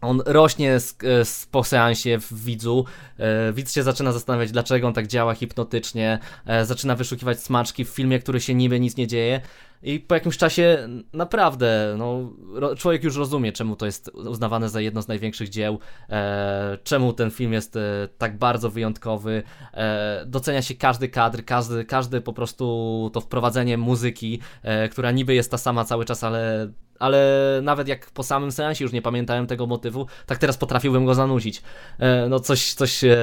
On 0.00 0.22
rośnie 0.26 0.80
z, 0.80 0.96
z, 1.24 1.46
po 1.46 1.64
seansie 1.64 2.18
w 2.18 2.44
widzu. 2.44 2.84
E, 3.18 3.52
widz 3.52 3.72
się 3.72 3.82
zaczyna 3.82 4.12
zastanawiać, 4.12 4.52
dlaczego 4.52 4.86
on 4.86 4.94
tak 4.94 5.06
działa 5.06 5.34
hipnotycznie. 5.34 6.18
E, 6.46 6.64
zaczyna 6.64 6.96
wyszukiwać 6.96 7.40
smaczki 7.40 7.84
w 7.84 7.88
filmie, 7.88 8.18
który 8.18 8.40
się 8.40 8.54
niby 8.54 8.80
nic 8.80 8.96
nie 8.96 9.06
dzieje. 9.06 9.40
I 9.82 10.00
po 10.00 10.14
jakimś 10.14 10.36
czasie 10.36 10.88
naprawdę 11.12 11.94
no, 11.98 12.32
człowiek 12.76 13.04
już 13.04 13.16
rozumie, 13.16 13.52
czemu 13.52 13.76
to 13.76 13.86
jest 13.86 14.08
uznawane 14.14 14.68
za 14.68 14.80
jedno 14.80 15.02
z 15.02 15.08
największych 15.08 15.48
dzieł, 15.48 15.78
e, 16.08 16.78
czemu 16.84 17.12
ten 17.12 17.30
film 17.30 17.52
jest 17.52 17.76
e, 17.76 18.08
tak 18.18 18.38
bardzo 18.38 18.70
wyjątkowy. 18.70 19.42
E, 19.74 20.24
docenia 20.26 20.62
się 20.62 20.74
każdy 20.74 21.08
kadr, 21.08 21.44
każdy, 21.44 21.84
każdy 21.84 22.20
po 22.20 22.32
prostu 22.32 23.10
to 23.12 23.20
wprowadzenie 23.20 23.78
muzyki, 23.78 24.40
e, 24.62 24.88
która 24.88 25.10
niby 25.10 25.34
jest 25.34 25.50
ta 25.50 25.58
sama 25.58 25.84
cały 25.84 26.04
czas, 26.04 26.24
ale 26.24 26.70
ale 26.98 27.60
nawet 27.62 27.88
jak 27.88 28.10
po 28.10 28.22
samym 28.22 28.52
seansie 28.52 28.84
już 28.84 28.92
nie 28.92 29.02
pamiętałem 29.02 29.46
tego 29.46 29.66
motywu, 29.66 30.06
tak 30.26 30.38
teraz 30.38 30.56
potrafiłbym 30.56 31.04
go 31.04 31.14
zanudzić. 31.14 31.62
E, 31.98 32.28
no 32.28 32.40
coś, 32.40 32.74
coś 32.74 33.04
e, 33.04 33.16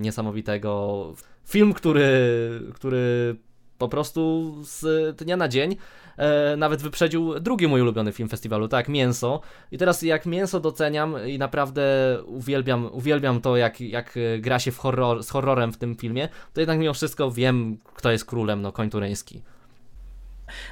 niesamowitego. 0.00 1.14
Film, 1.44 1.72
który, 1.72 2.30
który 2.74 3.36
po 3.80 3.88
prostu 3.88 4.54
z 4.62 5.16
dnia 5.16 5.36
na 5.36 5.48
dzień 5.48 5.76
e, 6.16 6.56
nawet 6.56 6.82
wyprzedził 6.82 7.40
drugi 7.40 7.68
mój 7.68 7.80
ulubiony 7.80 8.12
film 8.12 8.28
festiwalu, 8.28 8.68
tak, 8.68 8.88
Mięso. 8.88 9.40
I 9.72 9.78
teraz 9.78 10.02
jak 10.02 10.26
Mięso 10.26 10.60
doceniam 10.60 11.26
i 11.26 11.38
naprawdę 11.38 11.82
uwielbiam, 12.26 12.88
uwielbiam 12.92 13.40
to, 13.40 13.56
jak, 13.56 13.80
jak 13.80 14.18
gra 14.38 14.58
się 14.58 14.72
w 14.72 14.78
horror, 14.78 15.22
z 15.22 15.30
horrorem 15.30 15.72
w 15.72 15.76
tym 15.76 15.96
filmie, 15.96 16.28
to 16.52 16.60
jednak 16.60 16.78
mimo 16.78 16.94
wszystko 16.94 17.30
wiem, 17.30 17.78
kto 17.94 18.10
jest 18.10 18.24
królem, 18.24 18.62
no, 18.62 18.72
koń 18.72 18.90
tureński. 18.90 19.42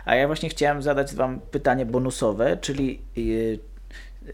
A 0.04 0.14
ja 0.14 0.26
właśnie 0.26 0.48
chciałem 0.48 0.82
zadać 0.82 1.14
Wam 1.14 1.40
pytanie 1.40 1.86
bonusowe, 1.86 2.56
czyli 2.56 3.00
yy, 3.16 3.59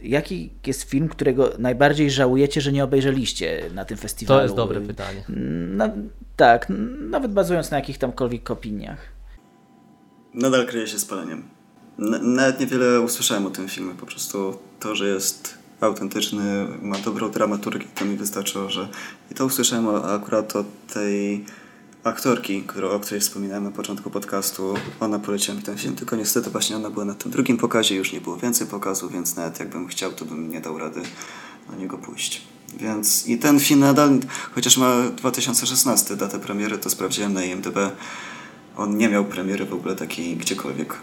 jaki 0.02 0.50
jest 0.66 0.82
film, 0.82 1.08
którego 1.08 1.50
najbardziej 1.58 2.10
żałujecie, 2.10 2.60
że 2.60 2.72
nie 2.72 2.84
obejrzeliście 2.84 3.70
na 3.74 3.84
tym 3.84 3.96
festiwalu? 3.96 4.38
To 4.38 4.42
jest 4.42 4.54
dobre 4.54 4.80
pytanie. 4.80 5.24
Na, 5.76 5.90
tak, 6.36 6.66
nawet 7.10 7.32
bazując 7.32 7.70
na 7.70 7.76
jakich 7.76 7.98
tamkolwiek 7.98 8.50
opiniach. 8.50 8.98
Nadal 10.34 10.66
kryje 10.66 10.86
się 10.86 10.98
spaleniem. 10.98 11.42
N 11.98 12.34
nawet 12.34 12.60
niewiele 12.60 13.00
usłyszałem 13.00 13.46
o 13.46 13.50
tym 13.50 13.68
filmie, 13.68 13.94
po 13.94 14.06
prostu 14.06 14.58
to, 14.80 14.94
że 14.94 15.08
jest 15.08 15.58
autentyczny, 15.80 16.66
ma 16.82 16.98
dobrą 16.98 17.30
dramaturgię, 17.30 17.86
to 17.94 18.04
mi 18.04 18.16
wystarczyło, 18.16 18.70
że 18.70 18.88
i 19.30 19.34
to 19.34 19.46
usłyszałem 19.46 19.88
akurat 19.88 20.56
od 20.56 20.66
tej 20.94 21.44
aktorki, 22.04 22.62
którą, 22.62 22.90
o 22.90 23.00
której 23.00 23.20
wspominałem 23.20 23.64
na 23.64 23.70
początku 23.70 24.10
podcastu, 24.10 24.74
ona 25.00 25.18
poleciła 25.18 25.56
mi 25.56 25.62
ten 25.62 25.78
film, 25.78 25.96
tylko 25.96 26.16
niestety 26.16 26.50
właśnie 26.50 26.76
ona 26.76 26.90
była 26.90 27.04
na 27.04 27.14
tym 27.14 27.30
drugim 27.30 27.56
pokazie, 27.56 27.96
już 27.96 28.12
nie 28.12 28.20
było 28.20 28.36
więcej 28.36 28.66
pokazów, 28.66 29.12
więc 29.12 29.36
nawet 29.36 29.60
jakbym 29.60 29.88
chciał, 29.88 30.12
to 30.12 30.24
bym 30.24 30.50
nie 30.50 30.60
dał 30.60 30.78
rady 30.78 31.02
na 31.70 31.76
niego 31.76 31.98
pójść. 31.98 32.42
Więc 32.76 33.26
i 33.26 33.38
ten 33.38 33.60
film 33.60 33.80
nadal, 33.80 34.18
chociaż 34.54 34.76
ma 34.76 35.02
2016 35.16 36.16
datę 36.16 36.38
premiery, 36.38 36.78
to 36.78 36.90
sprawdziłem 36.90 37.32
na 37.32 37.44
IMDb, 37.44 37.76
on 38.76 38.96
nie 38.96 39.08
miał 39.08 39.24
premiery 39.24 39.64
w 39.64 39.74
ogóle 39.74 39.96
takiej 39.96 40.36
gdziekolwiek. 40.36 40.94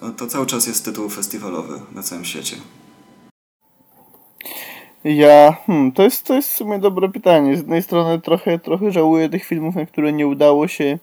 To, 0.00 0.10
to 0.10 0.26
cały 0.26 0.46
czas 0.46 0.66
jest 0.66 0.84
tytuł 0.84 1.08
festiwalowy 1.08 1.80
na 1.94 2.02
całym 2.02 2.24
świecie. 2.24 2.56
Ja, 5.08 5.52
hmm, 5.66 5.92
to, 5.92 6.02
jest, 6.02 6.26
to 6.26 6.34
jest 6.34 6.48
w 6.48 6.56
sumie 6.56 6.78
dobre 6.78 7.08
pytanie. 7.08 7.56
Z 7.56 7.58
jednej 7.58 7.82
strony 7.82 8.20
trochę, 8.20 8.58
trochę 8.58 8.90
żałuję 8.90 9.28
tych 9.28 9.44
filmów, 9.44 9.74
na 9.74 9.86
które 9.86 10.12
nie 10.12 10.26
udało 10.26 10.68
się 10.68 10.98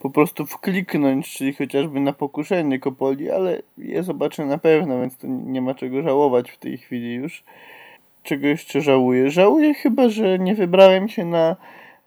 po 0.00 0.10
prostu 0.10 0.46
wkliknąć, 0.46 1.32
czyli 1.32 1.54
chociażby 1.54 2.00
na 2.00 2.12
pokuszenie 2.12 2.78
Kopoli, 2.78 3.30
ale 3.30 3.62
je 3.78 4.02
zobaczę 4.02 4.46
na 4.46 4.58
pewno, 4.58 5.00
więc 5.00 5.16
to 5.16 5.26
nie 5.26 5.62
ma 5.62 5.74
czego 5.74 6.02
żałować 6.02 6.50
w 6.50 6.58
tej 6.58 6.78
chwili 6.78 7.14
już. 7.14 7.44
Czego 8.22 8.46
jeszcze 8.46 8.80
żałuję? 8.80 9.30
Żałuję 9.30 9.74
chyba, 9.74 10.08
że 10.08 10.38
nie 10.38 10.54
wybrałem 10.54 11.08
się 11.08 11.24
na 11.24 11.56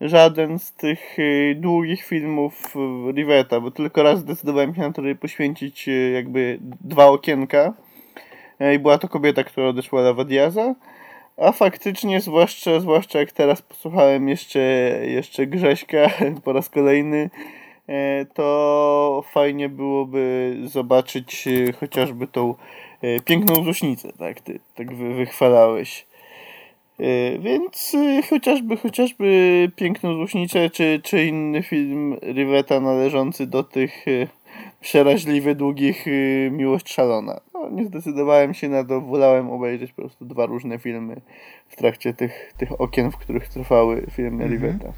żaden 0.02 0.60
z 0.60 0.72
tych 0.72 1.20
y, 1.20 1.56
długich 1.60 2.04
filmów 2.04 2.76
y, 2.76 3.12
Riveta, 3.12 3.60
bo 3.60 3.72
tylko 3.72 4.04
raz 4.04 4.20
zdecydowałem 4.20 4.76
się 4.76 4.82
na 4.82 4.92
to, 4.92 5.02
żeby 5.02 5.16
poświęcić 5.16 5.88
y, 5.88 6.12
jakby 6.16 6.60
dwa 6.82 7.06
okienka. 7.06 7.74
I 8.76 8.80
była 8.80 8.98
to 8.98 9.08
kobieta, 9.08 9.44
która 9.44 9.68
odeszła 9.68 10.04
na 10.04 10.14
Wadiaza. 10.14 10.76
A 11.38 11.52
faktycznie, 11.52 12.22
zwłaszcza, 12.22 12.80
zwłaszcza 12.80 13.20
jak 13.20 13.32
teraz 13.32 13.62
posłuchałem 13.62 14.30
jeszcze, 14.30 14.60
jeszcze 15.04 15.48
Grześka 15.48 16.10
po 16.44 16.54
raz 16.54 16.70
kolejny, 16.70 17.30
e, 17.88 18.26
to 18.26 19.24
fajnie 19.32 19.70
byłoby 19.70 20.56
zobaczyć 20.64 21.48
e, 21.48 21.74
chociażby 21.74 22.28
tą 22.28 22.56
e, 23.02 23.20
piękną 23.20 23.64
zusznicę, 23.64 24.14
tak, 24.20 24.42
ty 24.42 24.60
tak 24.76 24.96
wychwalałeś. 24.96 26.06
Więc 27.40 27.96
chociażby, 28.30 28.78
chociażby 28.78 29.72
piękną 29.76 30.16
zusznicę, 30.16 30.70
czy, 30.70 31.02
czy 31.04 31.26
inny 31.26 31.64
film 31.64 32.18
Riveta 32.22 32.80
należący 32.80 33.48
do 33.48 33.64
tych 33.64 34.06
przeraźliwie 34.84 35.56
długich 35.56 36.06
Miłość 36.52 36.94
Szalona 36.94 37.42
nie 37.72 37.86
zdecydowałem 37.86 38.54
się 38.54 38.70
na 38.70 38.84
to, 38.84 39.02
wolałem 39.02 39.50
obejrzeć 39.50 39.92
po 39.92 40.02
prostu 40.02 40.26
dwa 40.26 40.46
różne 40.46 40.80
filmy 40.80 41.22
w 41.70 41.76
trakcie 41.76 42.14
tych, 42.14 42.54
tych 42.58 42.82
okien, 42.82 43.12
w 43.12 43.18
których 43.18 43.48
trwały 43.48 44.06
filmy 44.12 44.44
mhm. 44.44 44.52
Riveta. 44.52 44.94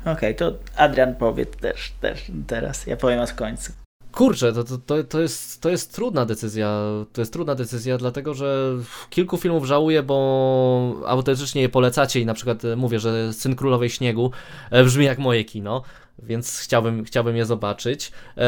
Okej, 0.00 0.12
okay, 0.12 0.34
to 0.34 0.52
Adrian 0.76 1.14
powie 1.14 1.46
też, 1.46 1.92
też 2.00 2.32
teraz, 2.46 2.86
ja 2.86 2.96
powiem 2.96 3.26
w 3.26 3.34
końcu. 3.34 3.72
Kurczę, 4.12 4.52
to, 4.52 4.64
to, 4.64 5.04
to, 5.04 5.20
jest, 5.20 5.62
to 5.62 5.70
jest 5.70 5.94
trudna 5.94 6.26
decyzja. 6.26 6.80
To 7.12 7.20
jest 7.20 7.32
trudna 7.32 7.54
decyzja, 7.54 7.98
dlatego 7.98 8.34
że 8.34 8.76
kilku 9.10 9.36
filmów 9.36 9.64
żałuję, 9.64 10.02
bo 10.02 10.94
autentycznie 11.06 11.62
je 11.62 11.68
polecacie 11.68 12.20
i 12.20 12.26
na 12.26 12.34
przykład 12.34 12.62
mówię, 12.76 12.98
że 12.98 13.32
Syn 13.32 13.56
Królowej 13.56 13.90
Śniegu 13.90 14.30
e, 14.70 14.84
brzmi 14.84 15.04
jak 15.04 15.18
moje 15.18 15.44
kino 15.44 15.82
więc 16.22 16.58
chciałbym, 16.58 17.04
chciałbym 17.04 17.36
je 17.36 17.46
zobaczyć. 17.46 18.06
E, 18.08 18.40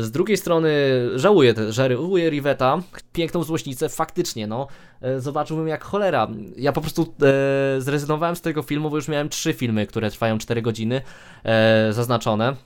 z 0.00 0.10
drugiej 0.10 0.36
strony 0.36 0.70
żałuję, 1.14 1.54
żałuję 1.68 2.30
Riveta, 2.30 2.82
piękną 3.12 3.42
złośnicę, 3.42 3.88
faktycznie, 3.88 4.46
no, 4.46 4.66
e, 5.00 5.20
zobaczyłbym 5.20 5.68
jak 5.68 5.84
cholera. 5.84 6.28
Ja 6.56 6.72
po 6.72 6.80
prostu 6.80 7.14
e, 7.22 7.80
zrezygnowałem 7.80 8.36
z 8.36 8.40
tego 8.40 8.62
filmu, 8.62 8.90
bo 8.90 8.96
już 8.96 9.08
miałem 9.08 9.28
trzy 9.28 9.52
filmy, 9.52 9.86
które 9.86 10.10
trwają 10.10 10.38
4 10.38 10.62
godziny 10.62 11.02
zaznaczone 11.90 12.56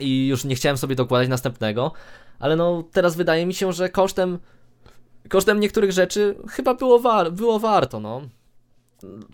i 0.00 0.26
już 0.26 0.44
nie 0.44 0.54
chciałem 0.54 0.78
sobie 0.78 0.94
dokładać 0.94 1.28
następnego, 1.28 1.92
ale 2.38 2.56
no 2.56 2.84
teraz 2.92 3.16
wydaje 3.16 3.46
mi 3.46 3.54
się, 3.54 3.72
że 3.72 3.88
kosztem 3.88 4.38
kosztem 5.28 5.60
niektórych 5.60 5.92
rzeczy 5.92 6.34
chyba 6.48 6.74
było, 6.74 7.00
war 7.00 7.32
było 7.32 7.58
warto, 7.58 8.00
no. 8.00 8.22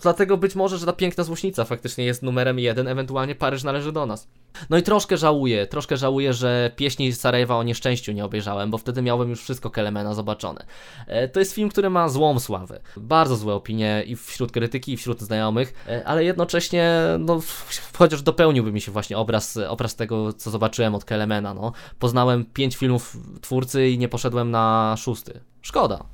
Dlatego 0.03 0.37
być 0.37 0.55
może, 0.55 0.79
że 0.79 0.87
ta 0.87 0.93
piękna 0.93 1.25
złośnica 1.25 1.65
faktycznie 1.65 2.05
jest 2.05 2.23
numerem 2.23 2.59
jeden, 2.59 2.89
ewentualnie 2.89 3.35
Paryż 3.35 3.65
należy 3.65 3.93
do 3.93 4.07
nas. 4.07 4.29
No 4.71 4.79
i 4.79 4.83
troszkę 4.83 5.17
żałuję, 5.17 5.67
troszkę 5.67 5.97
żałuję, 5.97 6.33
że 6.33 6.71
pieśni 6.77 7.13
Sarajewa 7.13 7.57
o 7.57 7.63
nieszczęściu 7.63 8.13
nie 8.13 8.25
obejrzałem, 8.25 8.71
bo 8.71 8.79
wtedy 8.79 9.03
miałbym 9.03 9.31
już 9.31 9.43
wszystko 9.43 9.71
Kelemena 9.71 10.15
zobaczone. 10.15 10.67
E, 11.07 11.29
to 11.29 11.41
jest 11.41 11.55
film, 11.55 11.69
który 11.69 11.91
ma 11.91 12.09
złą 12.09 12.39
sławę. 12.39 12.81
Bardzo 12.97 13.37
złe 13.37 13.55
opinie 13.55 14.05
i 14.07 14.17
wśród 14.17 14.53
krytyki, 14.53 14.93
i 14.93 14.97
wśród 14.97 15.21
znajomych, 15.21 15.75
e, 15.89 16.05
ale 16.05 16.25
jednocześnie, 16.25 17.01
no, 17.19 17.41
chociaż 17.99 18.23
dopełniłby 18.23 18.73
mi 18.73 18.81
się 18.81 18.93
właśnie 18.93 19.19
obraz, 19.19 19.57
obraz 19.57 19.97
tego, 19.97 20.33
co 20.33 20.51
zobaczyłem 20.51 20.95
od 20.95 21.05
Kelemena. 21.05 21.55
No. 21.55 21.73
Poznałem 21.99 22.45
pięć 22.45 22.77
filmów 22.77 23.17
twórcy 23.41 23.89
i 23.89 23.99
nie 23.99 24.09
poszedłem 24.09 24.51
na 24.51 24.95
szósty. 24.99 25.41
Szkoda. 25.63 26.05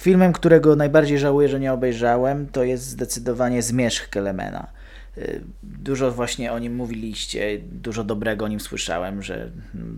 Filmem, 0.00 0.32
którego 0.32 0.76
najbardziej 0.76 1.18
żałuję, 1.18 1.48
że 1.48 1.60
nie 1.60 1.72
obejrzałem, 1.72 2.46
to 2.52 2.64
jest 2.64 2.84
zdecydowanie 2.84 3.62
Zmierzch 3.62 4.08
Kelemena. 4.08 4.66
Y, 5.20 5.40
dużo 5.62 6.10
właśnie 6.10 6.52
o 6.52 6.58
nim 6.58 6.74
mówiliście, 6.74 7.60
dużo 7.72 8.04
dobrego 8.04 8.44
o 8.44 8.48
nim 8.48 8.60
słyszałem, 8.60 9.22
że 9.22 9.50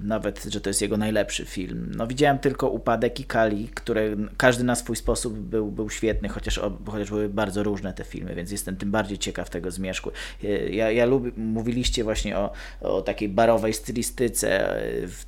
nawet, 0.02 0.44
że 0.44 0.60
to 0.60 0.70
jest 0.70 0.82
jego 0.82 0.96
najlepszy 0.96 1.44
film. 1.44 1.92
No 1.96 2.06
widziałem 2.06 2.38
tylko 2.38 2.70
Upadek 2.70 3.20
i 3.20 3.24
Kali, 3.24 3.68
które 3.74 4.16
każdy 4.36 4.64
na 4.64 4.74
swój 4.74 4.96
sposób 4.96 5.38
był, 5.38 5.70
był 5.70 5.90
świetny, 5.90 6.28
chociaż, 6.28 6.60
chociaż 6.86 7.10
były 7.10 7.28
bardzo 7.28 7.62
różne 7.62 7.92
te 7.92 8.04
filmy, 8.04 8.34
więc 8.34 8.50
jestem 8.50 8.76
tym 8.76 8.90
bardziej 8.90 9.18
ciekaw 9.18 9.50
tego 9.50 9.70
zmierzchu. 9.70 10.10
Y, 10.44 10.70
ja, 10.72 10.90
ja 10.90 11.06
lubię, 11.06 11.30
mówiliście 11.36 12.04
właśnie 12.04 12.38
o, 12.38 12.52
o 12.80 13.02
takiej 13.02 13.28
barowej 13.28 13.72
stylistyce, 13.72 14.82
y, 14.84 15.08
w, 15.08 15.26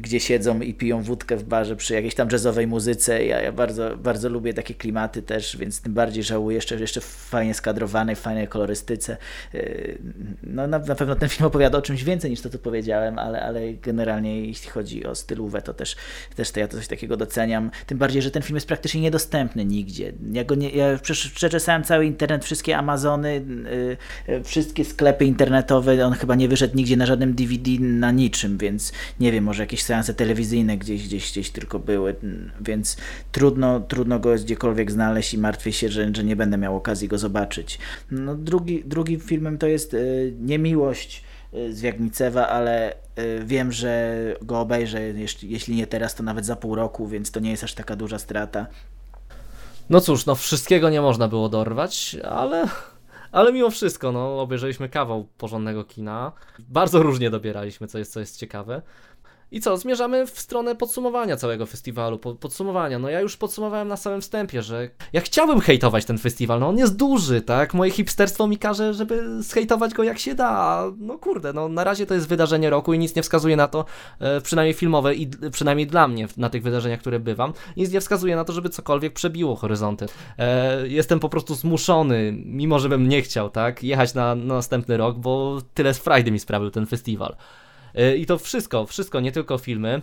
gdzie 0.00 0.20
siedzą 0.20 0.60
i 0.60 0.74
piją 0.74 1.02
wódkę 1.02 1.36
w 1.36 1.44
barze 1.44 1.76
przy 1.76 1.94
jakiejś 1.94 2.14
tam 2.14 2.28
jazzowej 2.32 2.66
muzyce. 2.66 3.24
Ja, 3.24 3.40
ja 3.40 3.52
bardzo, 3.52 3.96
bardzo 3.96 4.28
lubię 4.28 4.54
takie 4.54 4.74
klimaty 4.74 5.22
też, 5.22 5.56
więc 5.56 5.80
tym 5.80 5.94
bardziej 5.94 6.22
żałuję 6.22 6.54
jeszcze, 6.54 6.80
jeszcze 6.80 7.00
fajnie 7.00 7.54
skadrowanej, 7.54 8.16
fajnej 8.16 8.48
kolorystyce. 8.54 9.16
Y, 9.54 9.98
no, 10.42 10.66
na, 10.66 10.78
na, 10.78 10.94
pewno 10.94 11.14
ten 11.16 11.28
film 11.28 11.46
opowiada 11.46 11.78
o 11.78 11.82
czymś 11.82 12.04
więcej 12.04 12.30
niż 12.30 12.40
to, 12.40 12.50
co 12.50 12.58
powiedziałem, 12.58 13.18
ale, 13.18 13.42
ale 13.42 13.72
generalnie 13.72 14.46
jeśli 14.46 14.70
chodzi 14.70 15.06
o 15.06 15.14
stylówę, 15.14 15.62
to 15.62 15.74
też, 15.74 15.96
też 16.36 16.50
to 16.50 16.60
ja 16.60 16.68
to 16.68 16.76
coś 16.76 16.88
takiego 16.88 17.16
doceniam. 17.16 17.70
Tym 17.86 17.98
bardziej, 17.98 18.22
że 18.22 18.30
ten 18.30 18.42
film 18.42 18.56
jest 18.56 18.66
praktycznie 18.66 19.00
niedostępny 19.00 19.64
nigdzie. 19.64 20.12
Ja, 20.32 20.44
go 20.44 20.54
nie, 20.54 20.70
ja 20.70 20.98
przeczesałem 21.34 21.84
cały 21.84 22.06
internet, 22.06 22.44
wszystkie 22.44 22.76
Amazony, 22.76 23.44
yy, 24.28 24.44
wszystkie 24.44 24.84
sklepy 24.84 25.24
internetowe, 25.24 26.06
on 26.06 26.12
chyba 26.12 26.34
nie 26.34 26.48
wyszedł 26.48 26.76
nigdzie 26.76 26.96
na 26.96 27.06
żadnym 27.06 27.34
DVD, 27.34 27.70
na 27.80 28.10
niczym, 28.10 28.58
więc 28.58 28.92
nie 29.20 29.32
wiem, 29.32 29.44
może 29.44 29.62
jakieś 29.62 29.82
seanse 29.82 30.14
telewizyjne 30.14 30.76
gdzieś, 30.76 31.06
gdzieś, 31.06 31.30
gdzieś 31.32 31.50
tylko 31.50 31.78
były, 31.78 32.14
więc 32.60 32.96
trudno, 33.32 33.80
trudno 33.80 34.18
go 34.18 34.34
gdziekolwiek 34.34 34.90
znaleźć 34.90 35.34
i 35.34 35.38
martwię 35.38 35.72
się, 35.72 35.88
że, 35.88 36.10
że 36.14 36.24
nie 36.24 36.36
będę 36.36 36.58
miał 36.58 36.76
okazji 36.76 37.08
go 37.08 37.18
zobaczyć. 37.18 37.78
No, 38.10 38.33
drugi, 38.34 38.84
drugim 38.84 39.20
filmem 39.20 39.58
to 39.58 39.66
jest 39.66 39.94
y, 39.94 40.34
Niemiłość 40.40 41.24
y, 41.54 41.74
z 41.74 41.82
Jagnicewa, 41.82 42.48
ale 42.48 42.92
y, 42.92 43.40
wiem, 43.44 43.72
że 43.72 44.16
go 44.42 44.60
obejrzę, 44.60 45.02
jeśli, 45.02 45.50
jeśli 45.50 45.76
nie 45.76 45.86
teraz, 45.86 46.14
to 46.14 46.22
nawet 46.22 46.46
za 46.46 46.56
pół 46.56 46.74
roku, 46.74 47.08
więc 47.08 47.30
to 47.30 47.40
nie 47.40 47.50
jest 47.50 47.64
aż 47.64 47.74
taka 47.74 47.96
duża 47.96 48.18
strata. 48.18 48.66
No 49.90 50.00
cóż, 50.00 50.26
no 50.26 50.34
wszystkiego 50.34 50.90
nie 50.90 51.00
można 51.00 51.28
było 51.28 51.48
dorwać, 51.48 52.16
ale 52.24 52.68
ale 53.34 53.52
mimo 53.52 53.70
wszystko, 53.70 54.12
no, 54.12 54.40
obejrzeliśmy 54.40 54.88
kawał 54.88 55.24
porządnego 55.38 55.84
kina. 55.84 56.32
Bardzo 56.58 57.02
różnie 57.02 57.30
dobieraliśmy, 57.30 57.86
co 57.86 57.98
jest, 57.98 58.12
co 58.12 58.20
jest 58.20 58.38
ciekawe. 58.38 58.82
I 59.54 59.60
co, 59.60 59.76
zmierzamy 59.76 60.26
w 60.26 60.40
stronę 60.40 60.74
podsumowania 60.74 61.36
całego 61.36 61.66
festiwalu, 61.66 62.18
podsumowania. 62.18 62.98
No 62.98 63.10
ja 63.10 63.20
już 63.20 63.36
podsumowałem 63.36 63.88
na 63.88 63.96
samym 63.96 64.20
wstępie, 64.20 64.62
że 64.62 64.90
ja 65.12 65.20
chciałbym 65.20 65.60
hejtować 65.60 66.04
ten 66.04 66.18
festiwal, 66.18 66.60
no 66.60 66.68
on 66.68 66.78
jest 66.78 66.96
duży, 66.96 67.42
tak? 67.42 67.74
Moje 67.74 67.90
hipsterstwo 67.90 68.46
mi 68.46 68.58
każe, 68.58 68.94
żeby 68.94 69.42
zhejtować 69.42 69.94
go 69.94 70.02
jak 70.02 70.18
się 70.18 70.34
da. 70.34 70.84
No 70.98 71.18
kurde, 71.18 71.52
no 71.52 71.68
na 71.68 71.84
razie 71.84 72.06
to 72.06 72.14
jest 72.14 72.28
wydarzenie 72.28 72.70
roku 72.70 72.94
i 72.94 72.98
nic 72.98 73.16
nie 73.16 73.22
wskazuje 73.22 73.56
na 73.56 73.68
to, 73.68 73.84
e, 74.20 74.40
przynajmniej 74.40 74.74
filmowe 74.74 75.14
i 75.14 75.30
przynajmniej 75.52 75.86
dla 75.86 76.08
mnie 76.08 76.28
na 76.36 76.50
tych 76.50 76.62
wydarzeniach, 76.62 77.00
które 77.00 77.20
bywam, 77.20 77.52
nic 77.76 77.92
nie 77.92 78.00
wskazuje 78.00 78.36
na 78.36 78.44
to, 78.44 78.52
żeby 78.52 78.68
cokolwiek 78.68 79.12
przebiło 79.12 79.56
horyzonty. 79.56 80.06
E, 80.38 80.88
jestem 80.88 81.20
po 81.20 81.28
prostu 81.28 81.54
zmuszony, 81.54 82.34
mimo 82.44 82.78
żebym 82.78 83.08
nie 83.08 83.22
chciał, 83.22 83.50
tak? 83.50 83.82
Jechać 83.82 84.14
na, 84.14 84.34
na 84.34 84.54
następny 84.54 84.96
rok, 84.96 85.18
bo 85.18 85.58
tyle 85.74 85.94
z 85.94 85.98
frajdy 85.98 86.30
mi 86.30 86.38
sprawił 86.38 86.70
ten 86.70 86.86
festiwal. 86.86 87.36
E, 87.94 88.16
I 88.16 88.26
to 88.26 88.38
wszystko, 88.38 88.86
wszystko, 88.86 89.20
nie 89.20 89.32
tylko 89.32 89.58
filmy. 89.58 90.02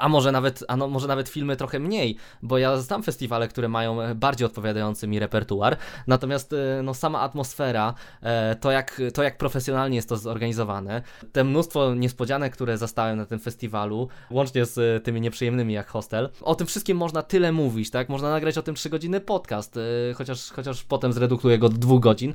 A 0.00 0.08
może 0.08 0.32
nawet, 0.32 0.64
a 0.68 0.76
no, 0.76 0.88
może 0.88 1.08
nawet 1.08 1.28
filmy 1.28 1.56
trochę 1.56 1.78
mniej, 1.78 2.16
bo 2.42 2.58
ja 2.58 2.76
znam 2.76 3.02
festiwale, 3.02 3.48
które 3.48 3.68
mają 3.68 4.02
e, 4.02 4.14
bardziej 4.14 4.46
odpowiadający 4.46 5.08
mi 5.08 5.18
repertuar, 5.18 5.76
natomiast 6.06 6.52
e, 6.52 6.82
no, 6.82 6.94
sama 6.94 7.20
atmosfera, 7.20 7.94
e, 8.22 8.56
to 8.56 8.70
jak, 8.70 9.02
to 9.14 9.22
jak 9.22 9.38
profesjonalnie 9.38 9.96
jest 9.96 10.08
to 10.08 10.16
zorganizowane, 10.16 11.02
te 11.32 11.44
mnóstwo 11.44 11.94
niespodzianek, 11.94 12.52
które 12.52 12.78
zastałem 12.78 13.16
na 13.16 13.26
tym 13.26 13.38
festiwalu, 13.38 14.08
łącznie 14.30 14.64
z 14.64 15.04
tymi 15.04 15.20
nieprzyjemnymi 15.20 15.74
jak 15.74 15.88
hostel, 15.88 16.28
o 16.42 16.54
tym 16.54 16.66
wszystkim 16.66 16.96
można 16.96 17.22
tyle 17.22 17.52
mówić, 17.52 17.90
tak? 17.90 18.08
Można 18.08 18.30
nagrać 18.30 18.58
o 18.58 18.62
tym 18.62 18.74
3 18.74 18.90
godziny 18.90 19.20
podcast, 19.20 19.78
chociaż, 20.14 20.50
chociaż 20.50 20.84
potem 20.84 21.12
zredukuję 21.12 21.58
go 21.58 21.68
do 21.68 21.78
2 21.78 21.98
godzin, 21.98 22.34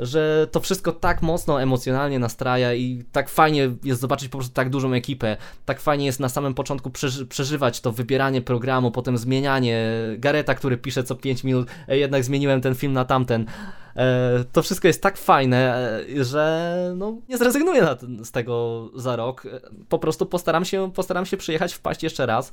że 0.00 0.48
to 0.52 0.60
wszystko 0.60 0.92
tak 0.92 1.22
mocno 1.22 1.62
emocjonalnie 1.62 2.18
nastraja 2.18 2.74
i 2.74 3.04
tak 3.12 3.28
fajnie 3.28 3.70
jest 3.84 4.00
zobaczyć 4.00 4.28
po 4.28 4.38
prostu 4.38 4.54
tak 4.54 4.70
dużą 4.70 4.92
ekipę, 4.92 5.36
tak 5.64 5.80
fajnie 5.80 6.06
jest 6.06 6.20
na 6.20 6.28
samym 6.28 6.54
początku 6.54 6.90
przeży 6.90 7.26
przeżywać 7.26 7.80
to 7.80 7.92
wybieranie 7.92 8.42
programu, 8.42 8.90
potem 8.90 9.18
zmienianie, 9.18 9.92
Gareta, 10.18 10.54
który 10.54 10.76
pisze 10.76 11.04
co 11.04 11.14
5 11.14 11.44
minut, 11.44 11.68
jednak 11.88 12.24
zmieniłem 12.24 12.60
ten 12.60 12.74
film 12.74 12.92
na 12.92 13.04
tamten, 13.04 13.46
to 14.52 14.62
wszystko 14.62 14.88
jest 14.88 15.02
tak 15.02 15.16
fajne, 15.16 15.90
e, 16.18 16.24
że 16.24 16.94
no, 16.96 17.16
nie 17.28 17.38
zrezygnuję 17.38 17.96
z 18.24 18.30
tego 18.30 18.88
za 18.94 19.16
rok. 19.16 19.46
E, 19.46 19.60
po 19.88 19.98
prostu 19.98 20.26
postaram 20.26 20.64
się, 20.64 20.92
postaram 20.92 21.26
się 21.26 21.36
przyjechać, 21.36 21.74
wpaść 21.74 22.02
jeszcze 22.02 22.26
raz. 22.26 22.52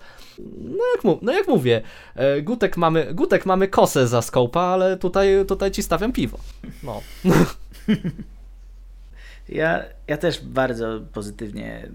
No 0.57 0.83
jak, 0.95 1.21
no 1.21 1.31
jak 1.31 1.47
mówię, 1.47 1.81
Gutek 2.43 2.77
mamy, 2.77 3.13
Gutek 3.13 3.45
mamy 3.45 3.67
kosę 3.67 4.07
za 4.07 4.21
skopa, 4.21 4.61
ale 4.61 4.97
tutaj, 4.97 5.45
tutaj 5.47 5.71
ci 5.71 5.83
stawiam 5.83 6.11
piwo. 6.11 6.38
No. 6.83 7.01
Ja, 9.49 9.83
ja 10.08 10.18
też 10.18 10.41
bardzo 10.41 11.01
pozytywnie 11.14 11.89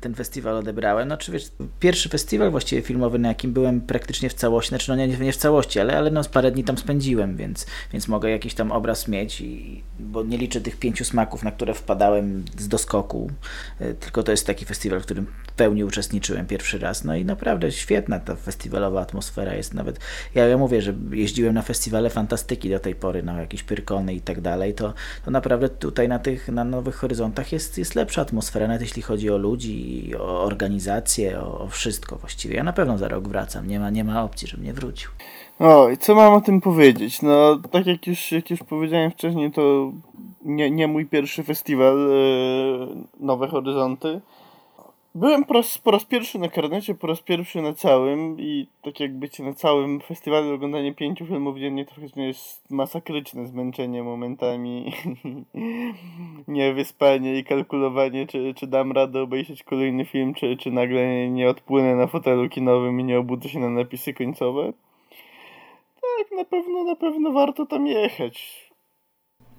ten 0.00 0.14
festiwal 0.14 0.56
odebrałem. 0.56 1.08
No, 1.08 1.16
czy 1.16 1.32
wiesz, 1.32 1.52
pierwszy 1.80 2.08
festiwal 2.08 2.50
właściwie 2.50 2.82
filmowy, 2.82 3.18
na 3.18 3.28
jakim 3.28 3.52
byłem 3.52 3.80
praktycznie 3.80 4.28
w 4.28 4.34
całości, 4.34 4.68
znaczy 4.68 4.90
no 4.90 4.96
nie, 4.96 5.08
nie 5.08 5.32
w 5.32 5.36
całości, 5.36 5.80
ale, 5.80 5.98
ale 5.98 6.10
no 6.10 6.24
parę 6.32 6.50
dni 6.50 6.64
tam 6.64 6.78
spędziłem, 6.78 7.36
więc, 7.36 7.66
więc 7.92 8.08
mogę 8.08 8.30
jakiś 8.30 8.54
tam 8.54 8.72
obraz 8.72 9.08
mieć, 9.08 9.40
i, 9.40 9.82
bo 9.98 10.22
nie 10.22 10.38
liczę 10.38 10.60
tych 10.60 10.76
pięciu 10.76 11.04
smaków, 11.04 11.42
na 11.42 11.52
które 11.52 11.74
wpadałem 11.74 12.44
z 12.58 12.68
doskoku, 12.68 13.30
e, 13.80 13.94
tylko 13.94 14.22
to 14.22 14.30
jest 14.30 14.46
taki 14.46 14.64
festiwal, 14.64 15.00
w 15.00 15.04
którym 15.04 15.26
w 15.48 15.52
pełni 15.52 15.84
uczestniczyłem 15.84 16.46
pierwszy 16.46 16.78
raz. 16.78 17.04
No 17.04 17.16
i 17.16 17.24
naprawdę 17.24 17.72
świetna 17.72 18.18
ta 18.20 18.36
festiwalowa 18.36 19.00
atmosfera 19.00 19.54
jest 19.54 19.74
nawet. 19.74 20.00
Ja, 20.34 20.46
ja 20.46 20.58
mówię, 20.58 20.82
że 20.82 20.94
jeździłem 21.10 21.54
na 21.54 21.62
festiwale 21.62 22.10
fantastyki 22.10 22.70
do 22.70 22.78
tej 22.80 22.94
pory, 22.94 23.22
na 23.22 23.40
jakieś 23.40 23.62
pyrkony 23.62 24.14
i 24.14 24.20
tak 24.20 24.40
dalej, 24.40 24.74
to, 24.74 24.94
to 25.24 25.30
naprawdę 25.30 25.68
tutaj 25.68 26.08
na 26.08 26.18
tych 26.18 26.48
na 26.48 26.64
nowych 26.64 26.94
horyzontach 26.94 27.52
jest, 27.52 27.57
jest 27.78 27.94
lepsza 27.94 28.22
atmosfera, 28.22 28.66
nawet 28.66 28.82
jeśli 28.82 29.02
chodzi 29.02 29.30
o 29.30 29.38
ludzi, 29.38 30.10
o 30.20 30.42
organizację, 30.44 31.40
o, 31.40 31.60
o 31.60 31.68
wszystko 31.68 32.16
właściwie. 32.16 32.56
Ja 32.56 32.64
na 32.64 32.72
pewno 32.72 32.98
za 32.98 33.08
rok 33.08 33.28
wracam, 33.28 33.68
nie 33.68 33.80
ma, 33.80 33.90
nie 33.90 34.04
ma 34.04 34.22
opcji, 34.22 34.48
żebym 34.48 34.66
nie 34.66 34.72
wrócił. 34.72 35.10
O, 35.58 35.88
i 35.88 35.96
co 35.96 36.14
mam 36.14 36.34
o 36.34 36.40
tym 36.40 36.60
powiedzieć? 36.60 37.22
No, 37.22 37.60
tak 37.70 37.86
jak 37.86 38.06
już, 38.06 38.32
jak 38.32 38.50
już 38.50 38.60
powiedziałem 38.62 39.10
wcześniej, 39.10 39.52
to 39.52 39.92
nie, 40.44 40.70
nie 40.70 40.88
mój 40.88 41.06
pierwszy 41.06 41.42
festiwal 41.42 42.08
yy, 42.08 42.86
Nowe 43.20 43.48
Horyzonty. 43.48 44.20
Byłem 45.18 45.44
po 45.44 45.54
raz, 45.54 45.78
po 45.78 45.90
raz 45.90 46.04
pierwszy 46.04 46.38
na 46.38 46.48
karnecie, 46.48 46.94
po 46.94 47.06
raz 47.06 47.20
pierwszy 47.20 47.62
na 47.62 47.72
całym 47.72 48.40
i 48.40 48.66
tak 48.82 49.00
jak 49.00 49.14
bycie 49.14 49.42
na 49.42 49.54
całym 49.54 50.00
festiwalu, 50.00 50.54
oglądanie 50.54 50.94
pięciu 50.94 51.26
filmów 51.26 51.58
dziennie 51.58 51.84
trochę 51.84 52.22
jest 52.22 52.70
masakryczne 52.70 53.46
zmęczenie 53.46 54.02
momentami, 54.02 54.92
niewyspanie 56.48 57.38
i 57.38 57.44
kalkulowanie, 57.44 58.26
czy, 58.26 58.54
czy 58.54 58.66
dam 58.66 58.92
radę 58.92 59.22
obejrzeć 59.22 59.62
kolejny 59.62 60.04
film, 60.04 60.34
czy, 60.34 60.56
czy 60.56 60.70
nagle 60.70 61.28
nie 61.28 61.48
odpłynę 61.48 61.96
na 61.96 62.06
fotelu 62.06 62.48
kinowym 62.48 63.00
i 63.00 63.04
nie 63.04 63.18
obudzę 63.18 63.48
się 63.48 63.58
na 63.58 63.70
napisy 63.70 64.14
końcowe. 64.14 64.72
Tak, 66.00 66.38
na 66.38 66.44
pewno, 66.44 66.84
na 66.84 66.96
pewno 66.96 67.32
warto 67.32 67.66
tam 67.66 67.86
jechać 67.86 68.67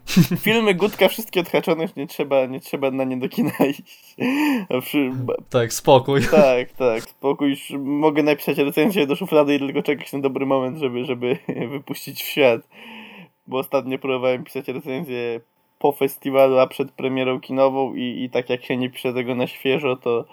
Filmy 0.44 0.74
Gutka 0.74 1.08
wszystkie 1.08 1.40
odhaczone, 1.40 1.86
nie 1.98 2.08
trzeba, 2.08 2.46
nie 2.46 2.60
trzeba 2.60 2.92
na 2.92 3.04
nie 3.04 3.18
do 3.18 3.30
kina 3.30 3.52
iść. 3.70 4.16
Przy... 4.82 5.12
Tak, 5.50 5.74
spokój. 5.74 6.22
Tak, 6.32 6.72
tak, 6.72 7.04
spokój. 7.04 7.58
Mogę 7.80 8.24
napisać 8.24 8.58
recenzję 8.58 9.08
do 9.08 9.16
szuflady 9.16 9.56
i 9.56 9.60
tylko 9.60 9.82
czekać 9.82 10.14
na 10.14 10.20
dobry 10.20 10.46
moment, 10.46 10.78
żeby, 10.78 11.06
żeby 11.06 11.38
wypuścić 11.72 12.24
w 12.24 12.26
świat. 12.26 12.62
Bo 13.48 13.58
ostatnio 13.58 14.00
próbowałem 14.00 14.44
pisać 14.44 14.68
recenzję 14.68 15.42
po 15.80 15.92
festiwalu, 15.92 16.60
a 16.60 16.68
przed 16.68 16.92
premierą 16.92 17.40
kinową 17.40 17.96
i, 17.96 18.24
i 18.24 18.30
tak 18.30 18.50
jak 18.50 18.66
się 18.66 18.78
nie 18.78 18.90
pisze 18.90 19.14
tego 19.14 19.36
na 19.36 19.48
świeżo, 19.48 19.96
to 19.96 20.26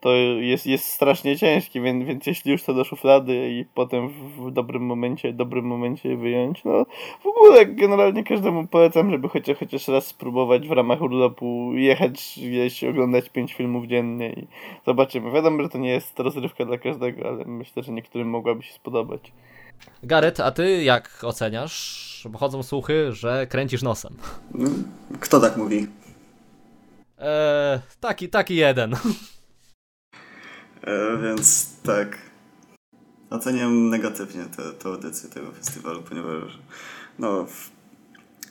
to 0.00 0.12
jest, 0.40 0.66
jest 0.66 0.84
strasznie 0.84 1.36
ciężkie, 1.36 1.80
więc, 1.80 2.04
więc 2.04 2.26
jeśli 2.26 2.52
już 2.52 2.62
to 2.62 2.74
do 2.74 2.84
szuflady 2.84 3.50
i 3.50 3.64
potem 3.74 4.08
w, 4.08 4.50
dobrym 4.50 4.82
momencie, 4.82 5.32
dobrym 5.32 5.64
momencie 5.64 6.16
wyjąć, 6.16 6.64
no 6.64 6.86
w 7.22 7.26
ogóle 7.26 7.66
generalnie 7.66 8.24
każdemu 8.24 8.66
polecam, 8.66 9.10
żeby 9.10 9.28
chociaż, 9.28 9.58
chociaż 9.58 9.88
raz 9.88 10.06
spróbować 10.06 10.68
w 10.68 10.72
ramach 10.72 11.02
urlopu 11.02 11.72
jechać 11.74 12.34
gdzieś, 12.36 12.84
oglądać 12.84 13.28
pięć 13.28 13.54
filmów 13.54 13.86
dziennie 13.86 14.32
i 14.32 14.46
zobaczymy. 14.86 15.30
Wiadomo, 15.30 15.62
że 15.62 15.68
to 15.68 15.78
nie 15.78 15.90
jest 15.90 16.18
rozrywka 16.18 16.64
dla 16.64 16.78
każdego, 16.78 17.28
ale 17.28 17.44
myślę, 17.44 17.82
że 17.82 17.92
niektórym 17.92 18.28
mogłaby 18.28 18.62
się 18.62 18.72
spodobać. 18.72 19.32
Gareth, 20.02 20.40
a 20.40 20.50
ty 20.50 20.82
jak 20.82 21.20
oceniasz? 21.22 22.26
Bo 22.30 22.38
chodzą 22.38 22.62
słuchy, 22.62 23.12
że 23.12 23.46
kręcisz 23.46 23.82
nosem. 23.82 24.16
Kto 25.20 25.40
tak 25.40 25.56
mówi? 25.56 25.86
Eee, 27.18 27.80
taki, 28.00 28.28
taki 28.28 28.56
jeden. 28.56 28.96
E, 30.88 31.18
więc 31.22 31.66
tak. 31.82 32.18
Oceniam 33.30 33.90
negatywnie 33.90 34.44
tę 34.78 34.90
edycję 34.90 35.28
tego 35.28 35.52
festiwalu, 35.52 36.02
ponieważ 36.02 36.58
no, 37.18 37.46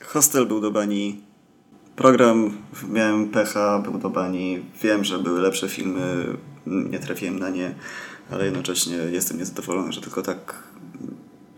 hostel 0.04 0.46
był 0.46 0.60
do 0.60 0.70
bani, 0.70 1.20
program 1.96 2.58
miałem 2.88 3.28
pecha, 3.28 3.78
był 3.78 3.98
do 3.98 4.10
bani. 4.10 4.64
Wiem, 4.82 5.04
że 5.04 5.18
były 5.18 5.40
lepsze 5.40 5.68
filmy, 5.68 6.24
nie 6.66 6.98
trafiłem 6.98 7.38
na 7.38 7.50
nie, 7.50 7.74
ale 8.30 8.44
jednocześnie 8.44 8.96
jestem 8.96 9.38
niezadowolony, 9.38 9.92
że 9.92 10.00
tylko 10.00 10.22
tak, 10.22 10.62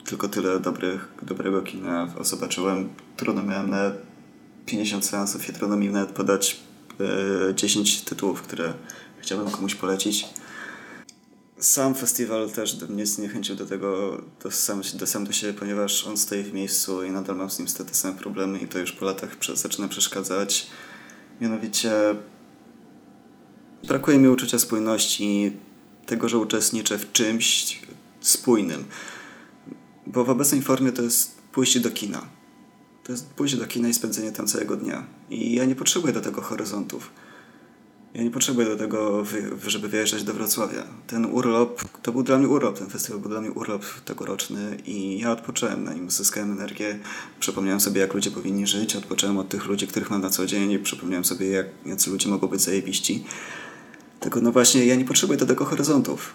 tylko 0.05 0.29
tyle 0.29 0.61
dobrych, 0.61 1.09
dobrego 1.23 1.63
kina 1.63 2.15
zobaczyłem. 2.21 2.89
Trudno 3.17 3.43
miałem 3.43 3.71
nawet 3.71 3.95
50 4.67 5.05
seansów 5.05 5.49
i 5.49 5.53
trudno 5.53 5.77
mi 5.77 5.89
nawet 5.89 6.11
podać 6.11 6.61
e, 7.51 7.55
10 7.55 8.03
tytułów, 8.05 8.43
które 8.43 8.75
chciałbym 9.19 9.51
komuś 9.51 9.75
polecić 9.75 10.40
sam 11.61 11.95
festiwal 11.95 12.51
też 12.51 12.81
mnie 12.89 13.07
zniechęcił 13.07 13.57
do 13.57 13.67
tego, 13.67 14.23
do 14.43 14.51
sam, 14.51 14.83
do 14.95 15.07
sam 15.07 15.25
do 15.25 15.33
siebie, 15.33 15.53
ponieważ 15.53 16.07
on 16.07 16.17
stoi 16.17 16.43
w 16.43 16.53
miejscu 16.53 17.05
i 17.05 17.11
nadal 17.11 17.37
mam 17.37 17.51
z 17.51 17.59
nim 17.59 17.69
te 17.69 17.95
same 17.95 18.15
problemy 18.15 18.59
i 18.59 18.69
to 18.69 18.79
już 18.79 18.93
po 18.93 19.05
latach 19.05 19.37
zaczyna 19.55 19.89
przeszkadzać. 19.89 20.67
Mianowicie 21.41 21.93
brakuje 23.89 24.19
mi 24.19 24.29
uczucia 24.29 24.59
spójności, 24.59 25.53
tego, 26.07 26.29
że 26.29 26.39
uczestniczę 26.39 26.99
w 26.99 27.13
czymś 27.13 27.79
spójnym. 28.21 28.85
Bo 30.07 30.25
w 30.25 30.31
obecnej 30.31 30.63
formie 30.63 30.93
to 30.93 31.03
jest 31.03 31.39
pójście 31.53 31.81
do 31.81 31.91
kina. 31.91 32.29
To 33.05 33.13
jest 33.13 33.27
pójście 33.27 33.59
do 33.59 33.67
kina 33.67 33.89
i 33.89 33.95
spędzenie 33.95 34.33
tam 34.33 34.47
całego 34.47 34.77
dnia. 34.77 35.07
I 35.31 35.55
ja 35.55 35.65
nie 35.65 35.75
potrzebuję 35.75 36.13
do 36.13 36.21
tego 36.21 36.43
horyzontów 36.43 37.11
ja 38.15 38.23
nie 38.23 38.31
potrzebuję 38.31 38.67
do 38.67 38.77
tego, 38.77 39.25
żeby 39.67 39.89
wyjeżdżać 39.89 40.25
do 40.25 40.35
Wrocławia. 40.35 40.85
Ten 41.07 41.27
urlop, 41.27 41.85
to 42.03 42.13
był 42.13 42.23
dla 42.23 42.39
mnie 42.39 42.49
urlop, 42.49 42.79
ten 42.79 42.89
festiwal 42.91 43.21
był 43.21 43.31
dla 43.31 43.41
mnie 43.41 43.51
urlop 43.51 43.85
tegoroczny 44.05 44.77
i 44.87 45.19
ja 45.19 45.33
odpocząłem 45.33 45.85
na 45.85 45.95
nim, 45.95 46.11
zyskałem 46.11 46.53
energię, 46.53 46.99
przypomniałem 47.41 47.81
sobie, 47.81 48.01
jak 48.01 48.15
ludzie 48.15 48.31
powinni 48.31 48.67
żyć, 48.67 48.97
odpocząłem 48.97 49.39
od 49.39 49.49
tych 49.49 49.67
ludzi, 49.67 49.87
których 49.87 50.11
mam 50.11 50.23
na 50.23 50.31
co 50.31 50.47
dzień 50.47 50.71
i 50.71 50.79
przypomniałem 50.79 51.25
sobie, 51.25 51.49
jak 51.49 51.67
jacy 51.87 52.11
ludzie 52.11 52.29
mogą 52.29 52.49
być 52.49 52.61
zajebiści. 52.61 53.25
Tylko 54.21 54.41
no 54.41 54.53
właśnie, 54.53 54.87
ja 54.87 54.95
nie 54.95 55.05
potrzebuję 55.05 55.39
do 55.39 55.47
tego 55.47 55.65
horyzontów. 55.65 56.35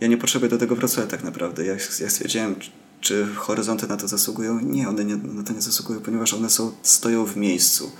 Ja 0.00 0.08
nie 0.08 0.16
potrzebuję 0.16 0.50
do 0.50 0.58
tego 0.58 0.76
Wrocławia 0.76 1.10
tak 1.10 1.24
naprawdę. 1.24 1.64
Ja, 1.66 1.72
ja 2.00 2.10
stwierdziłem, 2.10 2.54
czy 3.00 3.26
horyzonty 3.34 3.86
na 3.86 3.96
to 3.96 4.08
zasługują? 4.08 4.60
Nie, 4.60 4.88
one 4.88 5.04
nie, 5.04 5.16
na 5.16 5.42
to 5.42 5.52
nie 5.52 5.62
zasługują, 5.62 6.00
ponieważ 6.00 6.34
one 6.34 6.50
są, 6.50 6.72
stoją 6.82 7.26
w 7.26 7.36
miejscu. 7.36 7.92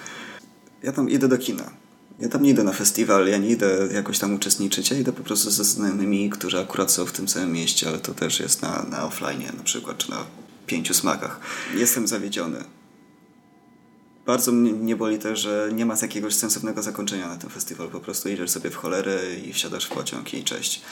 Ja 0.83 0.93
tam 0.93 1.11
idę 1.11 1.29
do 1.29 1.39
kina 1.39 1.71
ja 2.21 2.29
tam 2.29 2.43
nie 2.43 2.51
idę 2.51 2.65
na 2.65 2.73
festiwal, 2.73 3.29
ja 3.29 3.39
nie 3.39 3.49
idę 3.49 3.89
jakoś 3.95 4.19
tam 4.19 4.35
uczestniczyć, 4.35 4.91
ja 4.91 4.99
idę 4.99 5.13
po 5.13 5.23
prostu 5.23 5.51
ze 5.51 5.65
znajomymi, 5.65 6.31
którzy 6.31 6.59
akurat 6.59 6.93
są 6.93 7.07
w 7.07 7.13
tym 7.13 7.29
samym 7.29 7.53
mieście, 7.53 7.89
ale 7.89 7.99
to 7.99 8.15
też 8.15 8.41
jest 8.41 8.63
na, 8.63 8.83
na 8.91 9.05
offline 9.05 9.43
na 9.57 9.63
przykład, 9.63 9.99
czy 9.99 10.11
na 10.11 10.25
pięciu 10.67 10.95
smakach. 10.95 11.41
Jestem 11.75 12.09
zawiedziony. 12.09 12.65
Bardzo 14.27 14.53
mnie 14.53 14.97
boli 14.97 15.19
też, 15.19 15.41
że 15.41 15.71
nie 15.73 15.87
ma 15.87 15.95
jakiegoś 16.03 16.35
sensownego 16.35 16.83
zakończenia 16.83 17.29
na 17.29 17.37
tym 17.37 17.51
festiwalu. 17.51 17.91
Po 17.91 18.01
prostu 18.01 18.29
idziesz 18.29 18.51
sobie 18.51 18.71
w 18.71 18.77
cholerę 18.77 19.21
i 19.45 19.53
wsiadasz 19.53 19.85
w 19.85 19.89
pociąg 19.89 20.35
i 20.35 20.45
cześć. 20.45 20.83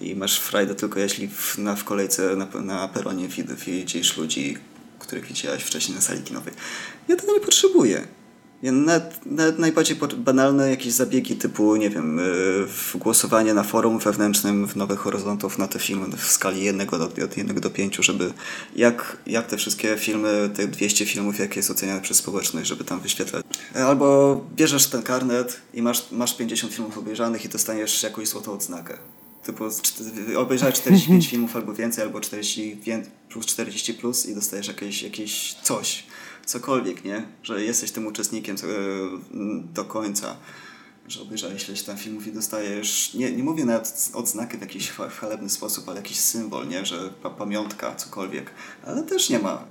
I 0.00 0.16
masz 0.16 0.38
frajdę 0.40 0.74
tylko 0.74 1.00
jeśli 1.00 1.28
w, 1.28 1.58
na, 1.58 1.76
w 1.76 1.84
kolejce 1.84 2.36
na, 2.36 2.60
na 2.60 2.88
peronie 2.88 3.28
widzisz 3.66 4.16
ludzi, 4.16 4.58
których 4.98 5.26
widziałeś 5.26 5.62
wcześniej 5.62 5.96
na 5.96 6.02
sali 6.02 6.22
kinowej. 6.22 6.54
Ja 7.08 7.16
tego 7.16 7.32
nie 7.32 7.40
potrzebuję 7.40 8.06
Nawet, 8.62 9.26
nawet 9.26 9.58
najbardziej 9.58 9.96
banalne 10.16 10.70
jakieś 10.70 10.92
zabiegi 10.92 11.36
typu, 11.36 11.76
nie 11.76 11.90
wiem, 11.90 12.18
y, 12.18 12.98
głosowanie 12.98 13.54
na 13.54 13.62
forum 13.62 13.98
wewnętrznym 13.98 14.68
w 14.68 14.76
Nowych 14.76 14.98
Horyzontów 14.98 15.58
na 15.58 15.68
te 15.68 15.78
filmy 15.78 16.16
w 16.16 16.24
skali 16.24 16.64
1 16.64 16.86
do, 16.86 17.04
od 17.04 17.36
1 17.36 17.60
do 17.60 17.70
5, 17.70 17.96
żeby 17.96 18.32
jak, 18.76 19.16
jak 19.26 19.46
te 19.46 19.56
wszystkie 19.56 19.96
filmy, 19.96 20.50
te 20.54 20.68
200 20.68 21.06
filmów, 21.06 21.38
jakie 21.38 21.58
jest 21.58 21.70
oceniane 21.70 22.00
przez 22.00 22.16
społeczność, 22.16 22.68
żeby 22.68 22.84
tam 22.84 23.00
wyświetlać. 23.00 23.44
Albo 23.74 24.40
bierzesz 24.56 24.86
ten 24.86 25.02
karnet 25.02 25.60
i 25.74 25.82
masz, 25.82 26.10
masz 26.12 26.36
50 26.36 26.72
filmów 26.72 26.98
obejrzanych 26.98 27.44
i 27.44 27.48
dostaniesz 27.48 28.02
jakąś 28.02 28.28
złotą 28.28 28.52
odznakę. 28.52 28.98
Typu 29.44 29.64
obejrzałeś 30.36 30.74
45 30.74 31.28
filmów 31.28 31.56
albo 31.56 31.74
więcej, 31.74 32.04
albo 32.04 32.20
40 32.20 32.76
plus 33.28 33.46
40 33.46 33.94
plus 33.94 34.26
i 34.26 34.34
dostajesz 34.34 34.68
jakieś, 34.68 35.02
jakieś 35.02 35.54
coś 35.62 36.04
cokolwiek, 36.46 37.04
nie? 37.04 37.26
Że 37.42 37.64
jesteś 37.64 37.90
tym 37.90 38.06
uczestnikiem 38.06 38.56
e, 38.56 38.66
do 39.74 39.84
końca, 39.84 40.36
że 41.08 41.22
obejrzałeś 41.22 41.68
ileś 41.68 41.82
tam 41.82 41.96
filmów 41.96 42.26
i 42.26 42.32
dostajesz, 42.32 43.14
nie, 43.14 43.32
nie 43.32 43.42
mówię 43.42 43.64
nawet 43.64 44.10
odznakę 44.14 44.58
w 44.58 44.60
jakiś 44.60 44.90
chwalebny 44.90 45.50
sposób, 45.50 45.88
ale 45.88 45.96
jakiś 45.96 46.20
symbol, 46.20 46.68
nie? 46.68 46.86
Że 46.86 47.10
pamiątka, 47.38 47.94
cokolwiek, 47.94 48.50
ale 48.86 49.02
też 49.02 49.30
nie 49.30 49.38
ma. 49.38 49.64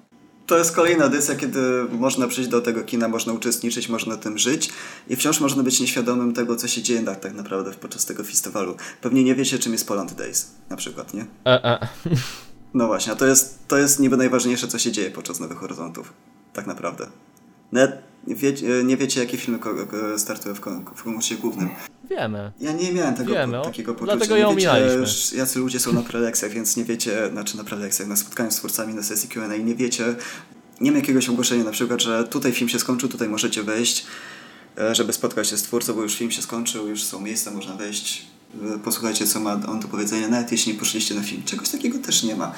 To 0.47 0.57
jest 0.57 0.76
kolejna 0.76 1.05
edycja, 1.05 1.36
kiedy 1.36 1.59
można 1.91 2.28
przyjść 2.28 2.49
do 2.49 2.61
tego 2.61 2.84
kina, 2.84 3.07
można 3.07 3.34
uczestniczyć, 3.34 3.89
można 3.89 4.17
tym 4.17 4.38
żyć 4.38 4.69
i 5.09 5.15
wciąż 5.15 5.39
można 5.39 5.63
być 5.63 5.80
nieświadomym 5.80 6.34
tego, 6.34 6.55
co 6.55 6.67
się 6.67 6.82
dzieje 6.82 7.03
tak, 7.03 7.19
tak 7.19 7.34
naprawdę 7.34 7.72
podczas 7.72 8.05
tego 8.05 8.24
festiwalu. 8.24 8.76
Pewnie 9.01 9.24
nie 9.24 9.36
wiecie, 9.36 9.59
czym 9.59 9.72
jest 9.72 9.88
Poland 9.88 10.13
Days, 10.13 10.51
na 10.69 10.78
przykład, 10.78 11.13
nie? 11.13 11.26
E, 11.45 11.63
e. 11.63 11.88
No 12.74 12.88
właśnie, 12.88 13.13
a 13.13 13.15
to 13.15 13.26
jest, 13.26 13.59
to 13.67 13.78
jest 13.78 13.99
niby 13.99 14.17
najważniejsze, 14.17 14.67
co 14.67 14.80
się 14.80 14.91
dzieje 14.91 15.11
podczas 15.11 15.39
Nowych 15.39 15.57
Horyzontów 15.57 16.13
tak 16.54 16.68
naprawdę. 16.68 17.08
Nawet 17.72 18.12
wie, 18.28 18.54
nie 18.84 18.97
wiecie, 18.97 19.20
jakie 19.20 19.38
filmy 19.38 19.60
startują 20.18 20.56
w 20.56 20.60
konkursie 20.60 21.36
głównym. 21.36 21.70
Wiemy. 22.10 22.52
Ja 22.60 22.72
nie 22.72 22.93
miałem 22.93 23.16
tego, 23.16 23.34
Wiemy, 23.34 23.58
po, 23.58 23.66
takiego 23.66 23.93
poczucia. 23.93 24.16
Dlatego 24.16 24.38
ją 24.38 24.49
ominęliśmy. 24.49 25.38
Jacy 25.38 25.60
ludzie 25.60 25.80
są 25.80 25.93
na 25.93 26.02
prelekcjach, 26.02 26.52
więc 26.52 26.78
nie 26.78 26.84
wiecie, 26.84 27.30
znaczy 27.32 27.58
na 27.58 27.64
prelekcjach, 27.64 28.08
na 28.08 28.16
spotkaniu 28.16 28.52
z 28.52 28.56
twórcami, 28.56 28.93
na 28.93 29.04
sesji 29.04 29.30
Q&A, 29.30 29.58
nie 29.58 29.76
wiecie, 29.76 30.16
nie 30.82 30.91
ma 30.91 30.97
jakiegoś 30.97 31.30
ogłoszenia 31.30 31.64
na 31.64 31.72
przykład, 31.72 32.02
że 32.02 32.24
tutaj 32.24 32.52
film 32.52 32.70
się 32.70 32.80
skończył, 32.80 33.10
tutaj 33.10 33.30
możecie 33.30 33.64
wejść, 33.64 34.06
e, 34.78 34.95
żeby 34.95 35.14
spotkać 35.14 35.47
się 35.47 35.58
z 35.58 35.64
twórcą, 35.64 35.93
bo 35.93 36.02
już 36.02 36.16
film 36.16 36.32
się 36.32 36.41
skończył, 36.41 36.88
już 36.88 37.04
są 37.04 37.20
miejsca, 37.20 37.52
można 37.52 37.76
wejść, 37.76 38.26
e, 38.76 38.80
posłuchajcie, 38.80 39.28
co 39.28 39.39
ma 39.39 39.54
on 39.54 39.80
do 39.80 39.88
powiedzenia, 39.88 40.28
nawet 40.28 40.52
jeśli 40.52 40.74
nie 40.74 40.80
poszliście 40.80 41.16
na 41.16 41.24
film. 41.24 41.43
Czegoś 41.45 41.70
takiego 41.70 41.99
też 41.99 42.24
nie 42.24 42.36
ma. 42.36 42.52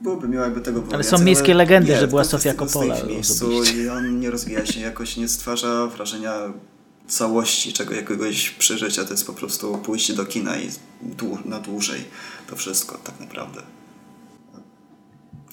Byłoby 0.00 0.28
miło, 0.28 0.44
jakby 0.44 0.60
tego 0.60 0.80
było 0.80 0.94
Ale 0.94 1.04
są 1.04 1.18
miejskie 1.18 1.54
legendy, 1.54 1.92
nie, 1.92 2.00
że 2.00 2.08
była 2.08 2.24
Sofia 2.24 2.54
Coppola. 2.54 2.94
w 2.94 3.08
miejscu 3.08 3.64
i 3.64 3.88
on 3.88 4.20
nie 4.20 4.30
rozwija 4.30 4.66
się 4.66 4.80
jakoś, 4.80 5.16
nie 5.16 5.28
stwarza 5.28 5.86
wrażenia 5.86 6.52
całości 7.08 7.72
czego 7.72 7.94
jakiegoś 7.94 8.50
przeżycia. 8.50 9.04
To 9.04 9.10
jest 9.10 9.26
po 9.26 9.32
prostu 9.32 9.78
pójście 9.78 10.14
do 10.14 10.24
kina 10.24 10.56
i 10.56 10.70
dłu 11.02 11.38
na 11.44 11.60
dłużej 11.60 12.04
to 12.46 12.56
wszystko 12.56 12.98
tak 13.04 13.20
naprawdę. 13.20 13.62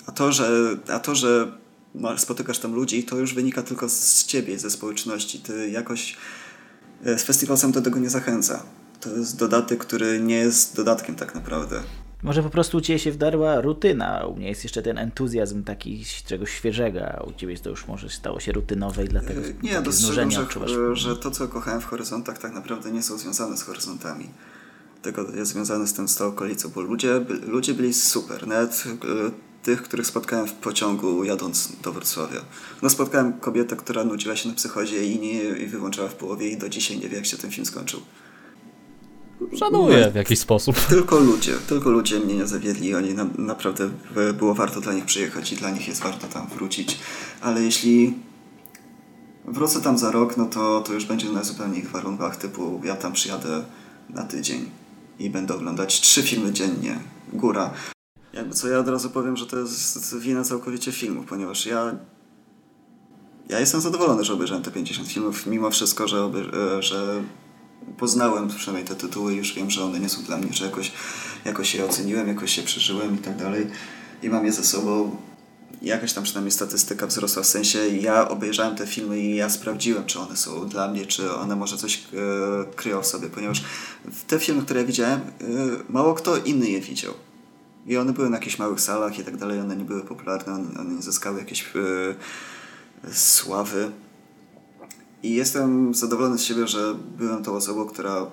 A 0.05 0.11
to, 0.11 0.31
że, 0.31 0.77
a 0.87 0.99
to, 0.99 1.15
że 1.15 1.51
spotykasz 2.17 2.59
tam 2.59 2.73
ludzi, 2.73 3.03
to 3.03 3.17
już 3.17 3.33
wynika 3.33 3.63
tylko 3.63 3.89
z 3.89 4.25
ciebie, 4.25 4.59
ze 4.59 4.69
społeczności. 4.69 5.39
Ty 5.39 5.69
jakoś 5.69 6.17
e, 7.05 7.19
z 7.19 7.23
festiwal 7.23 7.57
sam 7.57 7.71
do 7.71 7.81
tego 7.81 7.99
nie 7.99 8.09
zachęca. 8.09 8.63
To 8.99 9.09
jest 9.09 9.37
dodatek, 9.37 9.79
który 9.79 10.19
nie 10.19 10.35
jest 10.35 10.75
dodatkiem 10.75 11.15
tak 11.15 11.35
naprawdę. 11.35 11.83
Może 12.23 12.43
po 12.43 12.49
prostu 12.49 12.77
u 12.77 12.81
Ciebie 12.81 12.99
się 12.99 13.11
wdarła 13.11 13.61
rutyna, 13.61 14.25
u 14.25 14.35
mnie 14.35 14.47
jest 14.47 14.63
jeszcze 14.63 14.81
ten 14.81 14.97
entuzjazm 14.97 15.63
taki 15.63 16.05
czegoś 16.25 16.49
świeżego, 16.51 16.99
a 17.05 17.23
u 17.23 17.33
Ciebie 17.33 17.57
to 17.57 17.69
już 17.69 17.87
może 17.87 18.09
stało 18.09 18.39
się 18.39 18.51
rutynowe 18.51 19.05
i 19.05 19.07
dlatego 19.07 19.41
yy, 19.41 19.55
Nie, 19.63 19.81
dostrzegam, 19.81 20.31
że, 20.31 20.95
że 20.95 21.15
to, 21.15 21.31
co 21.31 21.47
kochałem 21.47 21.81
w 21.81 21.85
horyzontach, 21.85 22.37
tak 22.37 22.53
naprawdę 22.53 22.91
nie 22.91 23.03
są 23.03 23.17
związane 23.17 23.57
z 23.57 23.63
horyzontami. 23.63 24.29
Tego 25.01 25.31
jest 25.35 25.51
związane 25.51 25.87
z 25.87 25.93
tym 25.93 26.07
z 26.07 26.15
tą 26.15 26.25
okolicą, 26.25 26.69
bo 26.75 26.81
ludzie, 26.81 27.25
ludzie 27.47 27.73
byli 27.73 27.93
super. 27.93 28.47
Nawet 28.47 28.83
yy, 28.85 29.31
tych, 29.63 29.83
których 29.83 30.07
spotkałem 30.07 30.47
w 30.47 30.53
pociągu 30.53 31.23
jadąc 31.23 31.71
do 31.81 31.91
Wrocławia. 31.91 32.41
No 32.81 32.89
spotkałem 32.89 33.33
kobietę, 33.33 33.75
która 33.75 34.03
nudziła 34.03 34.35
się 34.35 34.49
na 34.49 34.55
psychozie 34.55 35.05
i, 35.05 35.19
nie, 35.19 35.43
i 35.43 35.67
wyłączała 35.67 36.09
w 36.09 36.15
połowie 36.15 36.49
i 36.49 36.57
do 36.57 36.69
dzisiaj 36.69 36.99
nie 36.99 37.09
wie, 37.09 37.17
jak 37.17 37.25
się 37.25 37.37
ten 37.37 37.51
film 37.51 37.65
skończył. 37.65 38.01
Szanuję 39.59 40.11
w 40.11 40.15
jakiś 40.15 40.39
sposób. 40.39 40.75
Tylko 40.89 41.19
ludzie, 41.19 41.53
tylko 41.67 41.89
ludzie 41.89 42.19
mnie 42.19 42.35
nie 42.35 42.47
zawiedli. 42.47 42.95
Oni 42.95 43.13
na, 43.13 43.25
naprawdę 43.37 43.89
było 44.37 44.53
warto 44.53 44.81
dla 44.81 44.93
nich 44.93 45.05
przyjechać 45.05 45.53
i 45.53 45.55
dla 45.55 45.69
nich 45.69 45.87
jest 45.87 46.03
warto 46.03 46.27
tam 46.27 46.47
wrócić. 46.47 46.99
Ale 47.41 47.61
jeśli 47.61 48.13
wrócę 49.45 49.81
tam 49.81 49.97
za 49.97 50.11
rok, 50.11 50.37
no 50.37 50.45
to, 50.45 50.81
to 50.81 50.93
już 50.93 51.05
będzie 51.05 51.29
na 51.29 51.43
zupełnie 51.43 51.79
innych 51.79 51.91
warunkach, 51.91 52.37
typu 52.37 52.81
ja 52.83 52.95
tam 52.95 53.13
przyjadę 53.13 53.63
na 54.09 54.23
tydzień 54.23 54.69
i 55.19 55.29
będę 55.29 55.55
oglądać 55.55 56.01
trzy 56.01 56.23
filmy 56.23 56.53
dziennie. 56.53 56.99
Góra. 57.33 57.71
Jakby 58.33 58.53
co 58.53 58.67
ja 58.67 58.79
od 58.79 58.87
razu 58.87 59.09
powiem, 59.09 59.37
że 59.37 59.45
to 59.45 59.57
jest 59.57 60.17
wina 60.17 60.43
całkowicie 60.43 60.91
filmów, 60.91 61.25
ponieważ 61.25 61.65
ja 61.65 61.95
ja 63.49 63.59
jestem 63.59 63.81
zadowolony, 63.81 64.23
że 64.23 64.33
obejrzałem 64.33 64.63
te 64.63 64.71
50 64.71 65.07
filmów, 65.07 65.45
mimo 65.45 65.69
wszystko, 65.69 66.07
że, 66.07 66.31
że 66.79 67.23
poznałem 67.97 68.47
przynajmniej 68.47 68.87
te 68.87 68.95
tytuły, 68.95 69.33
już 69.33 69.53
wiem, 69.53 69.71
że 69.71 69.83
one 69.83 69.99
nie 69.99 70.09
są 70.09 70.23
dla 70.23 70.37
mnie, 70.37 70.53
że 70.53 70.65
jakoś, 70.65 70.91
jakoś 71.45 71.75
je 71.75 71.85
oceniłem, 71.85 72.27
jakoś 72.27 72.51
się 72.51 72.63
przeżyłem 72.63 73.15
i 73.15 73.17
tak 73.17 73.37
dalej 73.37 73.67
i 74.23 74.29
mam 74.29 74.45
je 74.45 74.51
ze 74.51 74.63
sobą. 74.63 75.15
Jakaś 75.81 76.13
tam 76.13 76.23
przynajmniej 76.23 76.51
statystyka 76.51 77.07
wzrosła, 77.07 77.43
w 77.43 77.45
sensie 77.45 77.87
ja 77.87 78.29
obejrzałem 78.29 78.75
te 78.75 78.87
filmy 78.87 79.19
i 79.19 79.35
ja 79.35 79.49
sprawdziłem, 79.49 80.05
czy 80.05 80.19
one 80.19 80.37
są 80.37 80.69
dla 80.69 80.87
mnie, 80.87 81.05
czy 81.05 81.33
one 81.33 81.55
może 81.55 81.77
coś 81.77 81.97
e, 81.97 81.99
kryją 82.75 83.01
w 83.01 83.07
sobie, 83.07 83.29
ponieważ 83.29 83.63
te 84.27 84.39
filmy, 84.39 84.61
które 84.61 84.79
ja 84.79 84.85
widziałem, 84.85 85.19
e, 85.19 85.23
mało 85.89 86.13
kto 86.13 86.37
inny 86.37 86.69
je 86.69 86.81
widział. 86.81 87.13
I 87.87 87.97
one 87.97 88.13
były 88.13 88.29
na 88.29 88.37
jakichś 88.37 88.59
małych 88.59 88.81
salach 88.81 89.19
i 89.19 89.23
tak 89.23 89.37
dalej, 89.37 89.59
one 89.59 89.75
nie 89.75 89.85
były 89.85 90.01
popularne, 90.01 90.53
one, 90.53 90.79
one 90.79 90.93
nie 90.93 91.01
zyskały 91.01 91.39
jakiejś 91.39 91.63
e, 91.63 93.13
sławy 93.13 93.91
i 95.23 95.33
jestem 95.33 95.93
zadowolony 95.93 96.37
z 96.37 96.43
siebie, 96.43 96.67
że 96.67 96.95
byłem 97.17 97.43
tą 97.43 97.53
osobą, 97.53 97.85
która 97.85 98.27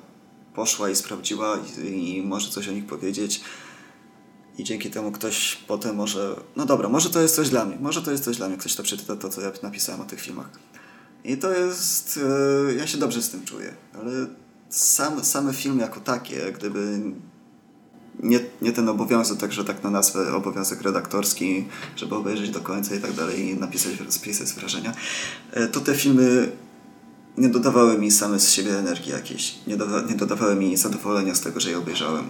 poszła 0.54 0.90
i 0.90 0.96
sprawdziła 0.96 1.58
i, 1.84 2.16
i 2.16 2.22
może 2.22 2.50
coś 2.50 2.68
o 2.68 2.72
nich 2.72 2.86
powiedzieć. 2.86 3.40
I 4.58 4.64
dzięki 4.64 4.90
temu 4.90 5.12
ktoś 5.12 5.56
potem 5.66 5.96
może, 5.96 6.36
no 6.56 6.66
dobra, 6.66 6.88
może 6.88 7.10
to 7.10 7.20
jest 7.20 7.34
coś 7.34 7.48
dla 7.48 7.64
mnie, 7.64 7.76
może 7.80 8.02
to 8.02 8.10
jest 8.10 8.24
coś 8.24 8.36
dla 8.36 8.48
mnie, 8.48 8.56
ktoś 8.56 8.74
to 8.74 8.82
przeczyta 8.82 9.16
to, 9.16 9.28
co 9.28 9.40
ja 9.40 9.52
napisałem 9.62 10.00
o 10.00 10.04
tych 10.04 10.20
filmach. 10.20 10.50
I 11.24 11.36
to 11.36 11.50
jest, 11.50 12.20
e, 12.68 12.74
ja 12.74 12.86
się 12.86 12.98
dobrze 12.98 13.22
z 13.22 13.30
tym 13.30 13.44
czuję, 13.44 13.74
ale 13.94 14.26
sam, 14.68 15.24
same 15.24 15.52
filmy 15.52 15.82
jako 15.82 16.00
takie, 16.00 16.52
gdyby 16.52 17.00
nie, 18.22 18.40
nie 18.62 18.72
ten 18.72 18.88
obowiązek, 18.88 19.38
także 19.38 19.64
tak 19.64 19.82
na 19.82 19.90
nazwę 19.90 20.34
obowiązek 20.34 20.82
redaktorski, 20.82 21.68
żeby 21.96 22.14
obejrzeć 22.14 22.50
do 22.50 22.60
końca 22.60 22.94
i 22.94 23.00
tak 23.00 23.12
dalej 23.12 23.40
i 23.40 23.54
napisać, 23.54 23.92
spisać 24.08 24.52
wrażenia, 24.52 24.92
e, 25.52 25.68
to 25.68 25.80
te 25.80 25.94
filmy 25.94 26.52
nie 27.40 27.48
dodawały 27.48 27.98
mi 27.98 28.10
same 28.10 28.40
z 28.40 28.52
siebie 28.52 28.78
energii 28.78 29.12
jakiejś. 29.12 29.54
Nie, 29.66 29.76
doda 29.76 30.02
nie 30.02 30.14
dodawały 30.14 30.54
mi 30.54 30.76
zadowolenia 30.76 31.34
z 31.34 31.40
tego, 31.40 31.60
że 31.60 31.70
je 31.70 31.78
obejrzałem. 31.78 32.24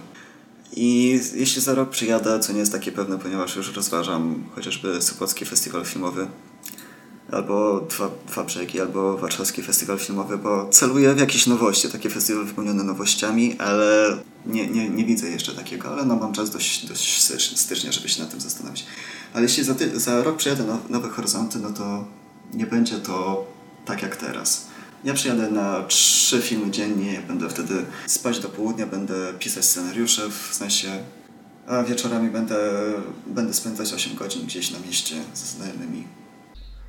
I 0.76 1.20
jeśli 1.34 1.62
za 1.62 1.74
rok 1.74 1.90
przyjadę, 1.90 2.40
co 2.40 2.52
nie 2.52 2.58
jest 2.58 2.72
takie 2.72 2.92
pewne, 2.92 3.18
ponieważ 3.18 3.56
już 3.56 3.74
rozważam 3.76 4.44
chociażby 4.54 5.02
Sopocki 5.02 5.44
Festiwal 5.44 5.84
Filmowy, 5.84 6.26
albo 7.32 7.80
Dwa, 7.80 8.10
dwa 8.28 8.44
Brzegi, 8.44 8.80
albo 8.80 9.16
Warszawski 9.16 9.62
Festiwal 9.62 9.98
Filmowy, 9.98 10.38
bo 10.38 10.68
celuję 10.68 11.14
w 11.14 11.20
jakieś 11.20 11.46
nowości, 11.46 11.88
takie 11.88 12.10
festiwale 12.10 12.44
wypełnione 12.44 12.84
nowościami, 12.84 13.58
ale 13.58 14.18
nie, 14.46 14.66
nie, 14.66 14.88
nie 14.88 15.04
widzę 15.04 15.28
jeszcze 15.30 15.52
takiego, 15.52 15.88
ale 15.88 16.04
no 16.04 16.16
mam 16.16 16.32
czas 16.32 16.50
dość, 16.50 16.86
dość 16.86 17.22
stycznia, 17.56 17.92
żeby 17.92 18.08
się 18.08 18.22
nad 18.22 18.30
tym 18.30 18.40
zastanowić. 18.40 18.86
Ale 19.32 19.42
jeśli 19.42 19.64
za, 19.64 19.74
za 19.94 20.22
rok 20.22 20.36
przyjadę 20.36 20.78
Nowe 20.90 21.08
Horyzonty, 21.08 21.58
no 21.58 21.70
to 21.70 22.04
nie 22.54 22.66
będzie 22.66 22.98
to 22.98 23.46
tak 23.84 24.02
jak 24.02 24.16
teraz. 24.16 24.69
Ja 25.04 25.14
przyjadę 25.14 25.50
na 25.50 25.82
trzy 25.82 26.42
filmy 26.42 26.70
dziennie, 26.70 27.22
będę 27.28 27.48
wtedy 27.48 27.74
spać 28.06 28.38
do 28.38 28.48
południa, 28.48 28.86
będę 28.86 29.14
pisać 29.38 29.64
scenariusze 29.64 30.22
w 30.30 30.54
sensie, 30.54 30.88
a 31.66 31.82
wieczorami 31.82 32.30
będę, 32.30 32.56
będę 33.26 33.54
spędzać 33.54 33.92
8 33.92 34.14
godzin 34.14 34.46
gdzieś 34.46 34.70
na 34.70 34.78
mieście 34.78 35.14
ze 35.34 35.46
znajomymi. 35.46 36.04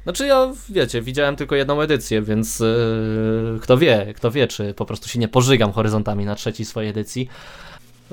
Znaczy 0.03 0.27
ja, 0.27 0.51
wiecie, 0.69 1.01
widziałem 1.01 1.35
tylko 1.35 1.55
jedną 1.55 1.81
edycję, 1.81 2.21
więc 2.21 2.59
yy, 2.59 3.59
kto 3.61 3.77
wie, 3.77 4.13
kto 4.15 4.31
wie, 4.31 4.47
czy 4.47 4.73
po 4.73 4.85
prostu 4.85 5.09
się 5.09 5.19
nie 5.19 5.27
pożygam 5.27 5.71
horyzontami 5.71 6.25
na 6.25 6.35
trzeciej 6.35 6.65
swojej 6.65 6.89
edycji. 6.89 7.27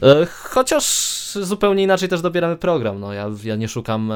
Yy, 0.03 0.27
chociaż 0.27 0.85
zupełnie 1.43 1.83
inaczej 1.83 2.09
też 2.09 2.21
dobieramy 2.21 2.57
program. 2.57 3.01
No, 3.01 3.13
ja, 3.13 3.31
ja 3.45 3.57
nie 3.57 3.69
szukam 3.69 4.09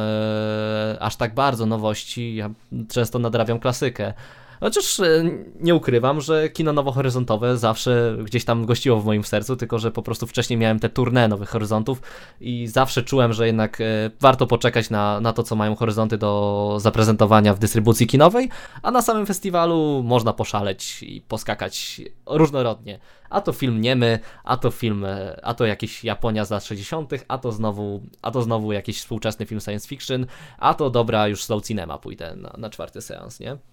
yy, 0.92 1.00
aż 1.00 1.16
tak 1.16 1.34
bardzo 1.34 1.66
nowości, 1.66 2.34
ja 2.34 2.50
często 2.88 3.18
nadrabiam 3.18 3.60
klasykę. 3.60 4.14
Chociaż 4.62 5.00
e, 5.00 5.24
nie 5.60 5.74
ukrywam, 5.74 6.20
że 6.20 6.48
kino 6.48 6.72
nowohoryzontowe 6.72 7.58
zawsze 7.58 8.16
gdzieś 8.24 8.44
tam 8.44 8.66
gościło 8.66 9.00
w 9.00 9.04
moim 9.04 9.24
sercu, 9.24 9.56
tylko 9.56 9.78
że 9.78 9.90
po 9.90 10.02
prostu 10.02 10.26
wcześniej 10.26 10.58
miałem 10.58 10.78
te 10.78 10.88
tournée 10.88 11.28
Nowych 11.28 11.48
Horyzontów 11.48 12.02
i 12.40 12.66
zawsze 12.66 13.02
czułem, 13.02 13.32
że 13.32 13.46
jednak 13.46 13.80
e, 13.80 13.84
warto 14.20 14.46
poczekać 14.46 14.90
na, 14.90 15.20
na 15.20 15.32
to, 15.32 15.42
co 15.42 15.56
mają 15.56 15.74
horyzonty 15.74 16.18
do 16.18 16.76
zaprezentowania 16.80 17.54
w 17.54 17.58
dystrybucji 17.58 18.06
kinowej, 18.06 18.48
a 18.82 18.90
na 18.90 19.02
samym 19.02 19.26
festiwalu 19.26 20.02
można 20.04 20.32
poszaleć 20.32 21.02
i 21.02 21.20
poskakać 21.20 22.00
różnorodnie. 22.26 22.98
A 23.30 23.40
to 23.40 23.52
film 23.52 23.80
niemy, 23.80 24.18
a 24.44 24.56
to 24.56 24.70
film, 24.70 25.04
e, 25.04 25.40
a 25.44 25.54
to 25.54 25.66
jakiś 25.66 26.04
Japonia 26.04 26.44
z 26.44 26.50
lat 26.50 26.64
60., 26.64 27.10
a 27.28 27.38
to 27.38 27.52
znowu, 27.52 28.02
a 28.22 28.30
to 28.30 28.42
znowu 28.42 28.72
jakiś 28.72 28.98
współczesny 28.98 29.46
film 29.46 29.60
science 29.60 29.88
fiction, 29.88 30.26
a 30.58 30.74
to 30.74 30.90
dobra 30.90 31.28
już 31.28 31.44
slow 31.44 31.64
cinema 31.64 31.98
pójdę 31.98 32.36
na, 32.36 32.54
na 32.58 32.70
czwarty 32.70 33.00
seans, 33.00 33.40
nie? 33.40 33.71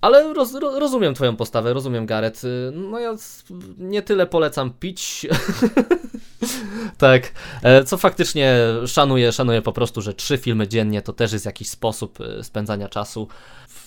Ale 0.00 0.34
roz, 0.34 0.54
rozumiem 0.54 1.14
twoją 1.14 1.36
postawę, 1.36 1.72
rozumiem 1.72 2.06
Gareth. 2.06 2.42
No 2.72 2.98
ja 2.98 3.14
nie 3.78 4.02
tyle 4.02 4.26
polecam 4.26 4.70
pić. 4.80 5.26
tak, 6.98 7.32
e, 7.62 7.84
co 7.84 7.96
faktycznie 7.96 8.56
szanuję, 8.86 9.32
szanuję 9.32 9.62
po 9.62 9.72
prostu, 9.72 10.02
że 10.02 10.14
trzy 10.14 10.38
filmy 10.38 10.68
dziennie 10.68 11.02
to 11.02 11.12
też 11.12 11.32
jest 11.32 11.46
jakiś 11.46 11.70
sposób 11.70 12.18
e, 12.20 12.44
spędzania 12.44 12.88
czasu 12.88 13.28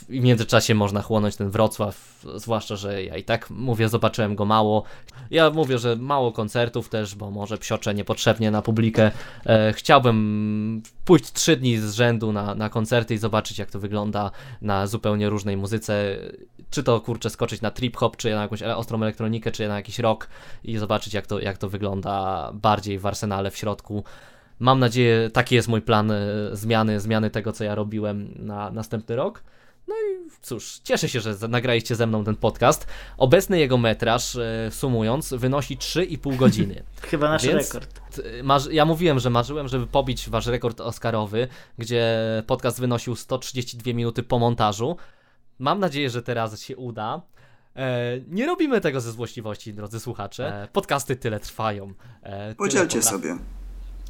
w 0.10 0.24
międzyczasie 0.24 0.76
można 0.76 1.02
chłonąć 1.02 1.36
ten 1.36 1.50
Wrocław, 1.50 2.26
zwłaszcza, 2.36 2.76
że 2.76 3.04
ja 3.04 3.18
i 3.18 3.24
tak 3.24 3.50
mówię, 3.50 3.90
zobaczyłem 3.90 4.36
go 4.36 4.46
mało. 4.46 4.84
Ja 5.32 5.50
mówię, 5.50 5.78
że 5.78 5.96
mało 5.96 6.32
koncertów 6.32 6.90
też, 6.90 7.16
bo 7.16 7.32
może 7.32 7.58
psioczę 7.58 7.94
niepotrzebnie 7.94 8.52
na 8.52 8.62
publikę. 8.62 9.12
E, 9.46 9.74
chciałbym 9.74 10.82
pójść 11.06 11.32
trzy 11.32 11.58
dni 11.58 11.78
z 11.78 11.94
rzędu 11.94 12.32
na, 12.32 12.56
na 12.56 12.70
koncerty 12.70 13.14
i 13.14 13.18
zobaczyć, 13.18 13.60
jak 13.60 13.72
to 13.72 13.80
wygląda 13.80 14.32
na 14.62 14.88
zupełnie 14.88 15.30
różnej 15.30 15.58
muzyce. 15.58 16.18
Czy 16.70 16.84
to 16.84 17.02
kurczę 17.02 17.30
skoczyć 17.30 17.62
na 17.62 17.72
trip 17.72 17.98
hop, 17.98 18.18
czy 18.18 18.30
na 18.30 18.42
jakąś 18.42 18.64
ostrą 18.64 19.02
elektronikę, 19.02 19.52
czy 19.52 19.68
na 19.68 19.76
jakiś 19.76 20.00
rock 20.00 20.28
i 20.64 20.78
zobaczyć, 20.78 21.14
jak 21.14 21.28
to, 21.28 21.40
jak 21.40 21.58
to 21.58 21.70
wygląda 21.70 22.50
bardziej 22.54 23.00
w 23.00 23.06
arsenale 23.06 23.52
w 23.52 23.58
środku. 23.58 24.04
Mam 24.60 24.80
nadzieję, 24.80 25.30
taki 25.30 25.56
jest 25.56 25.68
mój 25.68 25.82
plan 25.82 26.12
e, 26.12 26.18
zmiany, 26.52 27.00
zmiany 27.00 27.30
tego, 27.30 27.52
co 27.52 27.64
ja 27.64 27.76
robiłem 27.76 28.34
na 28.36 28.72
następny 28.72 29.16
rok. 29.16 29.44
No 29.90 29.96
i 29.96 30.30
cóż, 30.42 30.80
cieszę 30.84 31.10
się, 31.10 31.20
że 31.22 31.36
nagraliście 31.50 31.96
ze 31.96 32.08
mną 32.08 32.24
ten 32.24 32.36
podcast. 32.36 32.88
Obecny 33.18 33.60
jego 33.60 33.78
metraż, 33.78 34.36
e, 34.36 34.70
sumując, 34.72 35.34
wynosi 35.34 35.78
3,5 35.78 36.36
godziny. 36.44 36.84
Chyba 37.02 37.30
nasz 37.30 37.48
Więc 37.48 37.74
rekord. 37.74 38.02
Ja 38.72 38.86
mówiłem, 38.86 39.20
że 39.20 39.30
marzyłem, 39.30 39.68
żeby 39.68 39.88
pobić 39.88 40.30
wasz 40.30 40.48
rekord 40.48 40.82
Oscarowy, 40.82 41.48
gdzie 41.78 42.18
podcast 42.48 42.80
wynosił 42.80 43.16
132 43.16 43.94
minuty 43.94 44.24
po 44.24 44.40
montażu. 44.40 44.98
Mam 45.60 45.80
nadzieję, 45.80 46.10
że 46.10 46.24
teraz 46.24 46.62
się 46.62 46.78
uda. 46.78 47.22
E, 47.76 48.20
nie 48.28 48.46
robimy 48.46 48.82
tego 48.82 49.02
ze 49.02 49.12
złośliwości, 49.12 49.74
drodzy 49.74 50.00
słuchacze. 50.00 50.64
E, 50.64 50.68
podcasty 50.68 51.16
tyle 51.16 51.40
trwają. 51.40 51.94
Podzielcie 52.58 53.02
sobie. 53.02 53.38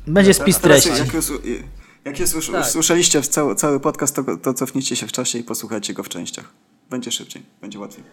Będzie 0.07 0.33
spis 0.33 0.59
treści. 0.59 0.89
Jak 0.89 1.11
jest, 2.05 2.51
tak. 2.51 2.65
słyszeliście 2.65 3.21
cały, 3.21 3.55
cały 3.55 3.79
podcast, 3.79 4.15
to, 4.15 4.23
to 4.37 4.53
cofnijcie 4.53 4.95
się 4.95 5.07
w 5.07 5.11
czasie 5.11 5.39
i 5.39 5.43
posłuchajcie 5.43 5.93
go 5.93 6.03
w 6.03 6.09
częściach. 6.09 6.53
Będzie 6.89 7.11
szybciej, 7.11 7.43
będzie 7.61 7.79
łatwiej. 7.79 8.03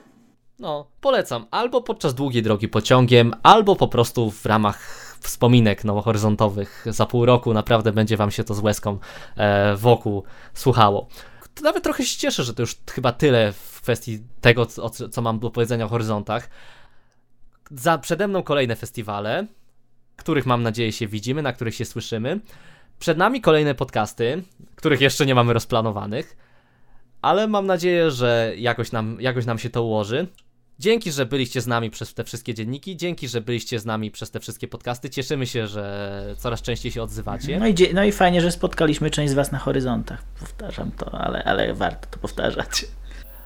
No, 0.59 0.87
polecam. 1.01 1.47
Albo 1.51 1.83
podczas 1.83 2.15
długiej 2.15 2.43
drogi 2.43 2.69
pociągiem, 2.69 3.35
albo 3.43 3.77
po 3.77 3.89
prostu 3.89 4.31
w 4.31 4.47
ramach 4.47 5.07
wspominek 5.21 5.85
nowohoryzontowych 5.85 6.85
za 6.87 7.07
pół 7.07 7.27
roku 7.27 7.55
naprawdę 7.55 7.93
będzie 7.93 8.17
wam 8.17 8.31
się 8.31 8.45
to 8.45 8.55
z 8.55 8.61
łezką 8.61 8.99
e, 9.37 9.77
wokół 9.77 10.23
słuchało. 10.55 11.09
To 11.55 11.63
nawet 11.63 11.85
trochę 11.85 12.05
się 12.05 12.19
cieszę, 12.19 12.45
że 12.45 12.55
to 12.55 12.63
już 12.63 12.77
chyba 12.91 13.13
tyle 13.13 13.53
w 13.53 13.81
kwestii 13.83 14.19
tego, 14.41 14.67
co, 14.67 14.91
co 14.91 15.23
mam 15.23 15.39
do 15.39 15.51
powiedzenia 15.51 15.85
o 15.85 15.89
horyzontach. 15.89 16.51
Za 17.71 17.99
przede 17.99 18.29
mną 18.29 18.43
kolejne 18.43 18.77
festiwale, 18.77 19.47
których 20.17 20.47
mam 20.47 20.63
nadzieję 20.63 20.93
się 20.93 21.07
widzimy, 21.07 21.43
na 21.43 21.53
których 21.53 21.75
się 21.75 21.85
słyszymy. 21.85 22.41
Przed 22.98 23.18
nami 23.18 23.40
kolejne 23.40 23.74
podcasty, 23.74 24.43
których 24.77 25.01
jeszcze 25.01 25.27
nie 25.27 25.35
mamy 25.35 25.52
rozplanowanych, 25.52 26.36
ale 27.23 27.48
mam 27.48 27.66
nadzieję, 27.66 28.10
że 28.10 28.52
jakoś 28.56 28.93
nam, 28.93 29.16
jakoś 29.20 29.47
nam 29.47 29.59
się 29.59 29.70
to 29.70 29.82
ułoży. 29.82 30.27
Dzięki, 30.78 31.12
że 31.12 31.27
byliście 31.27 31.60
z 31.60 31.66
nami 31.66 31.90
przez 31.90 32.14
te 32.14 32.24
wszystkie 32.24 32.55
dzienniki, 32.55 32.97
dzięki, 32.97 33.28
że 33.28 33.40
byliście 33.40 33.78
z 33.81 33.85
nami 33.85 34.10
przez 34.10 34.31
te 34.31 34.40
wszystkie 34.40 34.68
podcasty. 34.68 35.10
Cieszymy 35.10 35.47
się, 35.47 35.66
że 35.66 36.35
coraz 36.39 36.62
częściej 36.62 36.93
się 36.93 37.02
odzywacie. 37.02 37.59
No 37.59 37.66
i, 37.66 37.74
no 37.94 38.05
i 38.05 38.12
fajnie, 38.12 38.40
że 38.40 38.52
spotkaliśmy 38.52 39.10
część 39.10 39.31
z 39.31 39.35
Was 39.35 39.52
na 39.52 39.59
horyzontach. 39.59 40.23
Powtarzam 40.40 40.90
to, 40.90 41.10
ale, 41.12 41.44
ale 41.44 41.74
warto 41.74 42.09
to 42.10 42.18
powtarzać. 42.18 42.86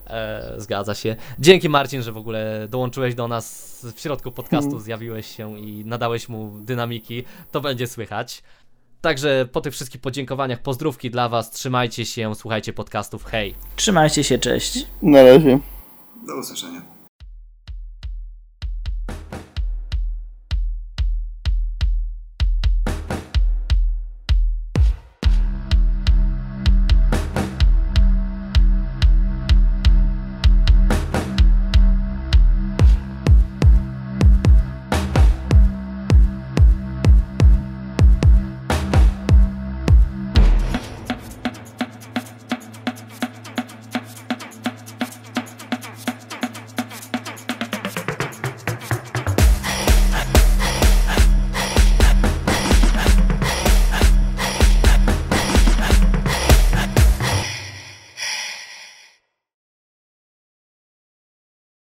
E, 0.06 0.54
zgadza 0.56 0.94
się. 0.94 1.16
Dzięki 1.38 1.68
Marcin, 1.68 2.02
że 2.02 2.12
w 2.12 2.16
ogóle 2.16 2.66
dołączyłeś 2.68 3.14
do 3.14 3.28
nas 3.28 3.70
w 3.96 4.00
środku 4.00 4.32
podcastu, 4.32 4.70
mm. 4.70 4.80
zjawiłeś 4.80 5.36
się 5.36 5.58
i 5.58 5.84
nadałeś 5.84 6.28
mu 6.28 6.58
dynamiki. 6.60 7.24
To 7.50 7.60
będzie 7.60 7.86
słychać. 7.86 8.42
Także 9.00 9.48
po 9.52 9.60
tych 9.60 9.72
wszystkich 9.72 10.00
podziękowaniach, 10.00 10.62
pozdrówki 10.62 11.10
dla 11.10 11.28
Was, 11.28 11.50
trzymajcie 11.50 12.04
się, 12.04 12.34
słuchajcie 12.34 12.72
podcastów, 12.72 13.24
hej. 13.24 13.54
Trzymajcie 13.76 14.24
się, 14.24 14.38
cześć. 14.38 14.86
Na 15.02 15.22
razie. 15.22 15.58
Do 16.26 16.36
usłyszenia. 16.40 16.99